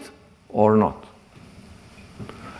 or 0.49 0.77
not. 0.77 1.05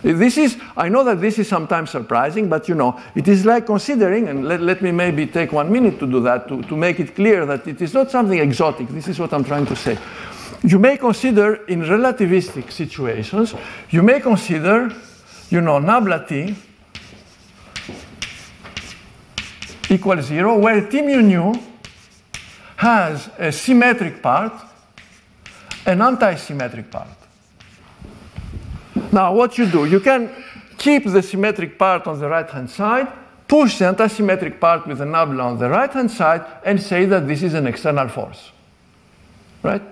This 0.02 0.38
is, 0.38 0.56
I 0.76 0.88
know 0.88 1.02
that 1.04 1.20
this 1.20 1.38
is 1.38 1.48
sometimes 1.48 1.90
surprising, 1.90 2.48
but 2.48 2.68
you 2.68 2.74
know, 2.74 3.00
it 3.14 3.26
is 3.28 3.44
like 3.44 3.66
considering, 3.66 4.28
and 4.28 4.46
let, 4.46 4.60
let 4.60 4.80
me 4.80 4.92
maybe 4.92 5.26
take 5.26 5.52
one 5.52 5.72
minute 5.72 5.98
to 5.98 6.06
do 6.06 6.20
that, 6.20 6.48
to, 6.48 6.62
to 6.62 6.76
make 6.76 7.00
it 7.00 7.14
clear 7.14 7.44
that 7.46 7.66
it 7.66 7.82
is 7.82 7.94
not 7.94 8.10
something 8.10 8.38
exotic. 8.38 8.88
This 8.88 9.08
is 9.08 9.18
what 9.18 9.32
I'm 9.32 9.44
trying 9.44 9.66
to 9.66 9.76
say 9.76 9.98
you 10.62 10.78
may 10.78 10.96
consider 10.96 11.64
in 11.66 11.82
relativistic 11.82 12.70
situations, 12.72 13.54
you 13.90 14.02
may 14.02 14.20
consider, 14.20 14.92
you 15.50 15.60
know, 15.60 15.78
nabla 15.78 16.26
t 16.26 16.54
equals 19.90 20.26
zero, 20.26 20.58
where 20.58 20.86
t 20.88 21.00
mu 21.02 21.22
nu 21.22 21.54
has 22.76 23.30
a 23.38 23.50
symmetric 23.52 24.22
part, 24.22 24.52
an 25.86 26.02
anti-symmetric 26.02 26.90
part. 26.90 27.17
Now, 29.12 29.34
what 29.34 29.58
you 29.58 29.66
do, 29.66 29.84
you 29.84 30.00
can 30.00 30.30
keep 30.76 31.04
the 31.04 31.22
symmetric 31.22 31.78
part 31.78 32.06
on 32.06 32.20
the 32.20 32.28
right-hand 32.28 32.70
side, 32.70 33.08
push 33.46 33.78
the 33.78 33.86
anti-symmetric 33.86 34.60
part 34.60 34.86
with 34.86 34.98
the 34.98 35.04
nabla 35.04 35.44
on 35.44 35.58
the 35.58 35.68
right-hand 35.68 36.10
side, 36.10 36.44
and 36.64 36.80
say 36.80 37.04
that 37.06 37.26
this 37.26 37.42
is 37.42 37.54
an 37.54 37.66
external 37.66 38.08
force, 38.08 38.50
right? 39.62 39.82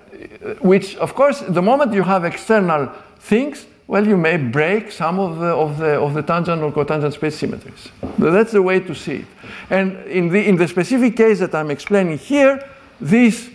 which, 0.61 0.97
of 0.97 1.15
course, 1.15 1.41
the 1.41 1.63
moment 1.63 1.93
you 1.93 2.03
have 2.03 2.25
external 2.25 2.91
things, 3.19 3.67
well, 3.87 4.07
you 4.07 4.17
may 4.17 4.37
break 4.37 4.91
some 4.91 5.19
of 5.19 5.39
the, 5.39 5.47
of 5.47 5.79
the, 5.79 6.01
of 6.01 6.15
the 6.15 6.23
tangent 6.23 6.63
or 6.63 6.73
cotangent 6.73 7.13
space 7.13 7.37
symmetries. 7.37 7.89
But 8.19 8.33
that's 8.33 8.53
the 8.53 8.63
way 8.63 8.81
to 8.81 8.95
see 8.95 9.17
it. 9.17 9.27
And 9.71 9.97
in 10.07 10.29
the, 10.29 10.47
in 10.47 10.57
the 10.57 10.67
specific 10.67 11.17
case 11.17 11.39
that 11.39 11.55
I'm 11.55 11.71
explaining 11.71 12.19
here, 12.19 12.69
this 13.01 13.51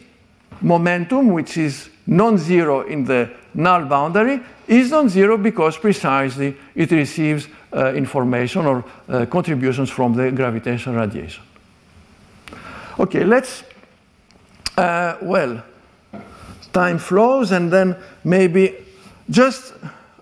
momentum, 0.62 1.30
which 1.30 1.58
is 1.58 1.90
non-zero 2.08 2.82
in 2.82 3.04
the 3.06 3.30
null 3.54 3.86
boundary, 3.86 4.42
is 4.72 4.90
non-zero 4.90 5.38
because 5.38 5.78
precisely 5.78 6.56
it 6.76 6.90
receives 6.92 7.50
uh, 7.74 7.94
information 7.94 8.66
or 8.66 8.86
uh, 9.10 9.26
contributions 9.26 9.90
from 9.90 10.16
the 10.16 10.32
gravitational 10.32 10.96
radiation. 10.96 11.44
Okay, 12.98 13.26
let's, 13.26 13.64
uh, 14.78 15.18
well, 15.22 15.62
time 16.72 16.98
flows, 16.98 17.52
and 17.52 17.70
then 17.70 17.98
maybe 18.24 18.76
just, 19.30 19.74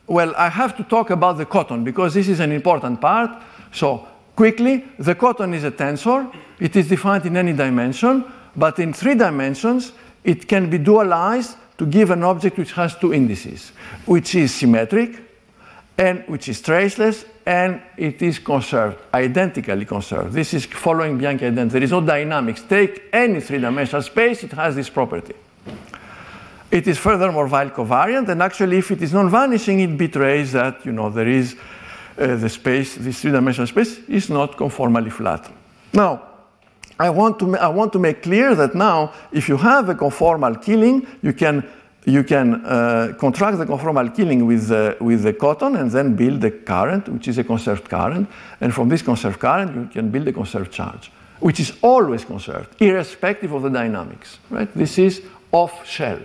well, 0.07 0.33
I 0.35 0.49
have 0.49 0.75
to 0.77 0.83
talk 0.83 1.11
about 1.11 1.37
the 1.37 1.45
cotton 1.45 1.83
because 1.83 2.15
this 2.15 2.27
is 2.27 2.39
an 2.39 2.51
important 2.51 2.99
part. 2.99 3.29
So, 3.71 4.07
quickly, 4.35 4.83
the 4.97 5.13
cotton 5.13 5.53
is 5.53 5.63
a 5.63 5.71
tensor. 5.71 6.33
It 6.59 6.75
is 6.75 6.87
defined 6.87 7.25
in 7.27 7.37
any 7.37 7.53
dimension, 7.53 8.25
but 8.55 8.79
in 8.79 8.93
three 8.93 9.15
dimensions, 9.15 9.91
it 10.23 10.47
can 10.47 10.71
be 10.71 10.79
dualized 10.79 11.55
to 11.79 11.85
give 11.85 12.11
an 12.11 12.23
object 12.23 12.57
which 12.57 12.73
has 12.73 12.95
two 12.95 13.13
indices, 13.13 13.71
which 14.05 14.35
is 14.35 14.53
symmetric, 14.53 15.17
and 15.97 16.23
which 16.27 16.49
is 16.49 16.61
traceless, 16.61 17.25
and 17.45 17.81
it 17.97 18.21
is 18.21 18.37
conserved, 18.37 18.97
identically 19.13 19.85
conserved. 19.85 20.33
This 20.33 20.53
is 20.53 20.65
following 20.65 21.17
Bianchi 21.17 21.47
identity. 21.47 21.73
There 21.73 21.83
is 21.83 21.91
no 21.91 22.01
dynamics. 22.01 22.63
Take 22.69 23.03
any 23.11 23.39
three-dimensional 23.39 24.03
space, 24.03 24.43
it 24.43 24.51
has 24.51 24.75
this 24.75 24.89
property. 24.89 25.33
It 26.69 26.87
is 26.87 26.97
furthermore 26.97 27.47
Weyl 27.47 27.71
covariant, 27.71 28.27
and 28.27 28.43
actually, 28.43 28.77
if 28.77 28.91
it 28.91 29.01
is 29.01 29.13
non-vanishing, 29.13 29.79
it 29.79 29.97
betrays 29.97 30.51
that 30.51 30.85
you 30.85 30.91
know 30.91 31.09
there 31.09 31.27
is 31.27 31.55
uh, 32.17 32.35
the 32.35 32.49
space, 32.49 32.95
this 32.95 33.21
three-dimensional 33.21 33.67
space, 33.67 33.99
is 34.07 34.29
not 34.29 34.57
conformally 34.57 35.11
flat. 35.11 35.49
Now, 35.93 36.28
I 36.99 37.09
want 37.09 37.39
to 37.39 37.57
I 37.57 37.69
want 37.69 37.93
to 37.93 37.99
make 37.99 38.21
clear 38.23 38.55
that 38.55 38.75
now, 38.75 39.13
if 39.31 39.47
you 39.47 39.57
have 39.57 39.89
a 39.89 39.95
conformal 39.95 40.61
Killing, 40.61 41.07
you 41.21 41.33
can 41.33 41.63
you 42.05 42.23
can 42.23 42.65
uh, 42.65 43.13
contract 43.17 43.57
the 43.57 43.65
conformal 43.65 44.13
Killing 44.13 44.45
with 44.45 44.67
the, 44.67 44.97
with 44.99 45.23
the 45.23 45.33
cotton 45.33 45.75
and 45.75 45.91
then 45.91 46.15
build 46.15 46.41
the 46.41 46.51
current, 46.51 47.07
which 47.09 47.27
is 47.27 47.37
a 47.37 47.43
conserved 47.43 47.89
current. 47.89 48.27
And 48.61 48.73
from 48.73 48.89
this 48.89 49.01
conserved 49.01 49.39
current, 49.39 49.75
you 49.75 49.85
can 49.87 50.09
build 50.09 50.27
a 50.27 50.33
conserved 50.33 50.71
charge, 50.71 51.11
which 51.39 51.59
is 51.59 51.73
always 51.81 52.25
conserved, 52.25 52.81
irrespective 52.81 53.53
of 53.53 53.61
the 53.63 53.69
dynamics. 53.69 54.39
Right? 54.49 54.73
This 54.73 54.97
is 54.97 55.21
off 55.51 55.85
shell. 55.87 56.19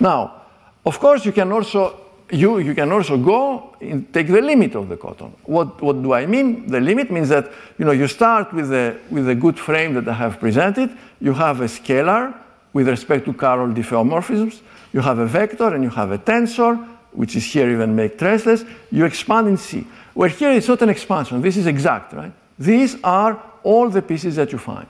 Now, 0.00 0.42
of 0.84 0.98
course, 0.98 1.24
you 1.24 1.32
can 1.32 1.50
also 1.50 2.05
you, 2.30 2.58
you 2.58 2.74
can 2.74 2.90
also 2.90 3.16
go 3.16 3.76
and 3.80 4.12
take 4.12 4.26
the 4.26 4.40
limit 4.40 4.74
of 4.74 4.88
the 4.88 4.96
cotton. 4.96 5.32
What, 5.44 5.80
what 5.80 6.02
do 6.02 6.12
I 6.12 6.26
mean? 6.26 6.66
The 6.66 6.80
limit 6.80 7.10
means 7.10 7.28
that 7.28 7.50
you 7.78 7.84
know 7.84 7.92
you 7.92 8.08
start 8.08 8.52
with 8.52 8.72
a 8.72 8.98
with 9.10 9.28
a 9.28 9.34
good 9.34 9.58
frame 9.58 9.94
that 9.94 10.08
I 10.08 10.14
have 10.14 10.40
presented. 10.40 10.90
You 11.20 11.32
have 11.34 11.60
a 11.60 11.66
scalar 11.66 12.34
with 12.72 12.88
respect 12.88 13.24
to 13.26 13.32
Carroll 13.32 13.72
diffeomorphisms. 13.72 14.60
You 14.92 15.00
have 15.00 15.18
a 15.18 15.26
vector 15.26 15.74
and 15.74 15.84
you 15.84 15.90
have 15.90 16.10
a 16.10 16.18
tensor, 16.18 16.76
which 17.12 17.36
is 17.36 17.44
here 17.44 17.70
even 17.70 17.94
make 17.94 18.18
traceless. 18.18 18.64
You 18.90 19.04
expand 19.04 19.48
in 19.48 19.56
C. 19.56 19.86
Where 20.14 20.28
here 20.28 20.52
it's 20.52 20.68
not 20.68 20.82
an 20.82 20.88
expansion. 20.88 21.40
This 21.42 21.56
is 21.56 21.66
exact, 21.66 22.12
right? 22.12 22.32
These 22.58 22.96
are 23.04 23.40
all 23.62 23.90
the 23.90 24.02
pieces 24.02 24.36
that 24.36 24.52
you 24.52 24.58
find. 24.58 24.86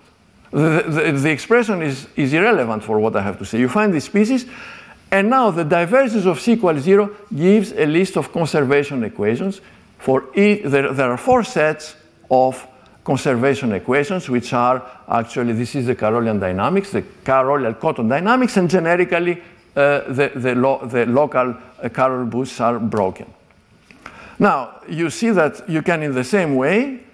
The, 0.53 0.85
the, 0.87 1.13
the, 1.13 1.31
expression 1.31 1.83
is, 1.83 2.07
is 2.15 2.33
irrelevant 2.33 2.85
for 2.85 3.01
what 3.01 3.17
I 3.17 3.23
have 3.23 3.39
to 3.39 3.45
say. 3.45 3.59
You 3.59 3.69
find 3.69 3.93
these 3.93 4.09
pieces, 4.09 4.47
and 5.11 5.31
now 5.31 5.51
the 5.51 5.65
divergence 5.65 6.27
of 6.27 6.41
C 6.41 6.53
equals 6.53 6.83
zero 6.83 7.15
gives 7.35 7.73
a 7.73 7.87
list 7.87 8.17
of 8.17 8.33
conservation 8.33 9.05
equations. 9.05 9.61
For 9.99 10.25
e, 10.35 10.63
there, 10.63 10.93
there 10.93 11.11
are 11.11 11.17
four 11.17 11.45
sets 11.45 11.97
of 12.31 12.67
conservation 13.05 13.73
equations, 13.73 14.29
which 14.29 14.53
are 14.53 14.83
actually, 15.09 15.53
this 15.53 15.77
is 15.77 15.87
the 15.87 15.95
Carrollian 15.95 16.41
dynamics, 16.41 16.91
the 16.91 17.03
Carrollian 17.25 17.75
cotton 17.75 18.09
dynamics, 18.09 18.57
and 18.57 18.69
generically 18.69 19.41
uh, 19.77 20.01
the, 20.13 20.33
the, 20.35 20.55
lo, 20.55 20.85
the, 20.87 21.07
local 21.07 21.55
uh, 21.83 21.89
Carroll 21.89 22.27
boosts 22.27 22.61
are 22.61 22.81
broken. 22.81 23.33
Now, 24.39 24.81
you 24.89 25.09
see 25.11 25.31
that 25.31 25.69
you 25.69 25.83
can, 25.83 26.03
in 26.03 26.15
the 26.15 26.25
same 26.25 26.57
way, 26.57 27.06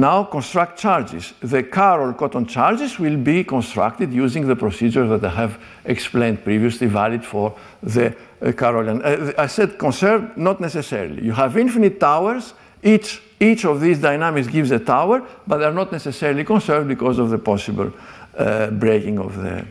now 0.00 0.24
construct 0.24 0.78
charges. 0.78 1.34
The 1.40 1.62
Carroll 1.62 2.14
cotton 2.14 2.46
charges 2.46 2.98
will 2.98 3.16
be 3.16 3.44
constructed 3.44 4.12
using 4.12 4.48
the 4.48 4.56
procedure 4.56 5.06
that 5.06 5.24
I 5.24 5.34
have 5.34 5.58
explained 5.84 6.42
previously, 6.42 6.86
valid 6.86 7.24
for 7.24 7.54
the 7.82 8.16
uh, 8.42 8.52
Carrollian. 8.52 9.02
Uh, 9.02 9.32
I 9.36 9.46
said 9.46 9.78
conserved, 9.78 10.36
not 10.36 10.60
necessarily. 10.60 11.22
You 11.22 11.32
have 11.32 11.56
infinite 11.56 12.00
towers. 12.00 12.54
Each, 12.82 13.20
each 13.38 13.64
of 13.66 13.80
these 13.80 13.98
dynamics 14.00 14.48
gives 14.48 14.70
a 14.70 14.78
tower, 14.78 15.22
but 15.46 15.58
they're 15.58 15.72
not 15.72 15.92
necessarily 15.92 16.44
conserved 16.44 16.88
because 16.88 17.18
of 17.18 17.28
the 17.28 17.38
possible 17.38 17.92
uh, 18.38 18.70
breaking 18.70 19.18
of 19.18 19.36
the, 19.36 19.66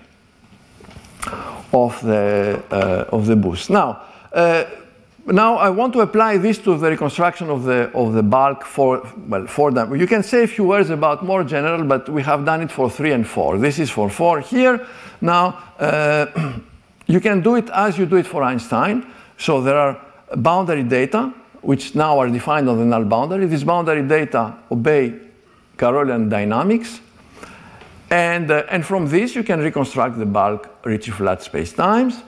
of 1.74 2.00
the, 2.04 2.64
uh, 2.72 3.16
of 3.16 3.26
the 3.26 3.36
boost. 3.36 3.70
Now, 3.72 4.04
uh, 4.32 4.66
now 5.32 5.58
I 5.58 5.70
want 5.70 5.94
to 5.94 6.02
apply 6.02 6.38
this 6.38 6.58
to 6.60 6.78
the 6.78 6.90
reconstruction 6.90 7.50
of 7.50 7.64
the, 7.64 7.92
of 7.94 8.14
the 8.14 8.24
bulk 8.24 8.66
for, 8.66 9.08
well, 9.28 9.48
for 9.48 9.72
them. 9.72 9.96
You 9.96 10.08
can 10.08 10.24
say 10.24 10.44
a 10.44 10.48
few 10.48 10.64
words 10.64 10.90
about 10.90 11.24
more 11.24 11.44
general, 11.44 11.84
but 11.84 12.10
we 12.10 12.24
have 12.24 12.46
done 12.46 12.62
it 12.62 12.72
for 12.72 12.90
three 12.90 13.12
and 13.12 13.28
four. 13.28 13.58
This 13.58 13.80
is 13.80 13.90
for 13.90 14.10
four 14.10 14.40
here. 14.40 14.86
Now, 15.22 15.62
uh, 15.80 16.54
you 17.08 17.20
can 17.20 17.42
do 17.42 17.56
it 17.56 17.70
as 17.70 17.98
you 17.98 18.06
do 18.06 18.16
it 18.16 18.28
for 18.28 18.44
Einstein. 18.44 19.06
So 19.38 19.62
there 19.62 19.78
are 19.78 20.00
boundary 20.36 20.84
data, 20.84 21.34
which 21.62 21.96
now 21.96 22.20
are 22.20 22.30
defined 22.30 22.70
on 22.70 22.78
the 22.78 22.86
null 22.86 23.06
boundary. 23.06 23.46
These 23.46 23.64
boundary 23.64 24.08
data 24.08 24.56
obey 24.72 25.20
Carrollian 25.78 26.30
dynamics. 26.30 27.00
And, 28.10 28.50
uh, 28.50 28.64
and 28.70 28.86
from 28.86 29.08
this, 29.08 29.36
you 29.36 29.44
can 29.44 29.60
reconstruct 29.60 30.18
the 30.18 30.26
bulk 30.26 30.70
Ricci 30.84 31.12
flat 31.12 31.40
spacetimes. 31.40 32.22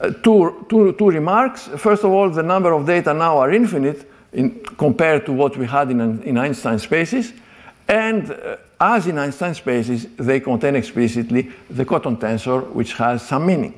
Uh, 0.00 0.10
two, 0.10 0.64
two, 0.68 0.92
two 0.92 1.10
remarks. 1.10 1.68
First 1.76 2.04
of 2.04 2.12
all, 2.12 2.30
the 2.30 2.42
number 2.42 2.72
of 2.72 2.86
data 2.86 3.12
now 3.12 3.38
are 3.38 3.52
infinite 3.52 4.08
in, 4.32 4.60
compared 4.76 5.26
to 5.26 5.32
what 5.32 5.56
we 5.56 5.66
had 5.66 5.90
in, 5.90 6.22
in 6.22 6.38
Einstein 6.38 6.78
spaces. 6.78 7.32
And 7.88 8.30
uh, 8.30 8.56
as 8.80 9.06
in 9.08 9.18
Einstein 9.18 9.54
spaces, 9.54 10.06
they 10.16 10.40
contain 10.40 10.76
explicitly 10.76 11.50
the 11.68 11.84
cotton 11.84 12.16
tensor, 12.16 12.70
which 12.72 12.92
has 12.92 13.26
some 13.26 13.46
meaning 13.46 13.74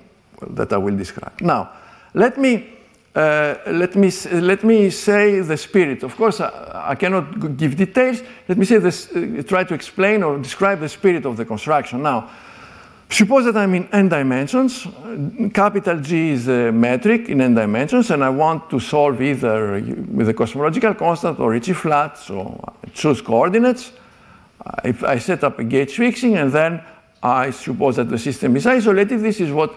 that 0.48 0.72
I 0.72 0.76
will 0.76 0.96
describe. 0.96 1.40
Now, 1.40 1.70
let 2.12 2.36
me, 2.36 2.68
uh, 3.14 3.54
let 3.68 3.94
me, 3.94 4.10
let 4.32 4.62
me 4.62 4.90
say 4.90 5.40
the 5.40 5.56
spirit. 5.56 6.02
Of 6.02 6.16
course, 6.16 6.40
I, 6.40 6.90
I 6.90 6.94
cannot 6.96 7.56
give 7.56 7.76
details. 7.76 8.22
Let 8.46 8.58
me 8.58 8.66
say 8.66 8.78
this, 8.78 9.10
uh, 9.10 9.42
try 9.46 9.64
to 9.64 9.74
explain 9.74 10.22
or 10.22 10.38
describe 10.38 10.80
the 10.80 10.88
spirit 10.88 11.24
of 11.24 11.36
the 11.36 11.46
construction. 11.46 12.02
Now, 12.02 12.28
Suppose 13.12 13.44
that 13.46 13.56
I'm 13.56 13.74
in 13.74 13.88
n 13.92 14.08
dimensions. 14.08 14.86
Capital 15.52 15.98
G 15.98 16.30
is 16.30 16.46
a 16.46 16.70
metric 16.70 17.28
in 17.28 17.40
n 17.40 17.54
dimensions, 17.54 18.10
and 18.10 18.22
I 18.22 18.30
want 18.30 18.70
to 18.70 18.78
solve 18.78 19.20
either 19.20 19.80
with 20.12 20.28
a 20.28 20.34
cosmological 20.34 20.94
constant 20.94 21.40
or 21.40 21.50
Ricci 21.50 21.72
flat. 21.72 22.16
So 22.16 22.60
I 22.84 22.88
choose 22.90 23.20
coordinates. 23.20 23.92
I, 24.84 24.94
I 25.04 25.18
set 25.18 25.42
up 25.42 25.58
a 25.58 25.64
gauge 25.64 25.96
fixing, 25.96 26.36
and 26.36 26.52
then 26.52 26.82
I 27.20 27.50
suppose 27.50 27.96
that 27.96 28.08
the 28.08 28.18
system 28.18 28.56
is 28.56 28.66
isolated. 28.66 29.20
This 29.20 29.40
is 29.40 29.50
what, 29.50 29.72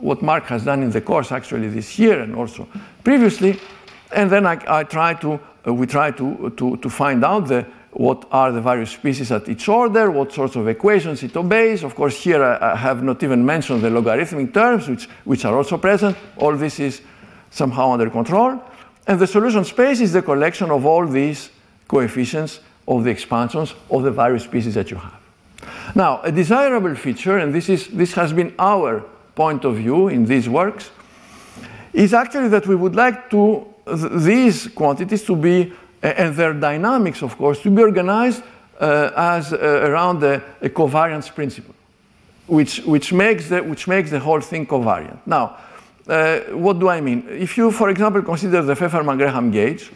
what 0.00 0.22
Mark 0.22 0.44
has 0.44 0.64
done 0.64 0.82
in 0.82 0.90
the 0.90 1.02
course 1.02 1.30
actually 1.30 1.68
this 1.68 1.98
year 1.98 2.20
and 2.20 2.34
also 2.34 2.66
previously. 3.04 3.60
And 4.12 4.30
then 4.30 4.46
I, 4.46 4.58
I 4.66 4.84
try 4.84 5.12
to, 5.14 5.38
uh, 5.66 5.74
we 5.74 5.86
try 5.86 6.10
to, 6.12 6.50
to, 6.56 6.76
to 6.78 6.88
find 6.88 7.22
out 7.22 7.48
the 7.48 7.66
what 7.92 8.26
are 8.30 8.52
the 8.52 8.60
various 8.60 8.90
species 8.90 9.32
at 9.32 9.48
each 9.48 9.68
order, 9.68 10.10
what 10.10 10.32
sorts 10.32 10.56
of 10.56 10.68
equations 10.68 11.22
it 11.22 11.36
obeys. 11.36 11.82
Of 11.82 11.94
course, 11.94 12.16
here 12.16 12.42
I, 12.44 12.72
I 12.72 12.76
have 12.76 13.02
not 13.02 13.22
even 13.22 13.44
mentioned 13.44 13.82
the 13.82 13.90
logarithmic 13.90 14.52
terms, 14.52 14.88
which, 14.88 15.08
which 15.24 15.44
are 15.44 15.56
also 15.56 15.78
present. 15.78 16.16
All 16.36 16.56
this 16.56 16.80
is 16.80 17.00
somehow 17.50 17.92
under 17.92 18.10
control. 18.10 18.62
And 19.06 19.18
the 19.18 19.26
solution 19.26 19.64
space 19.64 20.00
is 20.00 20.12
the 20.12 20.22
collection 20.22 20.70
of 20.70 20.84
all 20.84 21.06
these 21.06 21.50
coefficients 21.88 22.60
of 22.86 23.04
the 23.04 23.10
expansions 23.10 23.74
of 23.90 24.02
the 24.02 24.10
various 24.10 24.44
species 24.44 24.74
that 24.74 24.90
you 24.90 24.98
have. 24.98 25.18
Now, 25.94 26.20
a 26.22 26.30
desirable 26.30 26.94
feature, 26.94 27.38
and 27.38 27.54
this, 27.54 27.68
is, 27.68 27.88
this 27.88 28.12
has 28.12 28.32
been 28.32 28.54
our 28.58 29.00
point 29.34 29.64
of 29.64 29.76
view 29.76 30.08
in 30.08 30.26
these 30.26 30.48
works, 30.48 30.90
is 31.92 32.12
actually 32.12 32.48
that 32.48 32.66
we 32.66 32.76
would 32.76 32.94
like 32.94 33.30
to, 33.30 33.66
th 33.86 34.22
these 34.22 34.68
quantities 34.68 35.24
to 35.24 35.34
be 35.34 35.72
and 36.02 36.34
their 36.34 36.52
dynamics, 36.52 37.22
of 37.22 37.36
course, 37.36 37.60
to 37.62 37.70
be 37.70 37.82
organized 37.82 38.42
uh, 38.80 39.10
as 39.16 39.52
uh, 39.52 39.56
around 39.56 40.22
a, 40.22 40.40
covariance 40.62 41.34
principle, 41.34 41.74
which, 42.46 42.80
which, 42.80 43.12
makes 43.12 43.48
the, 43.48 43.62
which 43.62 43.88
makes 43.88 44.10
the 44.10 44.20
whole 44.20 44.40
thing 44.40 44.66
covariant. 44.66 45.18
Now, 45.26 45.58
uh, 46.06 46.40
what 46.52 46.78
do 46.78 46.88
I 46.88 47.00
mean? 47.00 47.26
If 47.28 47.56
you, 47.56 47.70
for 47.70 47.90
example, 47.90 48.22
consider 48.22 48.62
the 48.62 48.74
Fefferman-Graham 48.74 49.50
gauge, 49.50 49.90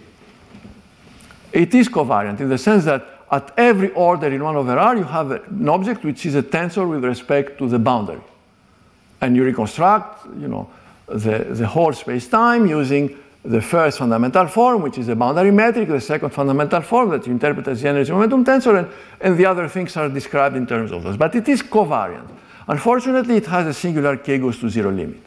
it 1.53 1.74
is 1.74 1.88
covariant 1.88 2.40
in 2.40 2.48
the 2.48 2.59
sense 2.59 2.84
that 2.84 3.07
at 3.30 3.53
every 3.57 3.90
order 3.92 4.26
in 4.26 4.42
1 4.42 4.57
over 4.57 4.78
r, 4.78 4.96
you 4.96 5.05
have 5.05 5.30
an 5.30 5.68
object 5.68 6.05
which 6.05 6.26
is 6.26 6.34
a 6.34 6.42
tensor 6.42 6.88
with 6.88 7.05
respect 7.05 7.57
to 7.59 7.68
the 7.68 7.78
boundary. 7.78 8.20
And 9.20 9.36
you 9.36 9.44
reconstruct, 9.44 10.26
you 10.38 10.48
know, 10.48 10.68
the, 11.07 11.46
the 11.50 11.66
whole 11.66 11.92
space-time 11.92 12.66
using 12.66 13.18
the 13.45 13.61
first 13.61 13.99
fundamental 13.99 14.47
form, 14.47 14.82
which 14.82 14.99
is 14.99 15.09
a 15.09 15.16
boundary 15.16 15.51
metric, 15.51 15.88
the 15.88 16.01
second 16.01 16.30
fundamental 16.30 16.80
form 16.80 17.11
that 17.11 17.26
you 17.26 17.32
interpret 17.32 17.66
as 17.66 17.82
the 17.82 17.88
energy 17.88 18.12
momentum 18.12 18.45
tensor, 18.45 18.78
and, 18.78 18.88
and 19.20 19.36
the 19.36 19.45
other 19.45 19.68
things 19.68 19.97
are 19.97 20.09
described 20.09 20.57
in 20.57 20.66
terms 20.66 20.93
of 20.93 21.03
those. 21.03 21.16
But 21.16 21.34
it 21.34 21.49
is 21.49 21.62
covariant. 21.62 22.28
Unfortunately, 22.68 23.36
it 23.36 23.47
has 23.47 23.66
a 23.66 23.74
singular 23.74 24.16
k 24.16 24.38
goes 24.38 24.59
to 24.61 24.70
zero 24.70 24.93
limit. 24.93 25.20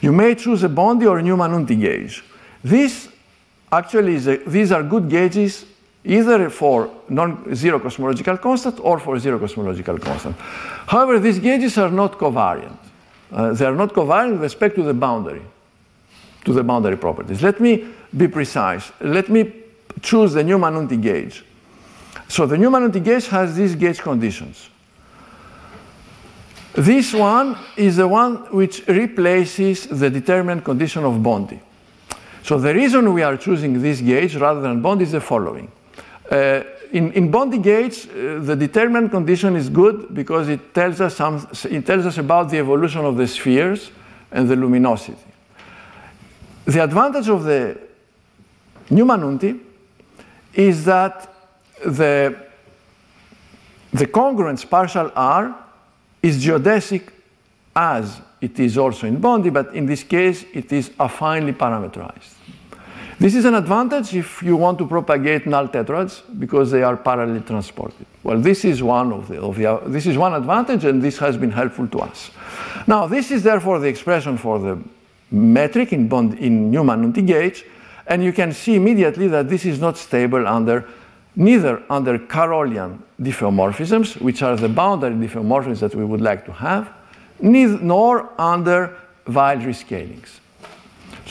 You 0.00 0.12
may 0.12 0.34
choose 0.36 0.62
a 0.62 0.68
Bondi 0.68 1.06
or 1.06 1.18
a 1.18 1.22
Newman-Unti 1.22 1.80
gauge. 1.80 2.24
This 2.62 3.08
actually 3.70 4.16
a, 4.16 4.36
these 4.48 4.70
are 4.70 4.84
good 4.84 5.08
gauges 5.08 5.64
either 6.04 6.50
for 6.50 6.90
non-zero 7.08 7.80
cosmological 7.80 8.36
constant 8.38 8.78
or 8.80 8.98
for 9.00 9.18
zero 9.18 9.38
cosmological 9.38 9.98
constant. 9.98 10.36
However, 10.86 11.18
these 11.18 11.38
gauges 11.40 11.78
are 11.78 11.90
not 11.90 12.18
covariant. 12.18 12.76
Uh, 13.32 13.52
they 13.54 13.64
are 13.64 13.74
not 13.74 13.92
covariant 13.92 14.32
with 14.32 14.42
respect 14.42 14.76
to 14.76 14.82
the 14.82 14.94
boundary 14.94 15.42
to 16.44 16.52
the 16.52 16.62
boundary 16.62 16.96
properties. 16.96 17.42
Let 17.42 17.60
me 17.60 17.86
be 18.16 18.28
precise. 18.28 18.92
Let 19.00 19.28
me 19.28 19.52
choose 20.00 20.32
the 20.32 20.44
Newman-Unti 20.44 21.00
gauge. 21.00 21.44
So 22.28 22.46
the 22.46 22.58
Newman-Unti 22.58 23.02
gauge 23.02 23.28
has 23.28 23.56
these 23.56 23.74
gauge 23.74 23.98
conditions. 23.98 24.68
This 26.74 27.12
one 27.12 27.56
is 27.76 27.96
the 27.96 28.08
one 28.08 28.36
which 28.50 28.86
replaces 28.88 29.86
the 29.86 30.08
determinant 30.08 30.64
condition 30.64 31.04
of 31.04 31.22
Bondi. 31.22 31.60
So 32.42 32.58
the 32.58 32.74
reason 32.74 33.12
we 33.12 33.22
are 33.22 33.36
choosing 33.36 33.80
this 33.80 34.00
gauge 34.00 34.36
rather 34.36 34.60
than 34.60 34.80
Bondi 34.80 35.04
is 35.04 35.12
the 35.12 35.20
following. 35.20 35.70
Uh, 36.30 36.62
in, 36.90 37.12
in 37.12 37.30
Bondi 37.30 37.58
gauge, 37.58 38.08
uh, 38.08 38.40
the 38.40 38.56
determinant 38.56 39.10
condition 39.10 39.54
is 39.54 39.68
good 39.68 40.14
because 40.14 40.48
it 40.48 40.74
tells, 40.74 41.00
us 41.00 41.16
some, 41.16 41.46
it 41.64 41.86
tells 41.86 42.06
us 42.06 42.18
about 42.18 42.50
the 42.50 42.58
evolution 42.58 43.04
of 43.04 43.16
the 43.16 43.28
spheres 43.28 43.90
and 44.30 44.48
the 44.48 44.56
luminosity 44.56 45.31
the 46.64 46.82
advantage 46.82 47.28
of 47.28 47.44
the 47.44 47.78
Newman-Unti 48.90 49.60
is 50.54 50.84
that 50.84 51.32
the, 51.84 52.36
the 53.92 54.06
congruence 54.06 54.68
partial 54.68 55.10
R 55.14 55.54
is 56.22 56.44
geodesic 56.44 57.08
as 57.74 58.20
it 58.40 58.58
is 58.60 58.76
also 58.76 59.06
in 59.06 59.20
Bondi, 59.20 59.50
but 59.50 59.74
in 59.74 59.86
this 59.86 60.04
case 60.04 60.44
it 60.52 60.72
is 60.72 60.90
affinely 60.98 61.52
parameterized. 61.52 62.34
This 63.18 63.36
is 63.36 63.44
an 63.44 63.54
advantage 63.54 64.16
if 64.16 64.42
you 64.42 64.56
want 64.56 64.78
to 64.78 64.86
propagate 64.86 65.46
null 65.46 65.68
tetrads 65.68 66.22
because 66.40 66.72
they 66.72 66.82
are 66.82 66.96
parallelly 66.96 67.46
transported. 67.46 68.04
Well, 68.24 68.40
this 68.40 68.64
is 68.64 68.82
one 68.82 69.12
of 69.12 69.28
the, 69.28 69.40
of 69.40 69.56
the 69.56 69.80
this 69.86 70.06
is 70.06 70.18
one 70.18 70.34
advantage, 70.34 70.84
and 70.84 71.00
this 71.00 71.18
has 71.18 71.36
been 71.36 71.52
helpful 71.52 71.86
to 71.88 72.00
us. 72.00 72.30
Now, 72.88 73.06
this 73.06 73.30
is 73.30 73.44
therefore 73.44 73.78
the 73.78 73.86
expression 73.86 74.36
for 74.36 74.58
the 74.58 74.82
metric 75.32 75.92
in, 75.92 76.08
bond, 76.08 76.38
in 76.38 76.70
Newman-Unti 76.70 77.26
gauge, 77.26 77.64
and 78.06 78.22
you 78.22 78.32
can 78.32 78.52
see 78.52 78.74
immediately 78.76 79.28
that 79.28 79.48
this 79.48 79.64
is 79.64 79.80
not 79.80 79.96
stable 79.96 80.46
under 80.46 80.86
neither 81.34 81.82
under 81.88 82.18
Carrollian 82.18 83.02
diffeomorphisms, 83.20 84.20
which 84.20 84.42
are 84.42 84.56
the 84.56 84.68
boundary 84.68 85.14
diffeomorphisms 85.14 85.80
that 85.80 85.94
we 85.94 86.04
would 86.04 86.20
like 86.20 86.44
to 86.44 86.52
have, 86.52 86.92
neither, 87.40 87.78
nor 87.78 88.28
under 88.38 88.94
Weyl 89.26 89.62
rescalings. 89.62 90.40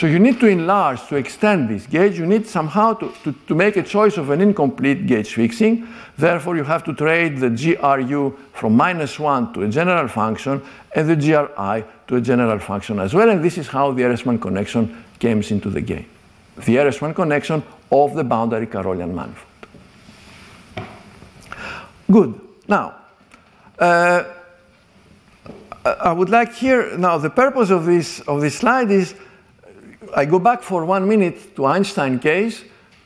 So 0.01 0.07
you 0.07 0.17
need 0.17 0.39
to 0.39 0.47
enlarge, 0.47 1.05
to 1.09 1.15
extend 1.15 1.69
this 1.69 1.85
gauge. 1.85 2.17
You 2.17 2.25
need 2.25 2.47
somehow 2.47 2.93
to, 2.93 3.13
to, 3.23 3.35
to, 3.45 3.53
make 3.53 3.77
a 3.77 3.83
choice 3.83 4.17
of 4.17 4.31
an 4.31 4.41
incomplete 4.41 5.05
gauge 5.05 5.35
fixing. 5.35 5.87
Therefore, 6.17 6.57
you 6.57 6.63
have 6.63 6.83
to 6.85 6.93
trade 6.95 7.37
the 7.37 7.51
GRU 7.51 8.35
from 8.51 8.75
minus 8.75 9.19
1 9.19 9.53
to 9.53 9.61
a 9.61 9.69
general 9.69 10.07
function 10.07 10.59
and 10.95 11.07
the 11.07 11.15
GRI 11.15 11.85
to 12.07 12.15
a 12.15 12.19
general 12.19 12.57
function 12.57 12.97
as 12.97 13.13
well. 13.13 13.29
And 13.29 13.43
this 13.43 13.59
is 13.59 13.67
how 13.67 13.91
the 13.91 14.01
Ehresmann 14.01 14.41
connection 14.41 15.03
comes 15.19 15.51
into 15.51 15.69
the 15.69 15.81
game. 15.81 16.07
The 16.55 16.77
Ehresmann 16.77 17.13
connection 17.13 17.61
of 17.91 18.15
the 18.15 18.23
boundary 18.23 18.65
Carrollian 18.65 19.13
manifold. 19.13 19.67
Good. 22.11 22.41
Now, 22.67 22.95
uh, 23.77 24.23
I 25.85 26.11
would 26.11 26.29
like 26.29 26.55
here, 26.55 26.97
now 26.97 27.19
the 27.19 27.29
purpose 27.29 27.69
of 27.69 27.85
this, 27.85 28.19
of 28.21 28.41
this 28.41 28.57
slide 28.57 28.89
is, 28.89 29.13
I 30.15 30.25
go 30.25 30.39
back 30.39 30.61
for 30.63 30.85
one 30.85 31.07
minute 31.07 31.55
to 31.55 31.65
Einstein 31.65 32.19
case 32.19 32.63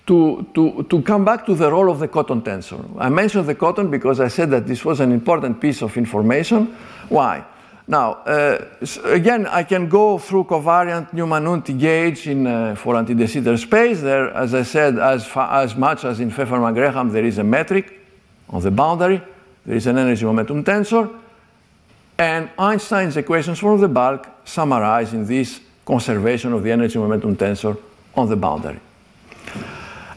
to, 0.07 0.47
to, 0.53 0.83
to 0.83 1.01
come 1.01 1.25
back 1.25 1.45
to 1.47 1.55
the 1.55 1.71
role 1.71 1.89
of 1.89 1.99
the 1.99 2.07
cotton 2.07 2.41
tensor. 2.41 2.83
I 2.97 3.09
mentioned 3.09 3.47
the 3.47 3.55
cotton 3.55 3.89
because 3.89 4.19
I 4.19 4.27
said 4.27 4.51
that 4.51 4.67
this 4.67 4.85
was 4.85 4.99
an 4.99 5.11
important 5.11 5.59
piece 5.59 5.81
of 5.81 5.97
information. 5.97 6.75
Why? 7.09 7.43
Now, 7.87 8.13
uh, 8.25 8.65
again, 9.03 9.45
I 9.45 9.63
can 9.63 9.87
go 9.87 10.17
through 10.17 10.45
covariant 10.45 11.13
Newman-Unti 11.13 11.79
gauge 11.79 12.27
in, 12.27 12.47
uh, 12.47 12.75
for 12.75 12.95
anti 12.95 13.13
de 13.13 13.27
Sitter 13.27 13.57
space. 13.57 14.01
There, 14.01 14.31
as 14.31 14.55
I 14.55 14.63
said, 14.63 14.97
as, 14.97 15.29
as 15.35 15.75
much 15.75 16.03
as 16.03 16.19
in 16.19 16.31
Fefferman-Graham, 16.31 17.11
there 17.11 17.25
is 17.25 17.37
a 17.37 17.43
metric 17.43 17.99
on 18.49 18.61
the 18.61 18.71
boundary. 18.71 19.21
There 19.65 19.75
is 19.75 19.85
an 19.85 19.97
energy 19.97 20.25
momentum 20.25 20.63
tensor. 20.63 21.13
And 22.17 22.49
Einstein's 22.57 23.17
equations 23.17 23.59
for 23.59 23.77
the 23.77 23.87
bulk 23.87 24.27
summarize 24.45 25.13
in 25.13 25.25
this 25.25 25.59
conservation 25.85 26.53
of 26.53 26.63
the 26.63 26.71
energy 26.71 26.97
momentum 26.97 27.35
tensor 27.35 27.77
on 28.15 28.27
the 28.27 28.35
boundary. 28.35 28.79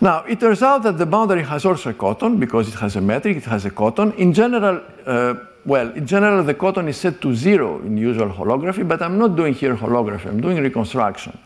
Now, 0.00 0.22
it 0.24 0.38
turns 0.38 0.62
out 0.62 0.84
that 0.84 0.96
the 0.96 1.06
boundary 1.06 1.42
has 1.42 1.64
also 1.64 1.90
a 1.90 1.94
cotton 1.94 2.38
because 2.38 2.68
it 2.68 2.74
has 2.74 2.96
a 2.96 3.00
metric, 3.00 3.38
it 3.38 3.44
has 3.44 3.64
a 3.64 3.70
cotton. 3.70 4.12
In 4.12 4.32
general, 4.32 4.80
uh, 5.04 5.34
well, 5.64 5.90
in 5.90 6.06
general, 6.06 6.44
the 6.44 6.54
cotton 6.54 6.88
is 6.88 6.96
set 6.96 7.20
to 7.20 7.34
zero 7.34 7.80
in 7.80 7.96
usual 7.96 8.28
holography, 8.28 8.86
but 8.86 9.02
I'm 9.02 9.18
not 9.18 9.34
doing 9.34 9.54
here 9.54 9.76
holography, 9.76 10.26
I'm 10.26 10.40
doing 10.40 10.62
reconstruction. 10.62 11.36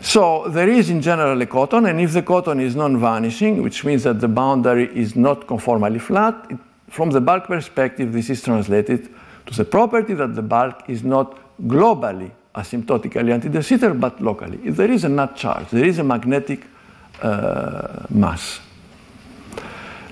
So 0.00 0.48
there 0.48 0.68
is 0.68 0.90
in 0.90 1.00
general 1.00 1.40
a 1.40 1.46
cotton, 1.46 1.86
and 1.86 2.00
if 2.00 2.12
the 2.12 2.22
cotton 2.22 2.60
is 2.60 2.74
non-vanishing, 2.76 3.62
which 3.62 3.84
means 3.84 4.02
that 4.02 4.20
the 4.20 4.28
boundary 4.28 4.90
is 4.94 5.16
not 5.16 5.46
conformally 5.46 6.00
flat, 6.00 6.46
it, 6.50 6.58
from 6.88 7.10
the 7.10 7.20
bulk 7.20 7.44
perspective, 7.46 8.12
this 8.12 8.30
is 8.30 8.42
translated 8.42 9.08
to 9.46 9.54
the 9.54 9.64
property 9.64 10.12
that 10.14 10.34
the 10.34 10.42
bulk 10.42 10.82
is 10.88 11.04
not 11.04 11.38
globally 11.66 12.32
asymptotically 12.54 13.32
anti-de 13.32 13.62
Sitter, 13.62 13.94
but 13.94 14.20
locally. 14.20 14.60
If 14.64 14.76
there 14.76 14.90
is 14.90 15.04
a 15.04 15.08
nut 15.08 15.36
charge, 15.36 15.68
there 15.70 15.84
is 15.84 15.98
a 15.98 16.04
magnetic 16.04 16.64
uh, 17.22 18.06
mass. 18.10 18.60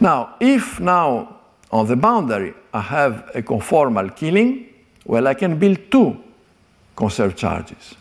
Now, 0.00 0.34
if 0.40 0.80
now 0.80 1.36
on 1.70 1.86
the 1.86 1.96
boundary 1.96 2.54
I 2.74 2.80
have 2.80 3.30
a 3.34 3.42
conformal 3.42 4.14
killing, 4.16 4.68
well, 5.04 5.28
I 5.28 5.34
can 5.34 5.58
build 5.58 5.90
two 5.90 6.16
conserved 6.96 7.36
charges. 7.36 7.94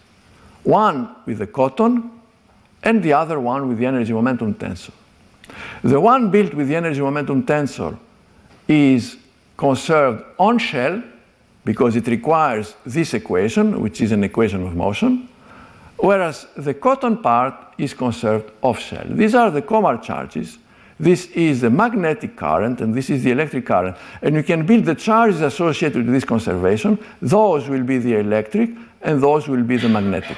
One 0.63 1.15
with 1.25 1.39
the 1.39 1.47
cotton 1.47 2.11
and 2.83 3.03
the 3.03 3.13
other 3.13 3.39
one 3.39 3.67
with 3.67 3.77
the 3.77 3.85
energy 3.85 4.13
momentum 4.13 4.55
tensor. 4.55 4.91
The 5.83 5.99
one 5.99 6.31
built 6.31 6.53
with 6.53 6.67
the 6.67 6.75
energy 6.75 7.01
momentum 7.01 7.43
tensor 7.43 7.97
is 8.67 9.17
conserved 9.57 10.23
on 10.39 10.57
shell 10.57 11.03
because 11.63 11.95
it 11.95 12.07
requires 12.07 12.75
this 12.85 13.13
equation, 13.13 13.81
which 13.81 14.01
is 14.01 14.11
an 14.11 14.23
equation 14.23 14.65
of 14.65 14.75
motion, 14.75 15.29
whereas 15.97 16.47
the 16.57 16.73
cotton 16.73 17.17
part 17.17 17.53
is 17.77 17.93
conserved 17.93 18.51
off 18.61 18.79
shell. 18.79 19.05
These 19.09 19.35
are 19.35 19.51
the 19.51 19.61
Komar 19.61 20.01
charges. 20.01 20.57
This 20.99 21.27
is 21.31 21.61
the 21.61 21.69
magnetic 21.69 22.35
current, 22.35 22.79
and 22.81 22.93
this 22.93 23.09
is 23.09 23.23
the 23.23 23.31
electric 23.31 23.65
current. 23.65 23.97
And 24.21 24.35
you 24.35 24.43
can 24.43 24.65
build 24.65 24.85
the 24.85 24.95
charges 24.95 25.41
associated 25.41 26.05
with 26.05 26.13
this 26.13 26.25
conservation. 26.25 26.99
Those 27.21 27.67
will 27.67 27.83
be 27.83 27.97
the 27.97 28.19
electric, 28.19 28.69
and 29.01 29.21
those 29.21 29.47
will 29.47 29.63
be 29.63 29.77
the 29.77 29.89
magnetic. 29.89 30.37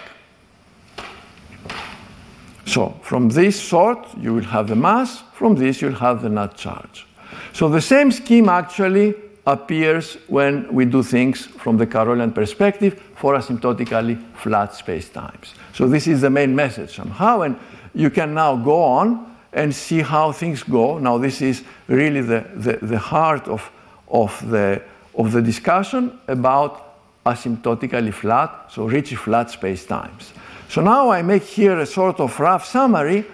So 2.65 2.97
from 3.01 3.30
this 3.30 3.61
sort, 3.61 4.07
you 4.17 4.34
will 4.34 4.43
have 4.45 4.69
the 4.69 4.76
mass. 4.76 5.24
From 5.34 5.55
this, 5.55 5.82
you'll 5.82 5.95
have 5.95 6.21
the 6.21 6.30
net 6.30 6.55
charge. 6.55 7.05
So 7.51 7.67
the 7.67 7.82
same 7.82 8.09
scheme 8.11 8.47
actually 8.47 9.15
appears 9.46 10.18
when 10.28 10.74
we 10.74 10.86
do 10.86 11.04
things 11.04 11.46
from 11.46 11.78
the 11.78 11.86
Carrollian 11.86 12.32
perspective 12.32 13.02
for 13.16 13.36
asymptotically 13.36 14.22
flat 14.36 14.72
spacetimes. 14.72 15.54
So 15.74 15.88
this 15.88 16.08
is 16.08 16.22
the 16.22 16.30
main 16.30 16.56
message 16.56 16.96
somehow, 16.96 17.41
and 17.41 17.60
you 17.94 18.10
can 18.10 18.34
now 18.34 18.56
go 18.56 18.82
on 18.82 19.36
and 19.52 19.76
see 19.76 20.02
how 20.02 20.32
things 20.32 20.64
go. 20.64 20.98
Now 20.98 21.18
this 21.18 21.41
is 21.41 21.64
really 21.88 22.22
the, 22.22 22.46
the, 22.56 22.78
the 22.82 22.98
heart 22.98 23.48
of, 23.48 23.70
of, 24.08 24.50
the, 24.50 24.82
of 25.16 25.32
the 25.32 25.41
discussion 25.41 26.20
about 26.28 26.96
asymptotically 27.26 28.14
flat, 28.14 28.72
so 28.72 28.86
Ricci 28.86 29.16
flat 29.16 29.48
spacetimes. 29.48 30.32
So 30.70 30.82
now 30.82 31.10
I 31.10 31.22
make 31.22 31.44
here 31.44 31.80
a 31.80 31.86
sort 31.86 32.20
of 32.20 32.39
rough 32.39 32.66
summary 32.66 33.26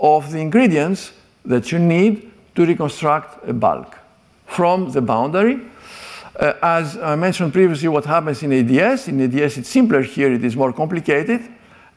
of 0.00 0.30
the 0.30 0.38
ingredients 0.38 1.12
that 1.44 1.72
you 1.72 1.78
need 1.78 2.30
to 2.54 2.66
reconstruct 2.66 3.48
a 3.48 3.52
bulk 3.52 3.98
from 4.46 4.90
the 4.92 5.00
boundary. 5.00 5.60
Uh, 6.38 6.52
as 6.62 6.96
I 6.96 7.14
mentioned 7.16 7.52
previously, 7.52 7.88
what 7.88 8.04
happens 8.04 8.42
in 8.42 8.52
ADS, 8.52 9.08
in 9.08 9.20
ADS 9.20 9.58
it's 9.58 9.68
simpler 9.68 10.02
here, 10.02 10.32
it 10.32 10.44
is 10.44 10.56
more 10.56 10.72
complicated. 10.72 11.42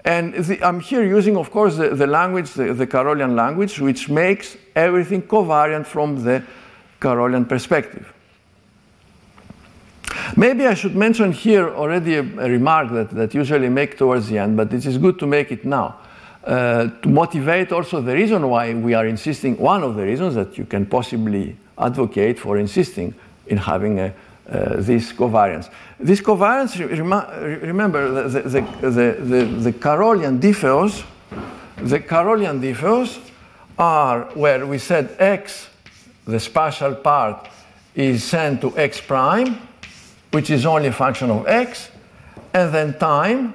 And 0.06 0.34
the, 0.36 0.64
I'm 0.64 0.80
here 0.80 1.04
using, 1.04 1.36
of 1.36 1.52
course, 1.52 1.76
the, 1.76 1.90
the 1.90 2.08
language, 2.08 2.52
the, 2.52 2.74
the 2.74 2.88
Carrollian 2.88 3.36
language, 3.36 3.80
which 3.80 4.10
makes 4.10 4.56
everything 4.76 5.24
covariant 5.24 5.86
from 5.86 6.24
the 6.24 6.44
Carrollian 7.00 7.46
perspective. 7.46 8.14
Maybe 10.36 10.66
I 10.66 10.76
should 10.76 10.96
mention 10.96 11.32
here 11.32 11.70
already 11.70 12.16
a, 12.16 12.22
a 12.22 12.50
remark 12.50 12.92
that, 12.92 13.10
that 13.12 13.34
usually 13.34 13.70
make 13.70 13.98
towards 13.98 14.28
the 14.28 14.38
end, 14.38 14.56
but 14.56 14.72
it 14.72 14.86
is 14.86 14.98
good 14.98 15.20
to 15.20 15.28
make 15.28 15.52
it 15.52 15.66
now. 15.66 15.98
Uh, 16.48 16.88
to 17.02 17.10
motivate 17.10 17.74
also 17.74 18.00
the 18.00 18.14
reason 18.14 18.48
why 18.48 18.74
we 18.74 18.94
are 18.94 19.06
insisting, 19.06 19.58
one 19.58 19.84
of 19.84 19.98
the 19.98 20.04
reasons 20.04 20.34
that 20.34 20.58
you 20.58 20.64
can 20.64 20.86
possibly 20.86 21.58
advocate 21.78 22.40
for 22.40 22.58
insisting 22.58 23.14
in 23.48 23.58
having 23.58 24.00
a, 24.00 24.14
uh, 24.50 24.78
this 24.78 25.12
covariance. 25.12 25.70
This 26.00 26.22
covariance, 26.22 26.80
remember, 26.80 28.30
the, 28.30 28.42
the, 28.42 28.62
the, 28.80 29.12
the, 29.20 29.46
the 29.60 29.74
Carrollian 29.74 30.40
diffeos, 30.40 31.04
the 31.82 32.00
Carrollian 32.00 32.62
diffeos 32.62 33.20
are 33.78 34.22
where 34.34 34.66
we 34.66 34.78
said 34.78 35.18
x, 35.20 35.68
the 36.24 36.40
spatial 36.40 36.96
part, 36.96 37.50
is 37.94 38.24
sent 38.24 38.62
to 38.62 38.78
x 38.78 39.02
prime, 39.02 39.58
which 40.32 40.50
is 40.50 40.66
only 40.66 40.88
a 40.88 40.94
function 40.94 41.30
of 41.30 41.46
x, 41.46 41.90
and 42.54 42.74
then 42.74 42.98
time 42.98 43.54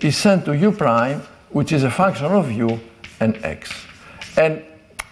is 0.00 0.16
sent 0.16 0.44
to 0.46 0.56
u 0.56 0.72
prime, 0.72 1.22
which 1.50 1.72
is 1.72 1.84
a 1.84 1.90
function 1.90 2.26
of 2.26 2.50
u 2.52 2.80
and 3.20 3.36
x. 3.44 3.70
And 4.36 4.62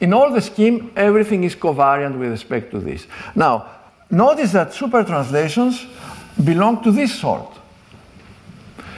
in 0.01 0.13
all 0.13 0.31
the 0.31 0.41
scheme, 0.41 0.93
everything 0.97 1.45
is 1.45 1.55
covariant 1.57 2.19
with 2.19 2.31
respect 2.31 2.71
to 2.73 2.79
this. 2.79 3.07
Now, 3.35 3.71
notice 4.11 4.53
that 4.53 4.75
super 4.75 5.03
translations 5.05 5.87
belong 6.45 6.83
to 6.85 6.93
this 6.93 7.19
sort, 7.19 7.51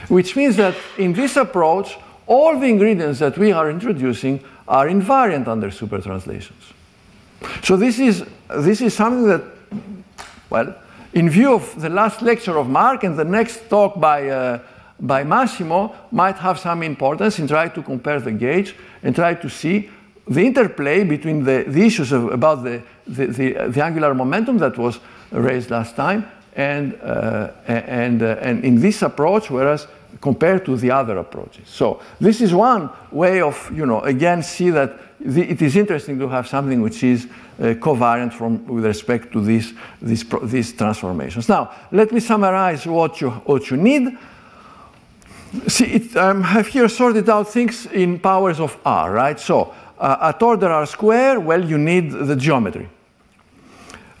which 0.09 0.35
means 0.35 0.57
that 0.57 0.75
in 0.97 1.13
this 1.13 1.37
approach, 1.37 1.97
all 2.27 2.59
the 2.59 2.67
ingredients 2.67 3.19
that 3.19 3.37
we 3.37 3.51
are 3.51 3.69
introducing 3.69 4.43
are 4.67 4.87
invariant 4.87 5.47
under 5.47 5.71
super 5.71 5.99
translations. 5.99 6.63
So 7.63 7.77
this 7.77 7.97
is, 7.97 8.23
this 8.49 8.81
is 8.81 8.93
something 8.93 9.27
that, 9.27 9.43
well, 10.49 10.75
in 11.13 11.29
view 11.29 11.53
of 11.53 11.81
the 11.81 11.89
last 11.89 12.21
lecture 12.21 12.57
of 12.57 12.69
Mark 12.69 13.03
and 13.03 13.17
the 13.17 13.23
next 13.23 13.69
talk 13.69 13.99
by, 13.99 14.29
uh, 14.29 14.59
by 14.99 15.23
Massimo, 15.23 15.95
might 16.11 16.37
have 16.37 16.59
some 16.59 16.83
importance 16.83 17.39
in 17.39 17.47
trying 17.47 17.71
to 17.71 17.81
compare 17.81 18.19
the 18.19 18.31
gauge 18.31 18.75
and 19.03 19.15
try 19.15 19.33
to 19.33 19.49
see 19.49 19.89
the 20.27 20.41
interplay 20.41 21.03
between 21.03 21.43
the, 21.43 21.65
the 21.67 21.81
issues 21.81 22.11
of, 22.11 22.31
about 22.31 22.63
the, 22.63 22.81
the, 23.07 23.25
the, 23.27 23.53
the, 23.69 23.83
angular 23.83 24.13
momentum 24.13 24.57
that 24.59 24.77
was 24.77 24.99
raised 25.31 25.71
last 25.71 25.95
time 25.95 26.29
and, 26.55 26.99
uh, 27.01 27.51
and, 27.67 28.21
uh, 28.21 28.37
and 28.41 28.63
in 28.63 28.79
this 28.79 29.01
approach, 29.01 29.49
whereas 29.49 29.87
compared 30.21 30.65
to 30.65 30.75
the 30.75 30.91
other 30.91 31.17
approaches. 31.17 31.67
So 31.67 32.01
this 32.19 32.41
is 32.41 32.53
one 32.53 32.89
way 33.11 33.41
of, 33.41 33.71
you 33.73 33.85
know, 33.85 34.01
again, 34.01 34.43
see 34.43 34.69
that 34.71 34.99
it 35.21 35.61
is 35.61 35.75
interesting 35.75 36.19
to 36.19 36.27
have 36.27 36.47
something 36.47 36.81
which 36.81 37.03
is 37.03 37.25
uh, 37.25 37.73
covariant 37.75 38.33
from, 38.33 38.65
with 38.67 38.85
respect 38.85 39.31
to 39.33 39.41
these, 39.41 39.73
these, 40.01 40.25
these 40.43 40.73
transformations. 40.73 41.49
Now, 41.49 41.71
let 41.91 42.11
me 42.11 42.19
summarize 42.19 42.85
what 42.85 43.19
you, 43.19 43.29
what 43.29 43.69
you 43.69 43.77
need. 43.77 44.17
See, 45.67 45.85
it, 45.85 46.15
um, 46.15 46.43
I 46.43 46.47
have 46.47 46.67
here 46.67 46.87
sorted 46.87 47.29
out 47.29 47.49
things 47.49 47.87
in 47.87 48.19
powers 48.19 48.59
of 48.59 48.77
r, 48.85 49.11
right? 49.11 49.39
So 49.39 49.73
uh, 49.97 50.33
at 50.33 50.41
order 50.41 50.69
r 50.69 50.85
square, 50.85 51.39
well, 51.39 51.63
you 51.63 51.77
need 51.77 52.11
the 52.11 52.35
geometry. 52.35 52.87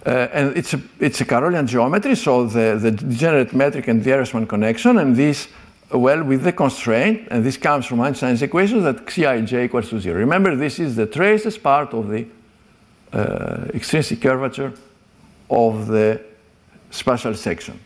Uh, 0.05 0.27
and 0.33 0.57
it's 0.57 0.73
a, 0.73 0.81
it's 0.99 1.21
a 1.21 1.25
Carrollian 1.25 1.67
geometry, 1.67 2.15
so 2.15 2.45
the, 2.45 2.79
the 2.81 2.91
degenerate 2.91 3.53
metric 3.53 3.87
and 3.87 4.03
the 4.03 4.09
Ehresmann 4.09 4.47
connection, 4.47 4.97
and 4.97 5.15
this 5.15 5.49
well, 5.91 6.23
with 6.23 6.43
the 6.43 6.51
constraint, 6.51 7.27
and 7.31 7.43
this 7.43 7.57
comes 7.57 7.85
from 7.85 7.99
Einstein's 8.01 8.41
equations, 8.41 8.83
that 8.83 9.05
Xij 9.05 9.63
equals 9.65 9.89
to 9.89 9.99
zero. 9.99 10.19
Remember, 10.19 10.55
this 10.55 10.79
is 10.79 10.95
the 10.95 11.05
traces 11.05 11.57
part 11.57 11.93
of 11.93 12.09
the 12.09 12.27
uh, 13.11 13.65
extrinsic 13.73 14.21
curvature 14.21 14.71
of 15.49 15.87
the 15.87 16.21
spatial 16.91 17.33
section 17.33 17.79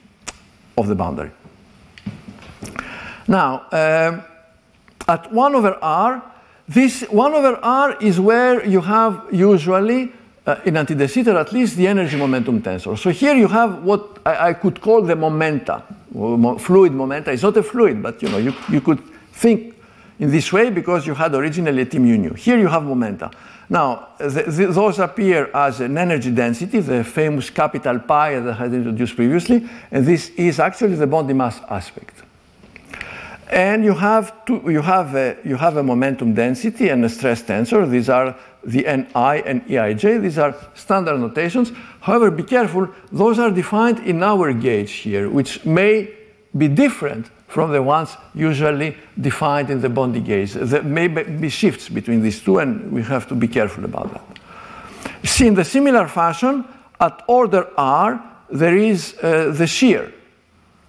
of 0.78 0.88
the 0.88 0.96
boundary. 0.96 1.32
Now, 3.34 3.66
um, 3.72 4.22
at 5.08 5.34
1 5.34 5.56
over 5.56 5.80
r, 5.82 6.22
this 6.70 7.02
1 7.10 7.34
over 7.34 7.60
r 7.64 7.98
is 8.00 8.20
where 8.20 8.64
you 8.64 8.80
have 8.80 9.26
usually, 9.32 10.12
uh, 10.46 10.58
in 10.66 10.78
anti 10.78 10.94
de 10.94 11.08
Sitter 11.08 11.36
at 11.36 11.52
least, 11.52 11.76
the 11.76 11.88
energy 11.88 12.16
momentum 12.16 12.62
tensor. 12.62 12.96
So 12.96 13.10
here 13.10 13.34
you 13.34 13.48
have 13.48 13.84
what 13.84 14.20
I, 14.24 14.50
I 14.50 14.54
could 14.54 14.80
call 14.80 15.02
the 15.02 15.16
momenta, 15.16 15.82
fluid 16.60 16.92
momenta. 16.94 17.32
It's 17.32 17.42
not 17.42 17.58
a 17.58 17.64
fluid, 17.64 18.04
but 18.04 18.22
you 18.22 18.30
know, 18.30 18.38
you, 18.38 18.54
you 18.70 18.82
could 18.82 19.02
think 19.32 19.74
in 20.20 20.30
this 20.30 20.54
way 20.54 20.70
because 20.70 21.08
you 21.08 21.16
had 21.16 21.34
originally 21.34 21.82
a 21.82 21.86
T 21.86 21.98
mu 21.98 22.16
nu. 22.16 22.36
Here 22.36 22.60
you 22.60 22.68
have 22.68 22.84
momenta. 22.84 23.32
Now, 23.68 24.10
the, 24.20 24.44
the, 24.44 24.68
those 24.68 25.00
appear 25.00 25.50
as 25.56 25.80
an 25.80 25.98
energy 25.98 26.30
density, 26.30 26.82
the 26.82 27.04
famous 27.04 27.50
capital 27.50 27.98
pi 27.98 28.40
that 28.40 28.54
I 28.54 28.58
had 28.58 28.74
introduced 28.76 29.16
previously, 29.16 29.68
and 29.90 30.06
this 30.06 30.30
is 30.38 30.60
actually 30.60 30.98
the 30.98 31.08
Bondi 31.08 31.34
mass 31.34 31.60
aspect. 31.68 32.22
And 33.54 33.86
you 33.86 33.94
have, 33.94 34.46
two, 34.46 34.64
you, 34.66 34.82
have 34.82 35.14
a, 35.14 35.38
you 35.46 35.58
have 35.58 35.78
a 35.78 35.84
momentum 35.84 36.34
density 36.34 36.90
and 36.90 37.06
a 37.06 37.10
stress 37.10 37.44
tensor. 37.44 37.88
These 37.88 38.10
are 38.10 38.36
the 38.64 38.82
Ni 38.82 39.44
and 39.46 39.64
Eij. 39.68 40.22
These 40.22 40.40
are 40.40 40.56
standard 40.74 41.20
notations. 41.20 41.72
However, 42.02 42.32
be 42.32 42.42
careful, 42.42 42.90
those 43.12 43.38
are 43.38 43.52
defined 43.52 44.00
in 44.00 44.24
our 44.24 44.54
gauge 44.54 44.92
here, 44.94 45.30
which 45.30 45.64
may 45.66 46.10
be 46.58 46.68
different 46.68 47.30
from 47.48 47.72
the 47.72 47.84
ones 47.84 48.18
usually 48.34 48.98
defined 49.22 49.70
in 49.70 49.82
the 49.82 49.90
Bondi 49.90 50.20
gauge. 50.20 50.54
There 50.54 50.82
may 50.82 51.08
be 51.08 51.50
shifts 51.50 51.90
between 51.90 52.24
these 52.24 52.42
two, 52.42 52.58
and 52.58 52.92
we 52.92 53.04
have 53.04 53.28
to 53.28 53.36
be 53.36 53.48
careful 53.48 53.86
about 53.86 54.12
that. 54.14 55.28
See, 55.28 55.46
in 55.46 55.54
the 55.54 55.64
similar 55.64 56.08
fashion, 56.08 56.66
at 57.00 57.22
order 57.28 57.68
R, 57.78 58.20
there 58.50 58.76
is 58.76 59.16
uh, 59.22 59.54
the 59.56 59.68
shear. 59.68 60.12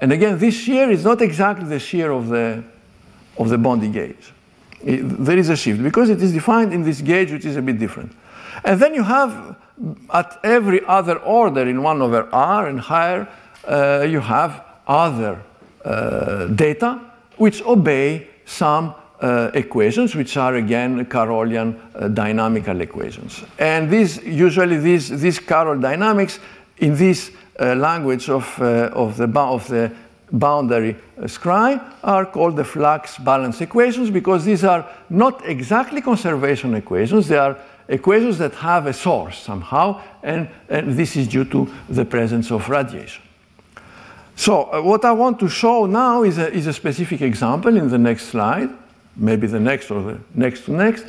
And 0.01 0.13
again, 0.13 0.39
this 0.39 0.55
shear 0.55 0.91
is 0.91 1.05
not 1.05 1.23
exactly 1.23 1.69
the 1.69 1.79
shear 1.79 2.11
of 2.11 2.29
the, 2.29 2.63
of 3.39 3.49
the 3.49 3.59
Bondi 3.59 3.89
gauge. 3.89 4.33
It, 4.83 5.03
there 5.25 5.39
is 5.39 5.49
a 5.49 5.57
shift 5.57 5.83
because 5.83 6.11
it 6.11 6.21
is 6.21 6.33
defined 6.33 6.73
in 6.73 6.83
this 6.83 7.01
gauge, 7.01 7.33
which 7.33 7.45
is 7.45 7.57
a 7.57 7.63
bit 7.63 7.79
different. 7.79 8.13
And 8.65 8.81
then 8.81 8.95
you 8.95 9.03
have 9.03 9.57
at 10.13 10.39
every 10.45 10.85
other 10.87 11.19
order 11.19 11.67
in 11.69 11.83
1 11.83 12.03
over 12.03 12.29
r 12.33 12.69
and 12.69 12.79
higher, 12.79 13.29
uh, 13.67 14.07
you 14.09 14.21
have 14.21 14.65
other 14.87 15.43
uh, 15.85 16.47
data 16.49 17.01
which 17.37 17.63
obey 17.63 18.29
some 18.45 18.95
uh, 19.21 19.51
equations, 19.55 20.15
which 20.15 20.37
are 20.37 20.57
again 20.57 21.05
Carrollian 21.07 21.81
uh, 21.95 22.09
dynamical 22.09 22.81
equations. 22.81 23.43
And 23.59 23.91
these 23.91 24.23
usually 24.23 24.77
these 24.77 25.09
these 25.09 25.39
Carroll 25.39 25.81
dynamics 25.81 26.39
in 26.79 26.97
this 26.97 27.31
language 27.59 28.29
of 28.29 28.59
uh, 28.61 28.91
of 28.93 29.17
the 29.17 29.27
of 29.39 29.69
the 29.69 29.93
boundary 30.33 30.97
uh, 31.19 31.23
scri 31.23 31.81
are 32.03 32.27
called 32.27 32.57
the 32.57 32.65
flux 32.65 33.19
balance 33.19 33.61
equations 33.61 34.11
because 34.11 34.45
these 34.45 34.65
are 34.65 34.87
not 35.09 35.47
exactly 35.47 36.01
conservation 36.01 36.75
equations. 36.75 37.29
They 37.29 37.39
are 37.39 37.57
equations 37.89 38.39
that 38.39 38.55
have 38.55 38.87
a 38.87 38.93
source 38.93 39.39
somehow, 39.39 40.01
and, 40.23 40.49
and 40.69 40.95
this 40.95 41.17
is 41.17 41.29
due 41.29 41.45
to 41.45 41.71
the 41.89 42.05
presence 42.05 42.51
of 42.51 42.69
radiation. 42.69 43.23
So, 44.37 44.65
uh, 44.65 44.83
what 44.83 45.05
I 45.05 45.13
want 45.13 45.39
to 45.41 45.49
show 45.49 45.87
now 45.87 46.25
is 46.25 46.39
a, 46.39 46.53
is 46.53 46.67
a 46.67 46.73
specific 46.73 47.21
example 47.21 47.77
in 47.77 47.89
the 47.89 47.99
next 47.99 48.27
slide, 48.27 48.71
maybe 49.17 49.47
the 49.47 49.61
next 49.61 49.91
or 49.91 50.03
the 50.03 50.19
next 50.35 50.65
to 50.65 50.73
next, 50.73 51.05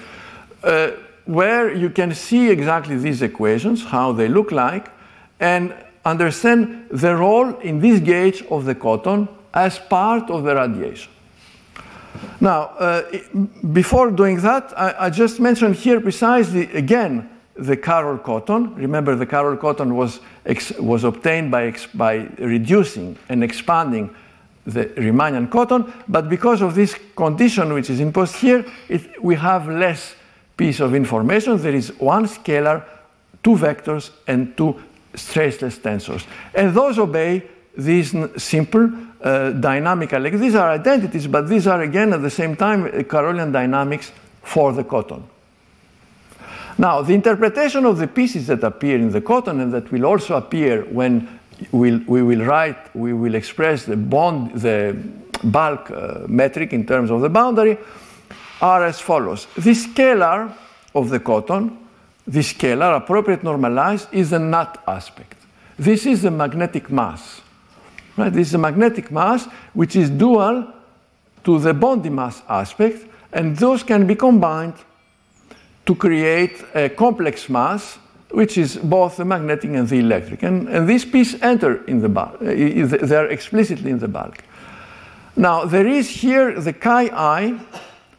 uh, 0.63 0.91
where 1.25 1.73
you 1.73 1.89
can 1.89 2.13
see 2.13 2.49
exactly 2.51 2.97
these 2.97 3.23
equations, 3.23 3.83
how 3.83 4.11
they 4.11 4.27
look 4.27 4.51
like, 4.51 4.91
and 5.39 5.73
understand 6.05 6.87
the 6.91 7.15
role 7.15 7.57
in 7.59 7.79
this 7.79 7.99
gauge 7.99 8.43
of 8.49 8.65
the 8.65 8.75
cotton 8.75 9.27
as 9.53 9.79
part 9.79 10.29
of 10.29 10.43
the 10.43 10.55
radiation. 10.55 11.11
Now, 12.39 12.61
uh, 12.79 13.03
before 13.73 14.11
doing 14.11 14.37
that, 14.41 14.73
I, 14.77 15.07
I, 15.07 15.09
just 15.09 15.39
mentioned 15.39 15.75
here 15.75 15.99
precisely 15.99 16.71
again 16.73 17.29
the 17.55 17.75
Carroll 17.75 18.17
cotton. 18.17 18.75
Remember, 18.75 19.15
the 19.15 19.25
Carroll 19.25 19.57
cotton 19.57 19.95
was, 19.95 20.19
was 20.79 21.03
obtained 21.03 21.51
by, 21.51 21.75
by 21.93 22.29
reducing 22.37 23.17
and 23.29 23.43
expanding 23.43 24.13
the 24.65 24.85
Riemannian 24.85 25.49
cotton, 25.49 25.93
but 26.07 26.27
because 26.27 26.61
of 26.61 26.75
this 26.75 26.95
condition 27.15 27.73
which 27.73 27.89
is 27.89 27.99
imposed 27.99 28.35
here, 28.35 28.65
it, 28.89 29.23
we 29.23 29.35
have 29.35 29.69
less 29.69 30.15
piece 30.57 30.79
of 30.79 30.95
information. 30.95 31.57
There 31.61 31.75
is 31.75 31.97
one 31.99 32.25
scalar, 32.25 32.83
two 33.43 33.55
vectors, 33.55 34.11
and 34.27 34.57
two 34.57 34.81
stressless 35.15 35.79
tensors. 35.79 36.25
And 36.53 36.73
those 36.73 36.99
obey 36.99 37.43
these 37.77 38.15
simple 38.37 38.89
uh, 39.21 39.51
dynamical, 39.51 40.21
like 40.21 40.33
these 40.33 40.55
are 40.55 40.69
identities, 40.71 41.27
but 41.27 41.49
these 41.49 41.67
are 41.67 41.81
again 41.81 42.13
at 42.13 42.21
the 42.21 42.29
same 42.29 42.55
time 42.55 42.85
uh, 42.85 43.03
Carrollian 43.03 43.51
dynamics 43.51 44.11
for 44.41 44.71
the 44.71 44.83
cotton. 44.83 45.23
Now, 46.77 47.01
the 47.01 47.13
interpretation 47.13 47.85
of 47.85 47.97
the 47.97 48.07
pieces 48.07 48.47
that 48.47 48.63
appear 48.63 48.97
in 48.97 49.11
the 49.11 49.21
cotton 49.21 49.61
and 49.61 49.73
that 49.73 49.91
will 49.91 50.05
also 50.05 50.35
appear 50.35 50.83
when 50.83 51.39
we'll, 51.71 51.99
we 52.05 52.21
will 52.21 52.45
write, 52.45 52.93
we 52.95 53.13
will 53.13 53.35
express 53.35 53.85
the 53.85 53.95
bond, 53.95 54.53
the 54.59 54.95
bulk 55.43 55.89
uh, 55.91 56.25
metric 56.27 56.73
in 56.73 56.85
terms 56.85 57.11
of 57.11 57.21
the 57.21 57.29
boundary, 57.29 57.77
are 58.61 58.85
as 58.85 58.99
follows. 58.99 59.47
The 59.55 59.71
scalar 59.71 60.53
of 60.93 61.09
the 61.09 61.19
cotton 61.19 61.84
the 62.27 62.39
scalar, 62.39 62.97
appropriate 62.97 63.43
normalized, 63.43 64.07
is 64.11 64.31
the 64.31 64.39
nut 64.39 64.81
aspect. 64.87 65.45
This 65.77 66.05
is 66.05 66.21
the 66.21 66.31
magnetic 66.31 66.89
mass. 66.89 67.41
Right? 68.17 68.31
This 68.31 68.49
is 68.49 68.53
a 68.53 68.59
magnetic 68.59 69.11
mass 69.11 69.45
which 69.73 69.95
is 69.95 70.09
dual 70.09 70.73
to 71.43 71.59
the 71.59 71.73
Bondi 71.73 72.09
mass 72.09 72.41
aspect, 72.49 73.05
and 73.33 73.55
those 73.57 73.83
can 73.83 74.07
be 74.07 74.15
combined 74.15 74.73
to 75.85 75.95
create 75.95 76.63
a 76.73 76.89
complex 76.89 77.49
mass 77.49 77.99
which 78.31 78.57
is 78.57 78.75
both 78.77 79.17
the 79.17 79.25
magnetic 79.25 79.69
and 79.69 79.87
the 79.87 79.99
electric. 79.99 80.43
And, 80.43 80.67
and 80.67 80.89
this 80.89 81.05
piece 81.05 81.41
enter 81.41 81.85
in 81.85 82.01
the 82.01 82.09
bulk, 82.09 82.35
uh, 82.41 82.45
they're 83.05 83.27
explicitly 83.27 83.91
in 83.91 83.99
the 83.99 84.07
bulk. 84.07 84.43
Now, 85.37 85.65
there 85.65 85.87
is 85.87 86.09
here 86.09 86.59
the 86.59 86.73
chi 86.73 87.09
i, 87.13 87.59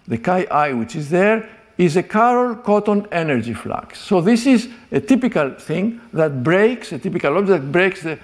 the 0.07 0.19
chi 0.19 0.47
i 0.51 0.73
which 0.73 0.95
is 0.95 1.11
there, 1.11 1.49
is 1.79 1.97
a 1.97 2.03
Carroll 2.03 2.57
cotton 2.57 3.07
energy 3.13 3.53
flux. 3.53 4.01
So 4.01 4.21
this 4.21 4.47
is 4.47 4.69
a 4.91 5.01
typical 5.01 5.51
thing 5.51 6.01
that 6.13 6.43
breaks, 6.43 6.93
a 6.93 6.99
typical 6.99 7.37
object 7.37 7.63
that 7.65 7.73
breaks 7.73 8.03
the, 8.03 8.19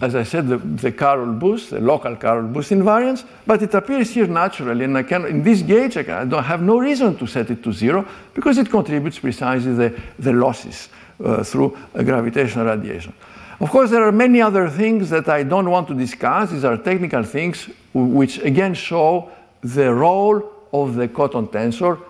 as 0.00 0.14
I 0.14 0.24
said, 0.24 0.48
the, 0.48 0.56
the 0.56 1.36
boost, 1.38 1.70
the 1.70 1.80
local 1.80 2.16
Carroll 2.16 2.48
boost 2.48 2.70
invariance, 2.70 3.24
but 3.46 3.62
it 3.62 3.74
appears 3.74 4.10
here 4.10 4.26
naturally, 4.26 4.84
and 4.84 4.96
I 4.96 5.02
can, 5.02 5.26
in 5.26 5.42
this 5.42 5.62
gauge, 5.62 5.96
I, 5.96 6.02
can, 6.02 6.14
I 6.14 6.24
don't 6.24 6.42
have 6.42 6.62
no 6.62 6.78
reason 6.78 7.16
to 7.18 7.26
set 7.26 7.50
it 7.50 7.62
to 7.62 7.72
zero 7.72 8.06
because 8.34 8.58
it 8.58 8.70
contributes 8.70 9.18
precisely 9.18 9.74
the, 9.74 10.00
the 10.18 10.32
losses 10.32 10.88
uh, 11.24 11.44
through 11.44 11.76
gravitational 11.92 12.66
radiation. 12.66 13.12
Of 13.60 13.68
course, 13.68 13.90
there 13.90 14.02
are 14.02 14.12
many 14.12 14.40
other 14.40 14.70
things 14.70 15.10
that 15.10 15.28
I 15.28 15.42
don't 15.42 15.70
want 15.70 15.86
to 15.88 15.94
discuss. 15.94 16.50
These 16.50 16.64
are 16.64 16.78
technical 16.78 17.22
things 17.22 17.68
which 17.92 18.38
again 18.38 18.72
show 18.72 19.30
the 19.60 19.92
role 19.92 20.50
of 20.72 20.94
the 20.94 21.08
cotton 21.08 21.46
tensor 21.48 22.00